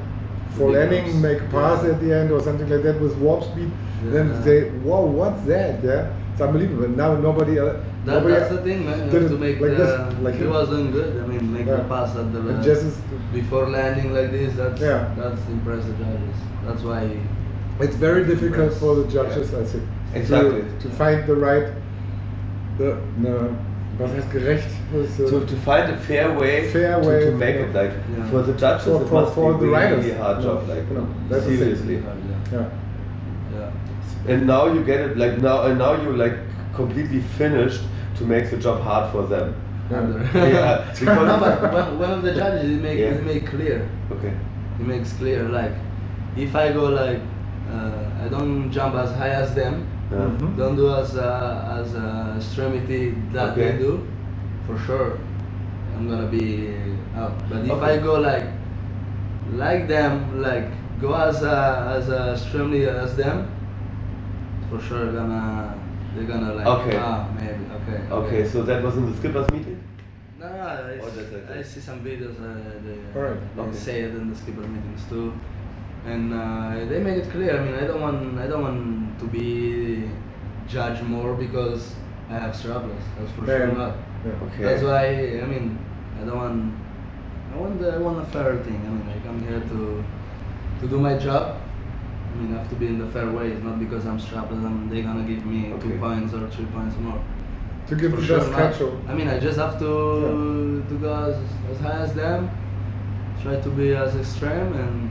for 0.51 0.71
landing, 0.71 1.21
make 1.21 1.39
pass 1.49 1.83
Yeah. 1.83 1.91
at 1.91 2.01
the 2.01 2.13
end 2.13 2.31
or 2.31 2.41
something 2.41 2.69
like 2.69 2.83
that 2.83 2.99
with 3.01 3.15
warp 3.17 3.43
speed. 3.43 3.71
Then 4.05 4.29
Yeah. 4.29 4.43
say, 4.43 4.69
whoa, 4.83 5.05
what's 5.05 5.41
that? 5.43 5.83
Yeah, 5.83 6.07
it's 6.31 6.41
unbelievable. 6.41 6.87
Now 6.89 7.15
nobody 7.15 7.57
else. 7.57 7.77
That, 8.05 8.13
nobody 8.13 8.33
that's 8.35 8.49
the 8.51 8.57
thing, 8.59 8.85
man. 8.85 9.11
You 9.11 9.19
have 9.19 9.29
to 9.29 9.37
make 9.37 9.59
like 9.59 9.71
the. 9.71 9.83
this, 9.83 10.19
like 10.21 10.35
he 10.35 10.43
him. 10.43 10.51
was 10.51 10.69
doing 10.69 10.91
good. 10.91 11.21
I 11.21 11.27
mean, 11.27 11.51
make 11.53 11.65
Yeah. 11.67 11.77
the 11.77 11.83
pass 11.83 12.15
at 12.15 12.31
the. 12.31 12.39
And 12.39 12.63
Jess 12.63 12.83
is- 12.83 12.97
before 13.33 13.69
landing 13.69 14.13
like 14.13 14.31
this. 14.31 14.55
That's 14.55 14.79
Yeah. 14.79 15.09
that's 15.17 15.41
impressive 15.49 15.97
judges. 15.97 16.37
That's 16.65 16.83
why. 16.83 17.09
It's 17.81 17.95
very 17.95 18.23
difficult 18.25 18.73
for 18.73 18.95
the 18.95 19.05
judges, 19.07 19.53
I 19.53 19.63
think. 19.63 19.83
Exactly. 20.13 20.61
To, 20.61 20.79
to 20.81 20.89
find 20.89 21.25
the 21.27 21.35
right, 21.35 21.67
the, 22.77 22.97
no, 23.17 23.55
was 23.99 24.11
heißt 24.11 24.31
gerecht? 24.31 24.67
Was, 24.93 25.19
uh, 25.19 25.29
To, 25.29 25.45
to 25.45 25.55
find 25.57 25.91
a 25.91 25.97
fair 25.97 26.31
way, 26.39 26.69
Fair 26.71 26.99
to, 27.01 27.07
way, 27.07 27.25
to 27.25 27.31
make 27.31 27.55
yeah. 27.55 27.61
it 27.65 27.73
like 27.73 27.91
Yeah. 28.17 28.29
for 28.31 28.41
the 28.43 28.53
judges 28.53 28.85
For- 28.85 29.01
it 29.01 29.07
for- 29.07 29.21
must 29.21 29.33
for 29.35 29.53
be 29.53 29.59
the 29.59 29.65
really 29.71 29.95
riders. 30.11 30.17
hard 30.17 30.37
No, 30.37 30.43
job 30.43 30.69
like 30.69 30.91
no, 30.91 31.07
that's 31.29 31.43
the 31.45 31.49
thing. 31.49 31.57
seriously 31.57 31.95
Yeah. 31.95 32.59
yeah. 32.59 32.69
Yeah. 33.55 34.33
and 34.33 34.47
now 34.47 34.65
you 34.73 34.83
get 34.83 34.99
it 35.01 35.17
like 35.17 35.41
now 35.41 35.63
and 35.63 35.77
now 35.77 35.93
you 36.01 36.13
like 36.15 36.37
completely 36.73 37.19
finished 37.37 37.81
to 38.17 38.23
make 38.23 38.49
the 38.49 38.57
job 38.57 38.81
hard 38.81 39.11
for 39.11 39.23
them 39.27 39.53
Harder. 39.89 40.21
Yeah, 40.33 40.85
because- 40.99 41.27
no, 41.27 41.37
but 41.39 41.73
one, 41.73 41.99
one 41.99 42.11
of 42.11 42.21
the 42.23 42.33
judges 42.33 42.63
he 42.69 42.77
make 42.77 42.99
Yeah. 42.99 43.13
he 43.15 43.21
make 43.21 43.45
clear. 43.47 43.87
okay 44.11 44.33
He 44.77 44.83
makes 44.85 45.11
clear 45.13 45.43
like, 45.49 45.73
if 46.37 46.55
I 46.55 46.71
go 46.71 46.85
like, 46.85 47.19
uh, 47.73 48.23
I 48.25 48.29
don't 48.29 48.71
jump 48.71 48.95
as 48.95 49.11
high 49.11 49.29
as 49.43 49.53
them. 49.53 49.85
Yeah. 50.11 50.17
Mhm. 50.17 50.57
Don't 50.57 50.75
do 50.75 50.93
as 50.93 51.15
a, 51.15 51.77
as 51.79 51.95
uh, 51.95 52.33
extremity 52.37 53.15
that 53.33 53.51
Okay. 53.51 53.71
they 53.71 53.77
do, 53.77 54.07
for 54.67 54.77
sure. 54.79 55.17
I'm 55.95 56.09
gonna 56.09 56.27
be 56.27 56.73
out. 57.15 57.33
But 57.49 57.65
if 57.65 57.71
Okay. 57.71 57.93
I 57.93 57.97
go 57.97 58.19
like 58.19 58.45
like 59.53 59.87
them, 59.87 60.41
like 60.41 60.65
go 61.01 61.13
as 61.13 61.43
uh, 61.43 61.95
as 61.97 62.09
uh, 62.09 62.33
extremely 62.35 62.85
as 62.87 63.15
them, 63.15 63.47
for 64.69 64.79
sure 64.79 65.11
gonna 65.11 65.75
they're 66.15 66.25
gonna 66.25 66.53
like 66.53 66.67
Okay. 66.67 66.97
ah 66.97 67.27
maybe 67.35 67.65
okay 67.77 67.99
okay 68.11 68.41
so 68.47 68.63
that 68.63 68.83
was 68.83 68.97
in 68.97 69.05
the 69.11 69.17
skippers 69.17 69.49
meeting 69.51 69.77
No, 70.39 70.47
no, 70.47 70.55
I, 70.57 70.97
Or 71.03 71.09
that's 71.11 71.31
it? 71.35 71.45
I 71.51 71.61
see 71.61 71.81
some 71.81 71.99
videos. 71.99 72.37
Uh, 72.39 72.79
they, 72.85 72.97
Alright. 73.19 73.41
they 73.55 73.61
Okay. 73.61 73.77
say 73.77 73.95
it 74.07 74.15
in 74.15 74.29
the 74.29 74.35
skipper 74.35 74.61
meetings 74.61 75.03
too, 75.09 75.33
and 76.05 76.33
uh, 76.33 76.85
they 76.85 76.99
made 76.99 77.17
it 77.17 77.29
clear. 77.29 77.59
I 77.59 77.63
mean, 77.65 77.75
I 77.75 77.85
don't 77.87 78.01
want 78.01 78.39
I 78.39 78.47
don't 78.47 78.61
want 78.61 79.19
to 79.19 79.25
be 79.25 80.09
judged 80.67 81.03
more 81.03 81.33
because 81.35 81.95
I 82.29 82.33
have 82.35 82.55
struggles. 82.55 83.01
That's 83.17 83.31
for 83.33 83.45
sure 83.45 83.67
not. 83.73 83.95
Yeah. 84.25 84.31
okay 84.45 84.63
That's 84.63 84.83
why 84.83 85.05
I 85.43 85.45
mean 85.45 85.77
I 86.21 86.25
don't 86.25 86.37
want 86.37 86.73
I 87.53 87.57
want 87.57 87.79
the, 87.79 87.93
I 87.93 87.97
want 87.97 88.19
a 88.21 88.25
fair 88.31 88.57
thing. 88.63 88.81
I 88.85 88.89
mean 88.89 89.09
I 89.09 89.19
come 89.25 89.41
here 89.47 89.59
to 89.59 90.03
to 90.81 90.87
do 90.87 90.99
my 90.99 91.17
job. 91.17 91.57
I 92.31 92.37
mean 92.37 92.55
I 92.55 92.59
have 92.59 92.69
to 92.69 92.75
be 92.75 92.87
in 92.87 92.99
the 92.99 93.07
fair 93.11 93.29
way. 93.31 93.51
It's 93.51 93.63
not 93.63 93.79
because 93.79 94.05
I'm 94.05 94.19
strapless. 94.19 94.63
I'm, 94.63 94.89
they're 94.89 95.03
gonna 95.03 95.27
give 95.27 95.45
me 95.45 95.73
Okay. 95.73 95.89
two 95.89 95.97
points 95.99 96.33
or 96.33 96.47
three 96.49 96.65
points 96.65 96.95
more. 96.97 97.21
To 97.87 97.95
give 97.95 98.11
For 98.11 98.17
the 98.21 98.25
sure 98.27 98.39
best 98.39 98.79
catch 98.79 98.81
I 99.07 99.13
mean, 99.15 99.27
I 99.27 99.39
just 99.39 99.57
have 99.57 99.79
to 99.79 100.83
to 100.87 100.95
go 100.99 101.11
as, 101.29 101.35
as 101.71 101.79
high 101.79 101.99
as 102.05 102.13
them, 102.13 102.49
try 103.41 103.55
to 103.59 103.69
be 103.69 103.95
as 103.95 104.15
extreme, 104.15 104.73
and 104.73 105.09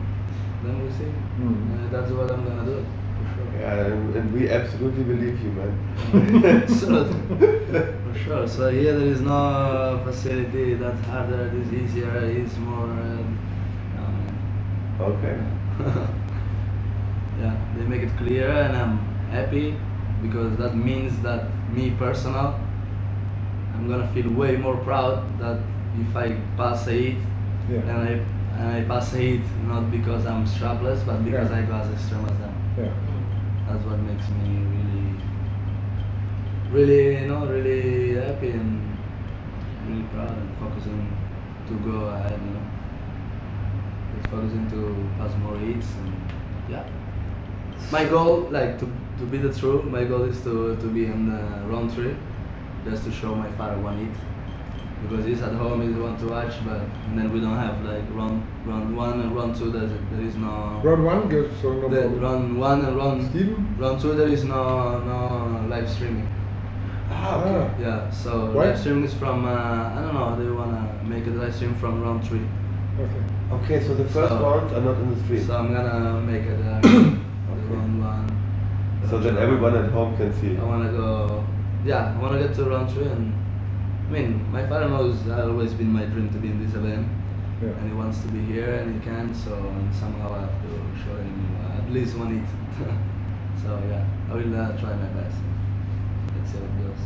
then 0.64 0.74
we 0.84 0.90
see. 0.92 1.10
Mhm. 1.40 1.72
Uh, 1.72 1.90
that's 1.92 2.10
what 2.12 2.30
I'm 2.30 2.44
gonna 2.44 2.64
do. 2.64 2.84
For 3.18 3.26
sure. 3.34 3.60
yeah 3.60 4.18
and, 4.18 4.32
we 4.32 4.48
absolutely 4.50 5.04
believe 5.04 5.38
you 5.42 5.52
man 5.58 5.72
Absolutely. 6.62 7.80
For 8.04 8.18
sure. 8.24 8.48
So 8.48 8.70
here 8.70 8.98
there 8.98 9.08
is 9.08 9.20
no 9.20 10.00
facility 10.04 10.74
that's 10.74 11.00
harder, 11.06 11.46
it 11.48 11.54
is 11.62 11.72
easier, 11.72 12.10
it's 12.40 12.56
more. 12.58 12.90
Um, 12.90 13.38
okay 15.00 15.36
yeah, 17.40 17.54
they 17.76 17.84
make 17.84 18.02
it 18.02 18.16
clear, 18.18 18.50
and 18.50 18.76
I'm 18.76 18.98
happy 19.30 19.76
because 20.22 20.56
that 20.56 20.74
means 20.76 21.16
that 21.22 21.46
me 21.72 21.90
personal, 21.98 22.58
I'm 23.74 23.88
gonna 23.88 24.08
feel 24.12 24.28
way 24.32 24.56
more 24.56 24.76
proud 24.78 25.22
that 25.38 25.60
if 26.00 26.16
I 26.16 26.32
pass 26.56 26.88
eight, 26.88 27.16
Yeah. 27.70 27.80
and 27.90 27.98
I 28.08 28.20
I 28.58 28.82
pass 28.88 29.14
eight 29.14 29.42
not 29.68 29.90
because 29.90 30.26
I'm 30.26 30.44
strapless, 30.44 31.06
but 31.06 31.24
because 31.24 31.50
Yeah. 31.50 31.58
I 31.58 31.62
go 31.62 31.74
as 31.74 31.90
extreme 31.92 32.24
as 32.24 32.38
them. 32.38 32.54
Yeah. 32.76 32.92
That's 33.68 33.84
what 33.84 33.98
makes 34.00 34.28
me 34.30 34.48
really, 34.74 35.14
really, 36.72 37.22
you 37.22 37.28
know, 37.28 37.46
really 37.46 38.14
happy 38.16 38.50
and 38.50 38.98
really 39.86 40.02
proud 40.12 40.30
and 40.30 40.50
focusing 40.58 41.06
to 41.68 41.74
go 41.88 42.06
ahead, 42.06 42.32
you 42.32 42.52
know. 42.54 42.66
Just 44.16 44.28
focusing 44.28 44.68
to 44.70 44.80
pass 45.18 45.36
more 45.36 45.56
hits 45.58 45.86
and 45.94 46.12
yeah. 46.68 46.84
My 47.92 48.04
goal, 48.06 48.48
like 48.50 48.78
to, 48.80 48.86
to 49.18 49.24
be 49.26 49.38
the 49.38 49.52
true, 49.52 49.82
my 49.84 50.04
goal 50.04 50.22
is 50.24 50.40
to, 50.42 50.76
to 50.76 50.86
be 50.88 51.06
in 51.06 51.30
the 51.30 51.40
round 51.68 51.92
three, 51.92 52.16
just 52.84 53.04
to 53.04 53.12
show 53.12 53.34
my 53.36 53.50
father 53.52 53.78
one 53.80 53.98
hit. 53.98 54.16
Because 55.02 55.24
he's 55.24 55.40
at 55.42 55.52
home, 55.54 55.80
he's 55.86 55.96
want 55.96 56.18
to 56.20 56.26
watch, 56.26 56.52
but 56.66 56.80
and 57.06 57.16
then 57.18 57.32
we 57.32 57.40
don't 57.40 57.56
have 57.56 57.82
like 57.84 58.02
round 58.12 58.42
round 58.66 58.96
one 58.96 59.20
and 59.20 59.34
round 59.34 59.54
two. 59.56 59.70
There's 59.70 59.92
there 60.10 60.20
is 60.26 60.34
no 60.34 60.80
Round 60.82 61.04
one 61.04 61.28
goes 61.28 61.50
so 61.62 61.72
no 61.72 61.88
the 61.88 62.08
round 62.18 62.58
one 62.58 62.84
and 62.84 62.96
round 62.96 63.24
Steven? 63.30 63.76
round 63.78 64.00
two 64.00 64.14
there 64.14 64.28
is 64.28 64.44
no 64.44 64.98
no 65.04 65.66
live 65.68 65.88
streaming. 65.88 66.26
ah, 67.10 67.40
okay. 67.40 67.70
Ah. 67.76 67.80
Yeah, 67.80 68.10
so 68.10 68.50
Why? 68.50 68.66
live 68.66 68.78
streaming 68.78 69.04
is 69.04 69.14
from 69.14 69.44
uh, 69.46 69.50
I 69.50 70.02
don't 70.02 70.14
know. 70.14 70.36
They 70.36 70.50
wanna 70.50 70.82
make 71.04 71.26
a 71.26 71.30
live 71.30 71.54
stream 71.54 71.74
from 71.76 72.02
round 72.02 72.24
three. 72.26 72.42
Okay. 72.98 73.22
okay 73.54 73.86
so 73.86 73.94
the 73.94 74.04
first 74.04 74.30
So- 74.34 74.42
rounds 74.42 74.72
are 74.72 74.80
not 74.82 74.96
in 74.98 75.14
the 75.14 75.20
stream 75.24 75.46
So 75.46 75.56
I'm 75.56 75.72
gonna 75.72 76.20
make 76.20 76.42
it 76.42 76.58
uh, 76.58 76.80
round 77.70 78.02
one. 78.02 78.26
so 79.08 79.18
that 79.20 79.36
everyone 79.38 79.76
at 79.76 79.90
home 79.92 80.16
can 80.16 80.34
see 80.40 80.58
I 80.58 80.64
wanna 80.64 80.90
go. 80.90 81.44
Yeah, 81.84 82.12
I 82.14 82.18
wanna 82.20 82.40
get 82.42 82.54
to 82.56 82.64
round 82.64 82.90
three 82.90 83.06
and. 83.06 83.32
I 84.08 84.10
mean, 84.10 84.50
my 84.50 84.66
father 84.66 84.88
knows 84.88 85.20
it's 85.20 85.28
always 85.30 85.74
been 85.74 85.92
my 85.92 86.04
dream 86.06 86.30
to 86.32 86.38
be 86.38 86.48
in 86.48 86.64
this 86.64 86.74
event, 86.74 87.06
Yeah. 87.62 87.68
and 87.76 87.90
he 87.90 87.94
wants 87.94 88.20
to 88.22 88.28
be 88.28 88.40
here 88.40 88.72
and 88.80 88.94
he 88.94 89.00
can. 89.04 89.34
So 89.34 89.52
somehow 89.92 90.32
I 90.34 90.40
have 90.40 90.62
to 90.62 90.70
show 91.04 91.14
him 91.16 91.56
uh, 91.62 91.82
at 91.82 91.90
least 91.92 92.16
one 92.16 92.38
hit. 92.38 92.48
so 93.62 93.78
yeah, 93.90 94.04
I 94.30 94.34
will 94.34 94.54
uh, 94.56 94.72
try 94.80 94.94
my 94.96 95.10
best. 95.20 95.36
Let's 96.36 96.52
see 96.52 96.58
how 96.58 96.64
it 96.64 96.76
goes. 96.86 97.02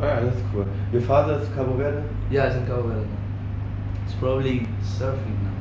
oh 0.00 0.06
yeah 0.06 0.20
that's 0.20 0.42
cool 0.50 0.66
your 0.92 1.02
father 1.02 1.34
is 1.40 1.48
Cabo 1.54 1.74
Verde 1.76 2.02
Yeah, 2.30 2.46
it's 2.48 2.56
in 2.56 2.66
Cabo 2.66 2.82
Verde 2.82 3.06
now. 3.06 4.04
It's 4.04 4.14
probably 4.14 4.66
surfing 4.82 5.38
now. 5.46 5.53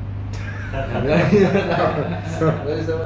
Where's 0.74 1.28
the? 2.88 2.98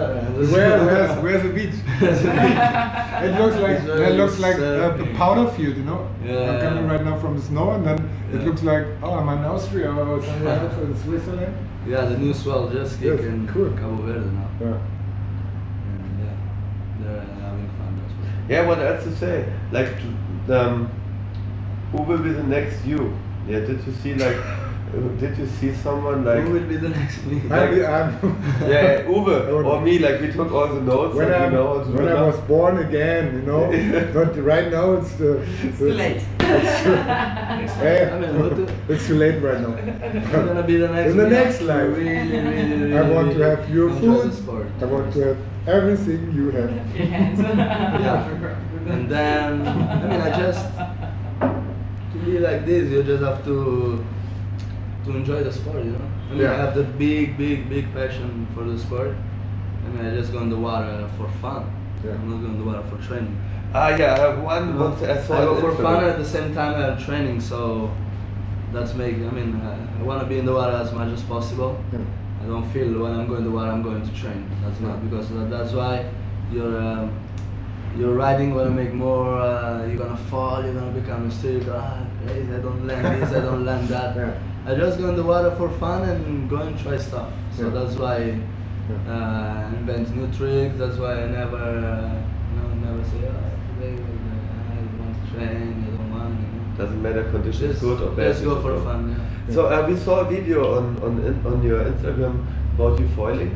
Where, 0.51 0.85
where's, 0.85 1.19
where's 1.23 1.43
the 1.43 1.49
beach? 1.49 1.73
it 1.99 3.39
looks 3.39 3.55
like 3.57 3.83
it 3.83 4.15
looks 4.15 4.39
like 4.39 4.55
uh, 4.55 4.95
the 4.95 5.05
powder 5.17 5.51
field, 5.51 5.75
you 5.75 5.83
know. 5.83 6.07
I'm 6.23 6.61
coming 6.61 6.87
right 6.87 7.03
now 7.03 7.19
from 7.19 7.35
the 7.35 7.41
snow, 7.43 7.71
and 7.71 7.85
then 7.85 8.09
it 8.31 8.45
looks 8.45 8.63
like 8.63 8.85
oh, 9.03 9.15
I'm 9.15 9.27
in 9.37 9.43
Austria 9.43 9.91
or 9.91 10.23
somewhere 10.23 10.59
else 10.59 10.77
in 10.77 10.95
Switzerland. 11.03 11.55
Yeah, 11.85 12.05
the 12.05 12.17
new 12.17 12.33
swell 12.33 12.69
just 12.69 13.01
Yes, 13.01 13.17
kicked 13.19 13.27
in 13.27 13.47
cool. 13.49 13.69
Cabo 13.71 13.95
Verde 13.97 14.25
now. 14.29 14.49
Yeah. 14.61 14.67
And 15.87 16.19
yeah, 16.23 16.35
they're 17.01 17.19
uh, 17.21 17.25
having 17.41 17.69
fun, 17.77 17.99
that's 18.01 18.13
for 18.13 18.51
yeah 18.51 18.65
what 18.65 18.79
else 18.79 19.03
to 19.03 19.15
say 19.15 19.45
like 19.71 19.89
to- 20.47 20.59
um, 20.61 20.89
who 21.91 22.03
will 22.03 22.17
be 22.19 22.31
the 22.31 22.43
next 22.43 22.85
you 22.85 23.13
yeah 23.47 23.59
did 23.59 23.85
you 23.85 23.93
see 23.93 24.13
like 24.15 24.37
Oh, 24.95 25.09
did 25.19 25.37
you 25.37 25.45
see 25.47 25.73
someone 25.75 26.23
like 26.23 26.43
Who 26.43 26.53
will 26.53 26.63
be 26.67 26.77
the 26.77 26.87
next 26.87 27.25
me? 27.25 27.41
I'm, 27.51 27.83
I'm 27.85 28.71
yeah, 28.71 29.03
Uwe 29.03 29.65
or 29.65 29.81
me, 29.81 29.99
like 29.99 30.21
we 30.21 30.31
took 30.31 30.49
all 30.51 30.67
the 30.69 30.79
notes 30.79 31.13
when, 31.13 31.27
and 31.27 31.35
I'm, 31.35 31.51
know 31.53 31.79
how 31.79 31.83
to 31.83 31.91
when 31.91 32.07
I 32.07 32.21
was 32.21 32.37
born 32.47 32.77
again, 32.77 33.33
you 33.33 33.41
know. 33.41 33.67
but 34.13 34.37
right 34.37 34.71
now 34.71 34.93
it's 34.93 35.11
the. 35.15 35.41
It's 35.61 35.77
too 35.77 35.91
late. 35.91 36.21
Hey, 36.39 36.47
eh? 38.07 38.15
I 38.15 38.19
mean, 38.19 38.69
it's 38.87 39.05
too 39.07 39.15
late 39.15 39.41
right 39.43 39.59
now. 39.59 39.75
You're 40.31 40.45
gonna 40.45 40.63
be 40.63 40.77
the 40.77 40.87
next 40.87 41.11
In 41.11 41.17
the 41.17 41.23
me. 41.25 41.29
next 41.31 41.61
life. 41.61 41.97
Really, 41.97 42.39
really, 42.39 42.73
really, 42.79 42.97
I 42.97 43.09
want 43.09 43.33
to 43.33 43.39
have 43.39 43.69
your 43.69 43.89
food. 43.89 44.33
sport. 44.33 44.67
I 44.79 44.85
want 44.85 45.13
to 45.15 45.19
have 45.19 45.37
everything 45.67 46.31
you 46.33 46.51
have. 46.51 46.71
Yeah. 46.95 48.27
And 48.87 49.09
then, 49.09 49.67
I 49.67 50.07
mean, 50.07 50.21
I 50.21 50.29
just 50.29 50.65
to 52.13 52.25
be 52.25 52.39
like 52.39 52.65
this, 52.65 52.89
you 52.89 53.03
just 53.03 53.21
have 53.21 53.43
to 53.43 54.05
to 55.07 55.17
enjoy 55.17 55.43
the 55.43 55.51
sport, 55.51 55.83
you 55.83 55.91
know. 55.91 56.11
I 56.29 56.33
mean, 56.33 56.45
I 56.45 56.55
have 56.55 56.75
the 56.75 56.83
big, 56.83 57.37
big, 57.37 57.69
big 57.69 57.91
passion 57.93 58.47
for 58.53 58.63
the 58.63 58.77
sport. 58.77 59.15
I 59.85 59.89
mean, 59.89 60.05
I 60.05 60.15
just 60.15 60.31
go 60.31 60.39
in 60.39 60.49
the 60.49 60.57
water 60.57 61.09
for 61.17 61.29
fun. 61.41 61.73
Yeah. 62.03 62.11
I'm 62.11 62.29
not 62.29 62.41
going 62.41 62.53
in 62.53 62.59
the 62.59 62.65
water 62.65 62.83
for 62.89 62.97
training. 63.07 63.35
Ah, 63.73 63.95
yeah, 63.95 64.13
I 64.15 64.19
have 64.19 64.39
one. 64.41 64.67
You 64.67 64.73
know, 64.73 64.89
one 64.89 65.09
I 65.09 65.23
I 65.23 65.45
go 65.45 65.59
for 65.59 65.75
fun 65.83 66.03
at 66.03 66.17
the 66.17 66.25
same 66.25 66.53
time 66.53 66.75
I'm 66.75 67.03
training, 67.03 67.41
so 67.41 67.91
that's 68.71 68.93
make. 68.93 69.15
I 69.15 69.31
mean, 69.31 69.55
uh, 69.55 69.99
I 69.99 70.03
want 70.03 70.21
to 70.21 70.27
be 70.27 70.39
in 70.39 70.45
the 70.45 70.53
water 70.53 70.75
as 70.75 70.91
much 70.93 71.11
as 71.13 71.21
possible. 71.23 71.81
Yeah. 71.91 71.99
I 72.43 72.45
don't 72.45 72.69
feel 72.71 72.99
when 73.01 73.13
I'm 73.13 73.27
going 73.27 73.43
to 73.43 73.51
water 73.51 73.71
I'm 73.71 73.83
going 73.83 74.07
to 74.07 74.13
train. 74.13 74.49
That's 74.63 74.79
not 74.79 75.03
because 75.03 75.29
that, 75.29 75.49
that's 75.49 75.73
why 75.73 76.09
you're 76.51 76.79
um, 76.79 77.11
you're 77.97 78.13
riding 78.13 78.53
gonna 78.53 78.69
make 78.69 78.93
more. 78.93 79.39
Uh, 79.39 79.85
you're 79.85 79.97
gonna 79.97 80.17
fall. 80.29 80.63
You're 80.63 80.73
gonna 80.73 80.91
become 80.91 81.27
a 81.27 81.31
stick. 81.31 81.63
Ah, 81.69 82.05
crazy, 82.25 82.53
I 82.53 82.59
don't 82.59 82.85
land 82.85 83.21
this. 83.21 83.31
I 83.31 83.39
don't 83.39 83.65
land 83.65 83.87
that. 83.89 84.15
Yeah. 84.17 84.37
I 84.67 84.75
just 84.75 84.99
go 84.99 85.07
in 85.07 85.15
the 85.15 85.23
water 85.23 85.51
for 85.55 85.69
fun 85.79 86.03
and 86.09 86.49
go 86.49 86.57
and 86.57 86.77
try 86.77 86.97
stuff. 86.97 87.31
So 87.55 87.63
Yeah. 87.63 87.69
that's 87.69 87.95
why 87.95 88.17
Yeah. 88.89 89.13
uh, 89.13 89.77
invent 89.79 90.13
new 90.15 90.27
tricks. 90.37 90.75
That's 90.77 90.97
why 90.97 91.13
I 91.23 91.27
never, 91.27 91.55
uh, 91.57 92.11
you 92.49 92.55
know, 92.57 92.67
never 92.85 93.03
say, 93.11 93.23
oh, 93.31 93.47
today 93.79 93.95
uh, 93.95 94.71
I 94.71 94.75
don't 94.75 94.99
want 94.99 95.15
to 95.15 95.23
train. 95.31 95.85
I 95.87 95.89
don't 95.95 96.11
want. 96.11 96.35
You 96.43 96.47
know. 96.51 96.77
Doesn't 96.77 97.01
matter 97.01 97.23
conditions 97.31 97.69
Just, 97.71 97.81
good 97.81 98.01
or 98.01 98.11
bad. 98.11 98.27
Let's 98.27 98.41
go 98.41 98.61
for 98.61 98.77
fun. 98.83 99.15
Yeah. 99.47 99.53
So 99.55 99.67
uh, 99.67 99.87
we 99.87 99.95
saw 99.95 100.19
a 100.19 100.25
video 100.25 100.59
on 100.77 100.85
on 101.01 101.13
on 101.45 101.63
your 101.63 101.81
Instagram 101.85 102.43
about 102.75 102.99
you 102.99 103.07
foiling. 103.15 103.55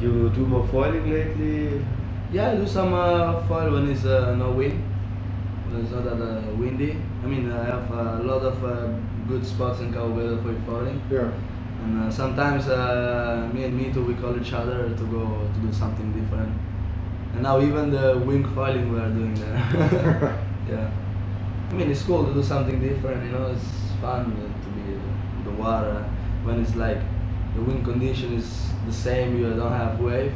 You 0.00 0.30
do 0.30 0.46
more 0.46 0.66
foiling 0.68 1.04
lately. 1.12 1.84
Yeah, 2.32 2.52
I 2.52 2.56
do 2.56 2.66
some 2.66 2.94
uh, 2.94 3.42
foil 3.46 3.72
when 3.72 3.90
it's 3.90 4.04
uh, 4.06 4.34
no 4.36 4.52
wind. 4.52 4.80
It's 5.78 5.90
not 5.92 6.04
that 6.04 6.20
uh, 6.20 6.40
windy. 6.58 6.96
I 7.22 7.26
mean, 7.26 7.50
I 7.52 7.64
have 7.64 7.90
a 7.92 8.22
lot 8.24 8.42
of 8.42 8.64
uh, 8.64 8.88
good 9.28 9.46
spots 9.46 9.80
in 9.80 9.92
Cabo 9.92 10.08
Verde 10.14 10.42
for 10.42 10.54
foiling. 10.66 11.00
Yeah. 11.10 11.30
And 11.82 12.02
uh, 12.02 12.10
sometimes 12.10 12.68
uh, 12.68 13.48
me 13.52 13.64
and 13.64 13.78
Mitu 13.80 14.04
we 14.06 14.14
call 14.14 14.38
each 14.40 14.52
other 14.52 14.88
to 14.88 15.04
go 15.06 15.48
to 15.54 15.60
do 15.60 15.72
something 15.72 16.12
different. 16.12 16.52
And 17.34 17.42
now 17.42 17.60
even 17.60 17.90
the 17.90 18.18
wing 18.18 18.44
foiling 18.54 18.92
we 18.92 18.98
are 18.98 19.08
doing 19.08 19.34
there. 19.34 20.38
yeah. 20.68 20.90
I 21.70 21.74
mean 21.74 21.90
it's 21.90 22.02
cool 22.02 22.26
to 22.26 22.34
do 22.34 22.42
something 22.42 22.80
different. 22.80 23.24
You 23.24 23.32
know, 23.32 23.46
it's 23.46 23.68
fun 24.00 24.24
to 24.24 24.68
be 24.70 24.92
in 24.92 25.44
the 25.44 25.52
water 25.52 26.04
when 26.42 26.60
it's 26.60 26.74
like 26.74 26.98
the 27.54 27.62
wind 27.62 27.84
condition 27.84 28.34
is 28.34 28.66
the 28.86 28.92
same. 28.92 29.38
You 29.38 29.54
don't 29.54 29.72
have 29.72 30.00
wave. 30.00 30.32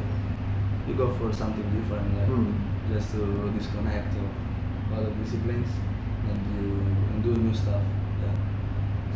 You 0.87 0.93
go 0.93 1.13
for 1.15 1.33
something 1.33 1.63
different, 1.75 2.07
like 2.17 2.27
Hmm. 2.27 2.51
just 2.93 3.11
to 3.11 3.51
disconnect 3.57 4.13
other 4.93 5.11
disciplines 5.21 5.69
and 6.27 6.39
you 6.55 6.71
and 7.09 7.23
do 7.23 7.33
new 7.41 7.53
stuff. 7.53 7.81
Yeah. 8.21 8.33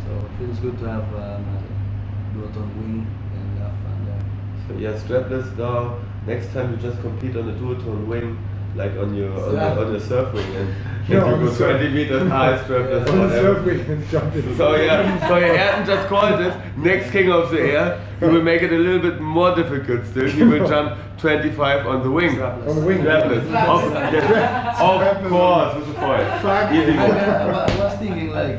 So 0.04 0.16
it 0.16 0.32
feels 0.38 0.58
good 0.58 0.78
to 0.78 0.84
have 0.86 1.04
um, 1.14 1.44
a 1.54 2.36
duotone 2.36 2.74
wing 2.76 3.06
and 3.34 3.58
have 3.58 3.74
fun 3.84 4.06
there. 4.06 4.24
So 4.66 4.74
yeah, 4.78 4.92
strapless 4.92 5.56
now. 5.56 5.98
Next 6.26 6.52
time 6.52 6.72
you 6.72 6.76
just 6.76 7.00
compete 7.00 7.36
on 7.36 7.46
the 7.46 7.52
duotone 7.52 8.06
wing, 8.06 8.38
like 8.76 8.92
on 8.96 9.14
your 9.14 9.32
on, 9.32 9.54
Yeah. 9.54 9.74
the, 9.74 9.84
on 9.86 9.92
the 9.92 10.00
surf 10.00 10.32
wing, 10.32 10.54
and, 10.56 10.74
Yeah, 11.08 11.24
and 11.26 11.40
you 11.42 11.48
go 11.48 11.52
surf. 11.54 11.80
20 11.80 11.94
meters 11.94 12.28
high 12.36 12.58
strapless 12.58 13.08
On 13.08 13.18
or 13.20 13.26
the 13.28 13.34
surf 13.40 13.64
whatever. 13.64 13.78
we 13.78 13.84
can 13.84 14.08
jump 14.08 14.34
in. 14.34 14.56
So 14.56 14.74
yeah, 14.76 15.28
so 15.28 15.34
Ayrton 15.36 15.86
just 15.86 16.08
called 16.08 16.40
it 16.40 16.54
next 16.76 17.10
king 17.10 17.30
of 17.30 17.50
the 17.50 17.60
air. 17.60 18.00
He 18.20 18.26
will 18.26 18.42
make 18.42 18.62
it 18.62 18.72
a 18.72 18.76
little 18.78 19.00
bit 19.00 19.20
more 19.20 19.54
difficult 19.56 20.06
still. 20.06 20.28
He 20.28 20.42
will 20.42 20.66
jump 20.68 20.98
25 21.18 21.86
on 21.86 22.02
the 22.02 22.10
wing. 22.10 22.36
Strapless. 22.36 22.68
On 22.68 22.74
the 22.76 22.86
wing. 22.86 22.98
Strapless. 22.98 23.38
Of, 23.38 23.92
yes, 24.12 24.80
of 24.80 25.28
course, 25.30 25.74
with 25.76 25.86
the 25.88 25.94
foil. 25.94 26.24
Fuck. 26.40 26.72
Easy 26.72 26.92
I, 26.98 27.08
one. 27.08 27.18
I, 27.18 27.64
I 27.64 27.84
was 27.84 27.98
thinking 27.98 28.30
like 28.30 28.58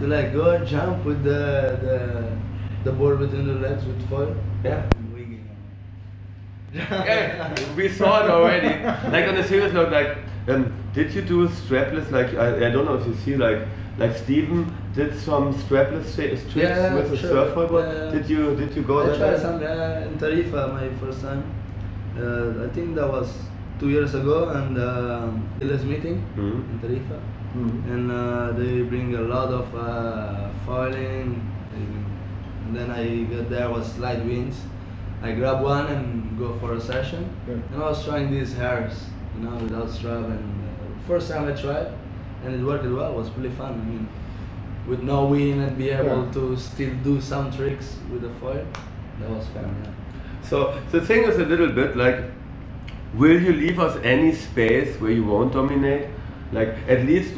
to 0.00 0.06
like 0.06 0.32
go 0.32 0.50
and 0.50 0.66
jump 0.66 1.04
with 1.04 1.24
the 1.24 1.78
the 1.82 2.38
the 2.84 2.92
board 2.92 3.18
between 3.18 3.46
the 3.46 3.54
legs 3.54 3.84
with 3.84 4.08
foil. 4.08 4.34
Yeah. 4.62 4.88
Yeah, 6.72 7.54
we 7.76 7.88
saw 7.88 8.24
it 8.24 8.30
already. 8.30 8.68
Like 9.10 9.26
on 9.28 9.36
a 9.36 9.46
serious 9.46 9.72
note, 9.72 9.90
like, 9.90 10.18
um, 10.48 10.72
did 10.92 11.12
you 11.14 11.22
do 11.22 11.48
strapless? 11.48 12.10
Like, 12.10 12.34
I, 12.34 12.66
I 12.66 12.70
don't 12.70 12.84
know 12.84 12.94
if 12.94 13.06
you 13.06 13.14
see, 13.24 13.36
like, 13.36 13.60
like 13.98 14.16
Steven 14.16 14.72
did 14.94 15.18
some 15.18 15.54
strapless 15.54 16.14
tricks 16.14 16.44
Yeah, 16.54 16.94
with 16.94 17.12
a 17.12 17.16
sure. 17.16 17.30
surfboard. 17.30 17.70
Yeah. 17.86 18.10
Did 18.10 18.28
you 18.30 18.54
did 18.56 18.74
you 18.76 18.82
go 18.82 19.00
I 19.00 19.06
there? 19.06 19.16
tried 19.16 19.40
some 19.40 19.56
uh, 19.56 20.06
in 20.06 20.18
Tarifa 20.18 20.72
my 20.72 20.88
first 21.00 21.22
time. 21.22 21.42
Uh, 22.18 22.64
I 22.64 22.68
think 22.74 22.94
that 22.96 23.08
was 23.08 23.32
two 23.80 23.90
years 23.90 24.14
ago, 24.14 24.48
and 24.50 24.78
um, 24.78 25.48
Illes 25.60 25.84
meeting 25.84 26.22
Mhm. 26.36 26.62
in 26.72 26.78
Tarifa, 26.84 27.18
Mhm. 27.56 27.92
and 27.92 28.12
uh, 28.12 28.52
they 28.52 28.82
bring 28.82 29.14
a 29.14 29.22
lot 29.22 29.48
of 29.48 29.66
uh, 29.74 30.48
foiling. 30.66 31.40
And 32.66 32.76
then 32.76 32.90
I 32.90 33.24
got 33.24 33.48
there 33.48 33.70
was 33.70 33.98
light 33.98 34.22
winds. 34.24 34.58
I 35.22 35.32
grab 35.32 35.62
one 35.62 35.86
and 35.86 36.38
go 36.38 36.56
for 36.60 36.74
a 36.74 36.80
session, 36.80 37.28
Yeah. 37.46 37.54
and 37.72 37.82
I 37.82 37.88
was 37.88 38.04
trying 38.04 38.30
these 38.30 38.54
hairs, 38.54 39.04
you 39.36 39.44
know, 39.44 39.56
without 39.56 39.90
strap. 39.90 40.24
And 40.24 40.38
uh, 40.38 41.06
first 41.08 41.30
time 41.30 41.48
I 41.48 41.52
tried, 41.52 41.88
and 42.44 42.54
it 42.54 42.62
worked 42.64 42.84
well. 42.84 43.10
It 43.12 43.16
was 43.16 43.30
really 43.36 43.50
fun. 43.50 43.72
I 43.72 43.84
mean, 43.90 44.08
with 44.86 45.02
no 45.02 45.26
wind 45.26 45.60
and 45.62 45.76
be 45.76 45.90
able 45.90 46.24
Yeah. 46.26 46.32
to 46.32 46.56
still 46.56 46.94
do 47.04 47.20
some 47.20 47.50
tricks 47.52 47.96
with 48.12 48.22
the 48.22 48.30
foil. 48.40 48.64
That 49.20 49.30
was 49.30 49.46
fun. 49.48 49.74
Yeah. 49.84 49.90
So 50.48 50.80
the 50.92 51.00
thing 51.00 51.24
is 51.24 51.38
a 51.38 51.44
little 51.44 51.68
bit 51.68 51.96
like, 51.96 52.22
will 53.14 53.40
you 53.42 53.52
leave 53.52 53.80
us 53.80 53.98
any 54.04 54.32
space 54.32 54.96
where 55.00 55.10
you 55.10 55.24
won't 55.24 55.52
dominate? 55.52 56.06
Like 56.52 56.74
at 56.88 57.04
least 57.04 57.34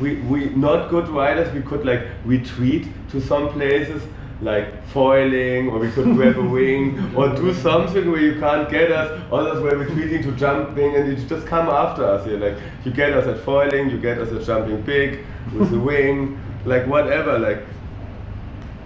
we 0.00 0.16
we 0.22 0.46
not 0.56 0.88
good 0.90 1.08
riders 1.08 1.52
we 1.54 1.60
could 1.62 1.84
like 1.84 2.02
retreat 2.24 2.88
to 3.10 3.20
some 3.20 3.48
places 3.50 4.02
like 4.42 4.86
foiling 4.88 5.68
or 5.68 5.78
we 5.78 5.90
could 5.90 6.14
grab 6.16 6.38
a 6.38 6.42
wing 6.56 7.14
or 7.14 7.28
do 7.36 7.52
something 7.54 8.10
where 8.10 8.20
you 8.20 8.40
can't 8.40 8.70
get 8.70 8.90
us. 8.90 9.20
Others 9.30 9.62
were 9.62 9.76
retreating 9.76 10.22
to 10.22 10.32
jumping 10.32 10.96
and 10.96 11.08
you 11.08 11.26
just 11.26 11.46
come 11.46 11.68
after 11.68 12.04
us 12.04 12.24
here. 12.24 12.38
Like 12.38 12.56
you 12.84 12.92
get 12.92 13.12
us 13.12 13.26
at 13.26 13.44
foiling, 13.44 13.90
you 13.90 13.98
get 13.98 14.18
us 14.18 14.32
at 14.32 14.42
jumping 14.42 14.80
big 14.82 15.24
with 15.54 15.70
the 15.70 15.80
wing, 15.88 16.40
like 16.64 16.86
whatever. 16.86 17.38
Like 17.38 17.62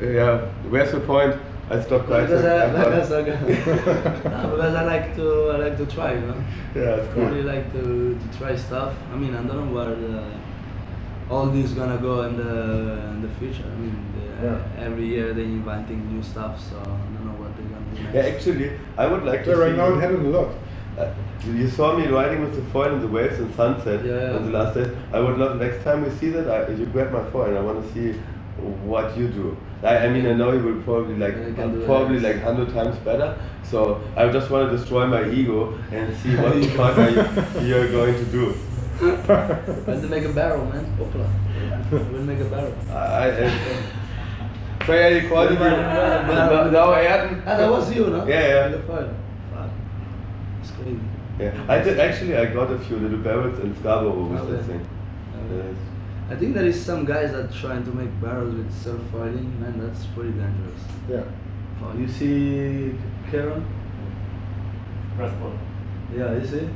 yeah, 0.01 0.41
where's 0.69 0.93
the 0.93 1.01
point? 1.01 1.37
I 1.71 1.81
stopped 1.81 2.11
uh, 2.11 2.27
quite. 2.27 2.29
Because 2.29 2.45
I, 2.45 2.69
because. 2.71 3.13
I, 3.13 3.23
no, 3.23 4.51
because 4.51 4.75
I 4.75 4.85
like 4.85 5.17
to 5.17 5.51
I 5.51 5.57
like 5.57 5.77
to 5.79 5.87
try, 5.87 6.15
you 6.15 6.21
know. 6.21 6.45
Yeah, 6.75 6.97
it's 6.97 7.17
I 7.17 7.21
really 7.21 7.43
like 7.43 7.73
to, 7.73 8.19
to 8.19 8.39
try 8.39 8.57
stuff. 8.57 8.95
I 9.13 9.17
mean, 9.17 9.35
I 9.35 9.43
don't 9.43 9.67
know 9.67 9.75
where 9.75 9.95
the, 9.95 10.19
uh, 10.19 10.31
all 11.31 11.47
this 11.47 11.70
gonna 11.72 11.99
go 11.99 12.22
in 12.22 12.37
the 12.37 12.53
in 13.11 13.22
the 13.22 13.29
future. 13.39 13.64
I 13.72 13.77
mean, 13.81 13.97
the, 14.16 14.47
Yeah. 14.47 14.87
every 14.87 15.07
year 15.07 15.33
they're 15.33 15.45
inventing 15.45 16.01
new 16.12 16.22
stuff, 16.22 16.61
so 16.68 16.77
I 16.81 16.85
don't 16.85 17.25
know 17.27 17.37
what 17.43 17.51
they're 17.57 17.70
gonna 17.72 17.91
do 17.97 18.03
next. 18.03 18.14
Yeah, 18.14 18.35
actually, 18.35 18.70
I 18.99 19.07
would 19.07 19.25
like 19.25 19.45
to 19.45 19.51
Yeah, 19.51 19.57
right 19.57 19.70
see 19.72 19.77
now 19.77 19.89
you- 19.89 19.95
it 19.99 20.01
happened 20.01 20.27
a 20.27 20.39
lot. 20.39 20.49
Uh, 20.99 21.07
you 21.61 21.68
saw 21.68 21.97
me 21.97 22.07
riding 22.07 22.41
with 22.43 22.55
the 22.55 22.62
foil 22.72 22.93
in 22.95 23.01
the 23.01 23.09
waves 23.09 23.39
in 23.41 23.53
sunset 23.55 24.05
Yeah. 24.05 24.37
on 24.37 24.45
the 24.47 24.53
last 24.59 24.75
day. 24.75 24.87
I 25.12 25.18
would 25.20 25.39
love 25.39 25.59
next 25.61 25.83
time 25.85 26.05
we 26.05 26.11
see 26.11 26.31
that 26.31 26.47
I, 26.49 26.72
you 26.72 26.87
grab 26.87 27.11
my 27.12 27.25
foil 27.33 27.47
and 27.47 27.59
I 27.59 27.62
want 27.62 27.85
to 27.85 27.93
see 27.95 28.18
what 28.85 29.16
you 29.18 29.27
do. 29.29 29.57
I, 29.83 29.97
I 30.07 30.09
mean, 30.09 30.27
I 30.27 30.35
know 30.35 30.53
you 30.53 30.62
will 30.62 30.81
probably 30.83 31.16
like 31.16 31.35
Yeah, 31.37 31.49
I 31.49 31.53
can 31.53 31.72
do 31.75 31.85
probably 31.85 32.20
like 32.20 32.43
hundred 32.43 32.72
times 32.72 32.97
better. 32.99 33.37
So 33.64 34.01
I 34.16 34.29
just 34.29 34.51
want 34.51 34.70
to 34.70 34.77
destroy 34.77 35.07
my 35.07 35.29
ego 35.29 35.75
and 35.91 36.14
see 36.18 36.37
what 36.37 36.55
the 36.55 36.68
fuck 36.79 36.97
are 36.99 37.11
you, 37.61 37.66
you're 37.68 37.89
going 37.91 38.14
to 38.14 38.25
do. 38.27 38.55
When 39.01 40.01
to 40.03 40.09
make 40.09 40.25
a 40.25 40.33
barrel, 40.33 40.65
man. 40.67 40.85
Opla. 40.99 41.29
We'll 42.13 42.23
make 42.23 42.39
a 42.41 42.45
barrel. 42.45 42.75
I, 42.91 43.31
I, 43.31 44.85
so 44.87 44.93
yeah, 44.95 45.09
you 45.09 45.29
called 45.29 45.51
me. 45.51 45.57
Now, 45.57 46.71
now 46.71 46.93
Ayrton. 46.93 47.43
Ah, 47.47 47.57
that 47.57 47.71
was 47.71 47.95
you, 47.95 48.07
no? 48.07 48.27
Yeah, 48.27 48.47
yeah. 48.47 48.69
With 48.69 48.81
the 48.81 48.87
foil. 48.87 49.15
Fuck. 49.53 49.71
It's 50.61 50.71
crazy. 50.73 51.01
Yeah, 51.39 51.65
I 51.69 51.79
did 51.81 51.99
actually. 51.99 52.37
I 52.37 52.47
got 52.47 52.71
a 52.71 52.79
few 52.79 52.97
little 52.97 53.19
barrels 53.19 53.59
in 53.61 53.75
Scarborough 53.81 54.27
with 54.27 54.41
Okay. 54.41 54.53
that 54.53 54.65
thing. 54.65 54.87
Okay. 55.51 55.75
I 56.31 56.37
think 56.37 56.55
there 56.55 56.67
is 56.67 56.81
some 56.85 57.05
guys 57.05 57.33
that 57.33 57.53
trying 57.53 57.85
to 57.85 57.91
make 57.91 58.11
barrels 58.21 58.55
with 58.55 58.73
self 58.73 59.01
foiling. 59.11 59.61
Man, 59.61 59.81
that's 59.81 60.07
pretty 60.07 60.31
dangerous. 60.31 60.81
Yeah. 61.09 61.25
Oh, 61.83 61.93
you 61.99 62.07
see 62.09 62.95
Karen? 63.31 63.67
Breathball. 65.19 65.57
Yeah, 66.15 66.35
you 66.35 66.47
see? 66.47 66.69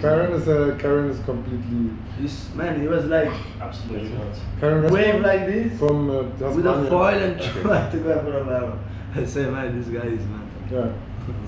Karen 0.00 0.32
is 0.32 0.46
uh, 0.48 0.76
Karen 0.78 1.08
is 1.10 1.18
completely 1.24 1.90
This 2.20 2.52
man, 2.54 2.80
he 2.80 2.86
was 2.88 3.04
like 3.06 3.30
Absolutely 3.60 4.10
not. 4.10 4.34
Karen 4.60 4.92
wave 4.92 5.20
like 5.20 5.46
this 5.46 5.78
from 5.78 6.10
uh, 6.10 6.22
with 6.54 6.66
a 6.66 6.86
foil 6.88 7.18
and 7.18 7.40
try 7.40 7.90
to 7.90 7.98
go 7.98 8.20
for 8.22 8.38
a 8.38 8.44
barrel. 8.44 8.78
I 9.14 9.24
say, 9.24 9.48
man, 9.50 9.78
this 9.78 9.88
guy 9.88 10.06
is 10.08 10.24
man. 10.26 10.46
Yeah. 10.70 10.92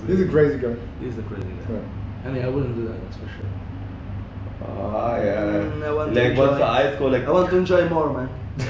He's 0.07 0.21
a 0.21 0.27
crazy 0.27 0.57
guy. 0.59 0.75
He's 0.99 1.17
a 1.17 1.21
crazy 1.23 1.47
guy. 1.47 1.73
Yeah. 1.73 1.81
I 2.25 2.29
mean, 2.31 2.43
I 2.45 2.47
wouldn't 2.49 2.75
do 2.75 2.87
that. 2.87 2.99
That's 3.03 3.17
for 3.17 3.27
sure. 3.35 3.49
Ah, 4.67 5.15
yeah. 5.17 5.33
Mm, 5.41 5.83
I 5.83 5.91
want 5.93 6.13
to 6.13 6.19
like 6.29 6.37
once 6.37 6.51
enjoy- 6.51 6.57
the 6.59 6.65
eyes 6.65 6.95
go 6.99 7.05
like. 7.07 7.23
I 7.25 7.31
want 7.31 7.49
to 7.49 7.57
enjoy 7.57 7.89
more, 7.89 8.09
man. 8.13 8.29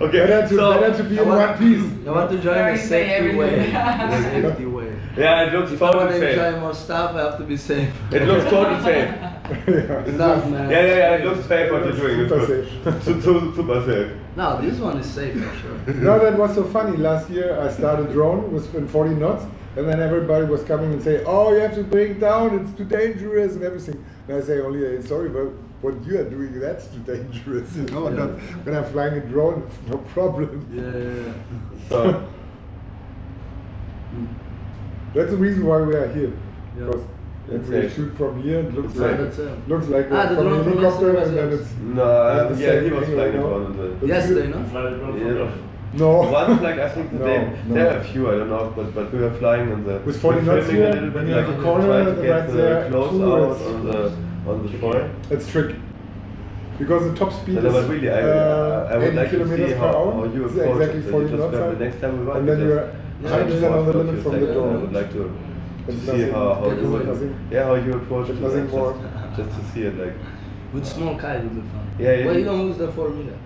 okay, 0.00 0.18
Better 0.26 0.48
to, 0.48 0.54
so 0.54 0.80
better 0.80 0.96
to 0.96 1.04
be 1.04 1.18
I 1.18 1.22
in 1.22 1.28
want- 1.28 1.40
one 1.50 1.58
piece. 1.58 2.06
I 2.06 2.10
want 2.10 2.30
to 2.30 2.36
enjoy 2.36 2.54
Sorry, 2.54 2.72
the 2.76 2.78
say 2.82 3.08
safety 3.08 3.36
way. 3.36 3.70
The 3.70 4.22
safety 4.22 4.64
way. 4.66 4.71
yeah, 5.16 5.44
it 5.46 5.52
looks 5.52 5.72
If 5.72 5.82
I 5.82 5.86
want 5.86 6.10
totally 6.10 6.20
to 6.20 6.30
enjoy 6.46 6.60
more 6.60 6.74
stuff, 6.74 7.14
I 7.14 7.20
have 7.20 7.38
to 7.38 7.44
be 7.44 7.56
safe. 7.56 7.92
It 8.12 8.22
looks 8.26 8.44
totally 8.50 8.82
safe. 8.82 9.08
yeah. 9.68 10.14
Stuff, 10.14 10.48
man. 10.48 10.70
Yeah, 10.70 10.80
yeah, 10.86 10.96
yeah. 10.96 11.14
It 11.16 11.24
looks 11.24 11.46
safe 11.46 11.70
what 11.72 11.84
you're 11.84 11.92
doing. 11.96 12.20
It's 12.20 12.30
Super 12.30 12.46
good. 12.46 12.68
safe. 12.84 13.02
Su- 13.04 13.20
su- 13.20 13.54
Super 13.54 13.84
safe. 13.84 14.12
No, 14.36 14.60
this 14.62 14.78
one 14.78 14.96
is 14.98 15.06
safe 15.06 15.34
for 15.34 15.56
sure. 15.58 15.94
No, 15.94 16.18
that 16.18 16.38
was 16.38 16.54
so 16.54 16.64
funny. 16.64 16.96
Last 16.96 17.28
year 17.30 17.58
I 17.60 17.70
started 17.70 18.12
drone 18.12 18.52
with 18.52 18.74
in 18.74 18.88
40 18.88 19.14
knots, 19.16 19.44
and 19.76 19.86
then 19.88 20.00
everybody 20.00 20.46
was 20.46 20.62
coming 20.62 20.92
and 20.92 21.02
say, 21.02 21.22
"Oh, 21.24 21.52
you 21.52 21.60
have 21.60 21.74
to 21.74 21.84
bring 21.84 22.12
it 22.12 22.20
down. 22.20 22.58
It's 22.60 22.72
too 22.78 22.84
dangerous 22.84 23.54
and 23.54 23.62
everything." 23.64 24.02
And 24.28 24.36
I 24.38 24.40
say 24.40 24.60
only, 24.60 24.86
"Eh, 24.86 25.02
"Sorry, 25.02 25.28
but 25.28 25.48
what 25.82 25.94
you 26.06 26.18
are 26.20 26.24
doing, 26.30 26.58
that's 26.58 26.86
too 26.86 27.00
dangerous." 27.00 27.76
You 27.76 27.82
know, 27.92 28.08
Yeah. 28.08 28.16
not, 28.16 28.30
when 28.64 28.74
I'm 28.76 28.84
flying 28.92 29.14
a 29.14 29.20
drone, 29.20 29.64
it's 29.66 29.90
no 29.90 29.98
problem. 30.14 30.64
Yeah, 30.72 30.82
yeah, 30.82 31.26
yeah. 31.26 31.88
So, 31.88 32.28
That's 35.14 35.30
the 35.30 35.36
reason 35.36 35.66
why 35.66 35.82
we 35.82 35.94
are 35.94 36.08
here. 36.08 36.32
Yeah. 36.78 36.86
Because 36.86 37.02
if 37.50 37.68
we 37.68 37.88
shoot 37.90 38.16
from 38.16 38.42
here, 38.42 38.60
it 38.60 38.74
looks 38.74 38.90
It's 38.92 38.98
like 39.00 39.10
safe. 39.10 39.18
That's 39.20 39.38
it. 39.38 39.68
looks 39.68 39.88
like 39.88 40.06
Ah, 40.10 40.26
a, 40.26 40.28
the 40.30 40.36
from 40.36 40.46
a 40.52 40.64
helicopter, 40.64 41.16
and 41.16 41.36
then 41.36 41.52
it's 41.52 41.70
no, 41.82 42.04
Yeah, 42.04 42.44
the 42.44 42.62
yeah, 42.62 42.80
he 42.80 42.90
was 42.90 43.08
flying 43.08 43.34
you 43.34 43.56
it 43.56 44.00
the. 44.00 44.06
Yesterday, 44.06 44.48
no? 44.48 44.64
Fly 44.64 44.82
the 44.82 44.96
drone 44.96 45.36
Yeah. 45.36 45.50
no. 45.94 46.08
Once, 46.30 46.62
like 46.62 46.78
I 46.78 46.88
think 46.88 47.10
the 47.12 47.18
No, 47.18 47.24
day, 47.26 47.52
no. 47.68 47.74
there 47.74 47.94
are 47.94 47.98
a 47.98 48.04
few, 48.04 48.30
I 48.30 48.34
don't 48.38 48.48
know, 48.48 48.72
but 48.76 48.94
but 48.94 49.12
we 49.12 49.18
were 49.18 49.34
flying 49.34 49.72
on 49.72 49.84
the. 49.84 49.98
With 50.06 50.20
40 50.20 50.38
we're 50.38 50.44
knots 50.54 50.66
filming 50.66 50.82
here, 50.82 50.90
a 50.90 50.94
little 50.94 51.10
bit, 51.10 51.14
when 51.14 51.28
you 51.28 51.34
like, 51.36 51.46
have 51.46 51.58
a 51.58 51.62
corner, 51.62 51.86
trying 51.86 52.04
to 52.06 52.12
the 52.12 52.22
get 52.22 52.30
right 52.40 52.46
the 52.48 52.56
there, 52.56 52.90
close 52.90 53.10
two 53.10 53.32
out 53.34 53.60
on 53.74 53.86
the 53.86 54.50
on 54.50 54.66
the 54.66 54.78
foil. 54.78 55.10
It's 55.30 55.48
tricky. 55.50 55.76
Because 56.78 57.02
the 57.12 57.14
top 57.16 57.32
speed 57.34 57.62
No, 57.62 57.76
is 57.76 57.88
really, 57.88 58.08
I, 58.10 58.22
uh, 58.22 58.88
I 58.92 58.96
would 58.96 59.08
80 59.08 59.16
like 59.16 59.30
to 59.30 59.36
kilometers 59.36 59.68
see 59.68 59.74
per 59.74 59.78
how, 59.80 59.86
hour. 59.88 60.12
how 60.12 60.24
you 60.34 60.44
approach 60.46 60.80
exactly 60.80 61.00
it. 61.00 61.04
So 61.04 61.10
40 61.10 61.24
you 61.24 61.36
just 61.36 61.52
knots. 61.52 61.78
the 61.78 61.84
next 61.84 62.00
time 62.00 62.18
we 62.18 62.24
run, 62.24 62.36
and 62.38 62.48
then 62.48 62.58
you're 62.60 62.80
just 62.80 63.01
Yeah, 63.22 63.30
100% 63.30 63.78
on 63.78 63.86
the 63.86 63.92
for 63.92 63.98
limit 63.98 64.14
few 64.14 64.22
from 64.22 64.40
the 64.40 64.52
door. 64.52 64.70
I 64.72 64.76
would 64.76 64.92
like 64.92 65.12
to, 65.12 65.38
to 65.86 65.92
see 66.00 66.06
nothing- 66.06 66.32
how, 66.32 66.54
how 66.54 66.70
it's 66.70 66.82
you 66.82 66.90
would, 66.90 67.36
yeah, 67.50 67.64
how 67.64 67.74
you 67.74 67.92
approach 67.94 68.28
it. 68.30 68.40
Nothing 68.40 68.64
like, 68.64 68.70
more. 68.70 68.92
Just, 69.36 69.36
just 69.36 69.60
to 69.60 69.72
see 69.72 69.82
it, 69.82 69.98
like. 69.98 70.14
With 70.72 70.86
small 70.86 71.16
kite 71.16 71.42
would 71.42 71.54
be 71.54 71.60
fun. 71.60 71.86
Yeah, 71.98 72.12
yeah. 72.14 72.26
Well, 72.26 72.38
you 72.38 72.44
don't 72.44 72.66
use 72.66 72.78
the 72.78 72.90
four 72.92 73.10
meter. 73.10 73.36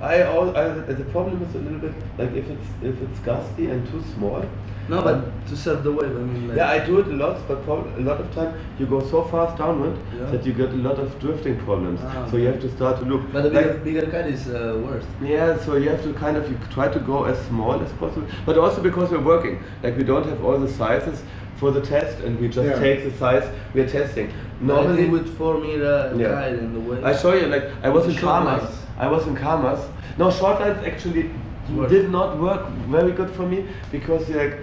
I, 0.00 0.22
al- 0.22 0.56
I 0.56 0.68
the 0.70 1.04
problem 1.04 1.42
is 1.42 1.54
a 1.54 1.58
little 1.58 1.78
bit 1.78 1.92
like 2.18 2.32
if 2.32 2.48
it's 2.48 2.68
if 2.82 3.00
it's 3.02 3.18
gusty 3.20 3.66
and 3.70 3.86
too 3.90 4.02
small. 4.14 4.44
No, 4.88 5.02
but 5.02 5.46
to 5.46 5.56
serve 5.56 5.84
the 5.84 5.92
wave, 5.92 6.10
I 6.10 6.20
mean, 6.20 6.48
like. 6.48 6.56
Yeah, 6.56 6.68
I 6.68 6.84
do 6.84 6.98
it 6.98 7.06
a 7.06 7.12
lot, 7.12 7.36
but 7.46 7.58
a 7.68 8.00
lot 8.00 8.18
of 8.20 8.34
time 8.34 8.54
you 8.76 8.86
go 8.86 8.98
so 9.10 9.22
fast 9.24 9.56
downward 9.56 9.96
Yeah. 10.18 10.24
that 10.32 10.44
you 10.44 10.52
get 10.52 10.70
a 10.70 10.80
lot 10.86 10.98
of 10.98 11.16
drifting 11.20 11.58
problems. 11.58 12.00
Ah, 12.02 12.26
so 12.28 12.36
you 12.38 12.46
have 12.48 12.60
to 12.62 12.70
start 12.72 12.98
to 12.98 13.04
look. 13.04 13.22
But 13.32 13.42
the 13.42 13.50
like- 13.50 13.84
bigger, 13.84 14.00
bigger 14.00 14.10
kite 14.10 14.26
is 14.32 14.48
uh, 14.48 14.80
worse. 14.84 15.04
Yeah, 15.22 15.56
so 15.64 15.76
you 15.76 15.90
have 15.90 16.02
to 16.02 16.12
kind 16.14 16.36
of 16.36 16.50
you 16.50 16.58
try 16.72 16.88
to 16.88 16.98
go 16.98 17.22
as 17.24 17.38
small 17.46 17.80
as 17.80 17.92
possible, 17.92 18.26
but 18.44 18.58
also 18.58 18.82
because 18.82 19.12
we're 19.12 19.22
working, 19.34 19.62
like 19.84 19.96
we 19.96 20.02
don't 20.02 20.26
have 20.26 20.44
all 20.44 20.58
the 20.58 20.68
sizes 20.68 21.22
for 21.60 21.70
the 21.70 21.80
test, 21.82 22.18
and 22.24 22.40
we 22.40 22.48
just 22.48 22.68
Yeah. 22.68 22.78
take 22.86 23.04
the 23.04 23.12
size 23.18 23.44
we're 23.74 23.86
testing. 23.86 24.28
But 24.62 24.78
I 24.78 24.82
Normally, 24.82 25.08
with 25.16 25.28
four 25.38 25.54
meter 25.58 26.12
Yeah. 26.16 26.32
kite 26.34 26.58
and 26.58 26.74
the 26.76 26.80
wave. 26.80 27.04
I 27.04 27.14
show 27.22 27.32
you, 27.34 27.46
like 27.46 27.66
I 27.82 27.90
was 27.96 28.06
in 28.06 28.14
Karmas. 28.14 28.66
I 28.98 29.06
was 29.14 29.26
in 29.26 29.36
Karmas. 29.36 29.80
No, 30.18 30.30
short 30.30 30.60
lines 30.60 30.78
actually 30.86 31.30
Work. 31.76 31.88
did 31.90 32.10
not 32.10 32.38
work 32.38 32.62
very 32.96 33.12
good 33.12 33.30
for 33.30 33.46
me 33.52 33.64
because 33.92 34.28
like 34.30 34.54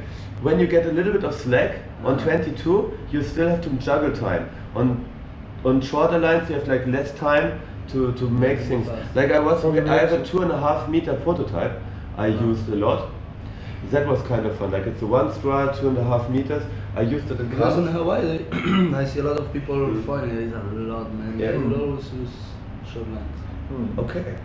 when 0.42 0.60
you 0.60 0.68
get 0.68 0.86
a 0.86 0.92
little 0.92 1.14
bit 1.14 1.24
of 1.24 1.34
slack 1.44 1.72
on 2.04 2.16
Ah. 2.16 2.24
22, 2.24 2.92
you 3.12 3.24
still 3.24 3.48
have 3.48 3.62
to 3.62 3.70
juggle 3.88 4.12
time. 4.12 4.50
On 4.76 4.88
on 5.66 5.82
shorter 5.82 6.20
lines, 6.20 6.50
you 6.50 6.56
have 6.56 6.68
like 6.68 6.86
less 6.88 7.12
time 7.20 7.60
to, 7.92 8.12
to 8.14 8.30
make 8.30 8.60
things. 8.60 8.88
Like 9.16 9.32
I 9.32 9.40
was, 9.40 9.64
I 9.66 9.98
have 9.98 10.14
a 10.14 10.24
two 10.24 10.42
and 10.44 10.52
a 10.52 10.60
half 10.66 10.88
meter 10.88 11.14
prototype. 11.26 11.74
I 12.18 12.28
used 12.28 12.70
a 12.70 12.76
lot. 12.76 13.10
That 13.92 14.06
was 14.08 14.22
kind 14.24 14.46
of 14.46 14.58
fun. 14.58 14.72
Like 14.72 14.86
it's 14.88 15.02
a 15.02 15.08
one 15.08 15.34
straw, 15.34 15.72
two 15.72 15.88
and 15.90 15.98
a 15.98 16.04
half 16.04 16.30
meters. 16.30 16.64
I 16.96 17.02
used 17.02 17.30
it 17.32 17.40
in 17.40 17.50
Because 17.50 17.78
in 17.78 17.88
Hawaii, 17.88 18.22
they, 18.26 18.46
I 18.98 19.06
see 19.06 19.20
a 19.20 19.24
lot 19.24 19.38
of 19.40 19.52
people 19.54 19.76
Mm. 19.76 20.06
following 20.06 20.32
it. 20.32 20.44
It's 20.44 20.56
a 20.56 20.60
lot, 20.60 21.14
man. 21.14 21.40
Yeah. 21.40 21.52
They 21.52 21.58
will 21.58 21.82
always 21.82 22.12
use 22.14 22.30
short 22.92 23.08
lines. 23.10 23.40
Hmm. 23.70 24.00
Okay. 24.00 24.36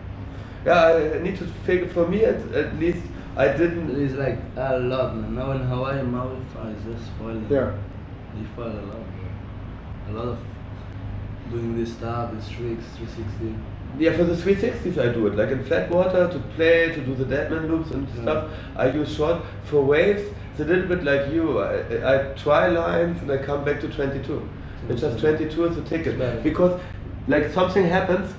Yeah, 0.64 1.14
I 1.16 1.18
need 1.22 1.36
to 1.38 1.44
figure. 1.66 1.88
For 1.88 2.06
me, 2.06 2.24
at, 2.24 2.40
at 2.54 2.78
least, 2.78 3.02
I 3.36 3.48
didn't. 3.48 3.90
It 3.90 3.98
is 3.98 4.14
like 4.14 4.38
a 4.56 4.78
lot, 4.78 5.16
man. 5.16 5.34
Now 5.34 5.50
in 5.52 5.60
Hawaii, 5.62 6.02
Maui 6.02 6.36
is 6.36 6.84
just 6.84 7.10
foiling. 7.18 7.46
Yeah. 7.50 7.72
They 8.34 8.44
foil 8.54 8.68
a 8.68 8.84
lot. 8.90 9.06
A 10.08 10.12
lot 10.12 10.28
of 10.28 10.38
doing 11.50 11.76
this 11.76 11.92
stuff, 11.94 12.32
these 12.32 12.48
tricks, 12.48 12.84
360. 12.96 13.54
Yeah, 13.98 14.16
for 14.16 14.24
the 14.24 14.34
360s 14.34 14.98
I 14.98 15.12
do 15.12 15.26
it. 15.26 15.36
Like 15.36 15.50
in 15.50 15.64
flat 15.64 15.90
water 15.90 16.28
to 16.28 16.38
play, 16.56 16.92
to 16.94 17.00
do 17.00 17.14
the 17.14 17.24
deadman 17.24 17.68
loops 17.68 17.90
and 17.90 18.08
Yeah. 18.08 18.22
stuff. 18.22 18.50
I 18.76 18.90
use 18.90 19.14
short. 19.14 19.42
For 19.64 19.82
waves, 19.82 20.22
it's 20.50 20.60
a 20.60 20.64
little 20.64 20.86
bit 20.86 21.04
like 21.04 21.30
you. 21.32 21.60
I, 21.60 22.14
I 22.14 22.32
try 22.34 22.68
lines 22.68 23.20
and 23.22 23.30
I 23.30 23.38
come 23.38 23.64
back 23.64 23.80
to 23.80 23.88
22. 23.88 24.48
It's 24.88 25.00
just 25.00 25.18
mm. 25.18 25.20
22 25.20 25.64
is 25.66 25.76
a 25.76 25.82
ticket 25.82 26.42
because 26.42 26.80
like 27.28 27.52
something 27.52 27.84
happens 27.86 28.34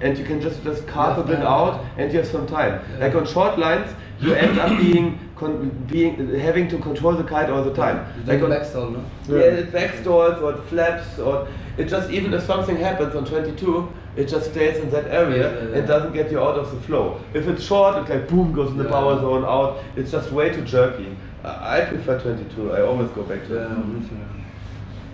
and 0.00 0.16
you 0.18 0.24
can 0.24 0.40
just 0.40 0.62
just 0.64 0.86
carve 0.86 1.18
a 1.18 1.22
bit 1.24 1.36
time. 1.38 1.46
out 1.46 1.84
and 1.98 2.12
you 2.12 2.18
have 2.18 2.28
some 2.28 2.46
time. 2.46 2.80
Yeah. 2.80 3.06
Like 3.06 3.14
on 3.14 3.26
short 3.26 3.58
lines, 3.58 3.90
you 4.20 4.34
end 4.34 4.58
up 4.58 4.76
being 4.78 5.18
con- 5.36 5.70
being 5.90 6.14
having 6.38 6.68
to 6.68 6.78
control 6.78 7.14
the 7.14 7.24
kite 7.24 7.50
all 7.50 7.62
the 7.64 7.74
time. 7.74 8.04
You 8.26 8.32
Like 8.32 8.42
on, 8.42 8.50
backstall, 8.50 8.92
no? 8.92 9.04
yeah, 9.28 9.44
Yeah. 9.44 9.60
it 9.60 9.72
backstalls 9.72 10.40
or 10.42 10.56
flaps 10.68 11.18
or 11.18 11.46
it 11.78 11.86
just 11.88 12.10
even 12.10 12.34
if 12.34 12.42
something 12.44 12.76
happens 12.76 13.14
on 13.14 13.24
22, 13.24 13.88
it 14.16 14.26
just 14.28 14.50
stays 14.50 14.76
in 14.78 14.90
that 14.90 15.06
area 15.06 15.42
Yeah, 15.42 15.62
yeah, 15.62 15.68
yeah. 15.70 15.76
and 15.78 15.86
doesn't 15.88 16.12
get 16.12 16.30
you 16.30 16.38
out 16.40 16.56
of 16.58 16.70
the 16.70 16.80
flow. 16.82 17.18
If 17.34 17.48
it's 17.48 17.64
short, 17.64 17.96
it's 17.96 18.10
like 18.10 18.28
boom 18.28 18.52
goes 18.52 18.70
in 18.70 18.76
the 18.76 18.84
Yeah. 18.84 18.90
power 18.90 19.18
zone 19.20 19.44
out. 19.44 19.78
It's 19.96 20.10
just 20.12 20.30
way 20.32 20.50
too 20.50 20.62
jerky. 20.62 21.16
I 21.44 21.78
I 21.78 21.84
prefer 21.86 22.18
22. 22.20 22.72
I 22.72 22.82
always 22.82 23.10
go 23.10 23.22
back 23.22 23.46
to 23.48 23.54
Yeah, 23.54 23.72
it. 23.72 23.86
me 23.88 24.00
too. 24.08 24.16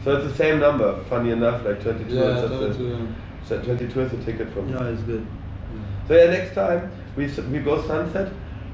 So 0.05 0.17
it's 0.17 0.27
the 0.31 0.35
same 0.35 0.59
number. 0.61 0.89
Funny 1.09 1.31
enough, 1.31 1.65
like 1.65 1.81
22. 1.83 2.15
Yeah, 2.15 2.35
is 3.43 3.49
just 3.49 3.65
22, 3.65 3.85
a, 3.85 3.91
so 3.91 3.99
22 3.99 4.01
is 4.01 4.13
a 4.13 4.25
ticket 4.25 4.53
for 4.53 4.63
me. 4.63 4.73
Yeah, 4.73 4.85
it's 4.89 5.03
good. 5.03 5.27
So 6.07 6.15
yeah, 6.17 6.31
next 6.31 6.55
time 6.55 6.91
we 7.17 7.27
we 7.27 7.59
go 7.61 7.83
sunset. 7.87 8.33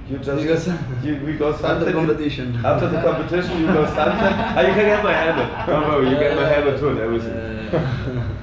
You 0.08 0.18
just 0.18 0.42
You 0.42 0.48
go 0.48 0.56
sun- 0.58 1.00
you, 1.02 1.16
we 1.24 1.32
go 1.32 1.52
sunset. 1.52 1.70
After 1.78 1.86
you- 1.86 1.92
competition. 1.96 2.64
After 2.64 2.88
the 2.88 3.00
competition, 3.00 3.60
you 3.60 3.66
go 3.66 3.84
sunset. 3.86 4.32
ah, 4.56 4.60
you 4.60 4.74
can 4.74 4.86
have 4.86 5.02
my 5.04 5.12
helmet. 5.14 5.66
Don't 5.66 5.88
worry, 5.88 6.10
you 6.10 6.16
get 6.16 6.36
my 6.36 6.46
helmet 6.48 6.78
too 6.78 6.88
and 6.90 6.98
everything. 7.00 8.30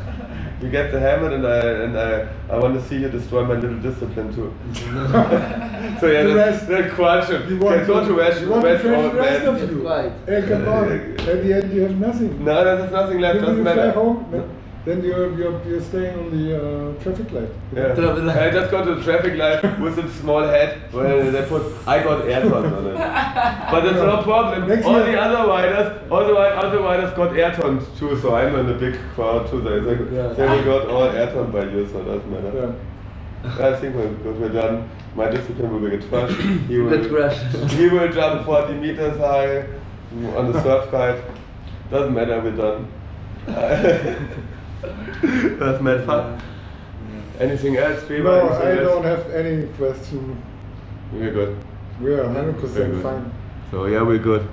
You 0.62 0.70
get 0.70 0.92
the 0.92 1.00
helmet, 1.00 1.34
and 1.34 1.48
I 1.48 1.58
and 1.86 1.98
I, 1.98 2.28
I 2.54 2.60
want 2.60 2.76
to 2.76 2.88
see 2.88 2.98
you 2.98 3.10
destroy 3.10 3.44
my 3.44 3.56
little 3.56 3.80
discipline 3.80 4.32
too. 4.32 4.54
so 6.00 6.06
yeah, 6.06 6.22
The 6.22 6.34
that's 6.36 6.36
rest- 6.36 6.68
the 6.68 6.92
question. 6.94 7.50
You 7.50 7.58
want 7.58 7.78
Can 7.78 7.88
go 7.88 8.06
to 8.08 8.14
rest, 8.14 8.42
you 8.42 8.50
want 8.50 8.62
to 8.62 8.68
rest 8.70 8.84
train 8.84 8.94
old 8.94 9.12
the 9.14 9.18
rest 9.18 9.44
man. 9.44 9.56
of 9.56 9.72
you. 9.72 9.88
Right. 9.88 10.12
Hey, 10.28 10.48
come 10.48 10.68
on. 10.68 10.92
At 10.92 11.44
the 11.44 11.54
end, 11.56 11.74
you 11.74 11.82
have 11.82 11.98
nothing. 12.00 12.46
No, 12.46 12.64
there's 12.64 12.92
nothing 12.92 13.20
left. 13.20 13.36
Then 13.40 13.44
Doesn't 13.46 13.58
you 13.58 13.64
fly 13.64 13.76
matter. 13.76 13.92
home. 13.92 14.28
Then, 14.32 14.44
then 14.84 15.04
you're, 15.04 15.38
you're 15.38 15.64
you're 15.68 15.82
staying 15.82 16.18
on 16.18 16.32
the 16.36 16.46
uh, 16.58 17.04
traffic 17.04 17.32
light. 17.32 17.50
Yeah. 17.76 17.94
Traffic 17.94 18.24
light. 18.24 18.38
I 18.38 18.50
just 18.50 18.72
got 18.72 18.86
to 18.86 18.96
the 18.96 19.04
traffic 19.04 19.38
light 19.38 19.80
with 19.86 20.00
a 20.00 20.10
small 20.14 20.42
head 20.42 20.92
where 20.92 21.30
they 21.32 21.44
put 21.48 21.64
I 21.88 22.02
got 22.04 22.24
airtons 22.26 22.78
on 22.78 22.88
it. 22.88 22.96
But 23.72 23.86
it's 23.86 23.98
no 23.98 24.24
problem. 24.24 24.68
Next 24.68 24.86
all 24.86 24.98
year- 24.98 25.12
the 25.12 25.22
other 25.22 25.48
riders, 25.48 26.12
all 26.12 26.26
the 26.26 26.34
other 26.36 26.80
riders 26.80 27.14
got 27.14 27.32
airtons 27.32 27.86
too, 28.00 28.20
so 28.22 28.34
I'm 28.34 28.56
in 28.56 28.66
the 28.66 28.74
big 28.74 29.00
crowd 29.14 29.50
too. 29.52 29.62
They, 29.62 29.80
they, 29.82 30.16
Yeah. 30.16 30.34
they 30.34 30.48
will 30.48 30.64
got 30.64 30.88
all 30.90 31.08
airton 31.10 31.52
by 31.52 31.66
you, 31.66 31.88
so 31.88 32.02
it 32.02 32.06
doesn't 32.06 32.32
matter. 32.32 32.76
Yeah. 33.44 33.68
I 33.68 33.76
think 33.80 33.96
we're, 33.96 34.34
we're 34.34 34.50
done. 34.50 34.90
My 35.16 35.30
discipline 35.30 35.82
will 35.82 35.90
get 35.90 36.08
crushed. 36.10 36.40
He 36.68 36.78
will, 36.80 36.98
Get 36.98 37.10
crushed. 37.10 37.72
he 37.74 37.88
will 37.90 38.12
jump 38.12 38.46
40 38.46 38.74
meters 38.76 39.18
high 39.18 39.66
on 40.38 40.52
the 40.52 40.62
surf 40.64 40.90
kite. 40.92 41.22
Doesn't 41.90 42.14
matter, 42.14 42.40
we're 42.42 42.56
done. 42.56 42.88
That's 44.82 45.82
mad 45.82 46.06
fun. 46.06 46.42
Anything 47.40 47.78
else, 47.78 48.02
people? 48.08 48.24
No, 48.26 48.50
Anything 48.50 48.68
I 48.68 48.72
else? 48.72 48.88
don't 48.90 49.04
have 49.04 49.32
any 49.32 49.68
question. 49.74 50.42
We're 51.14 51.32
good. 51.32 51.58
We 52.00 52.14
are 52.14 52.24
100% 52.24 53.02
fine. 53.02 53.32
So 53.70 53.86
yeah, 53.86 54.02
we're 54.02 54.18
good. 54.20 54.48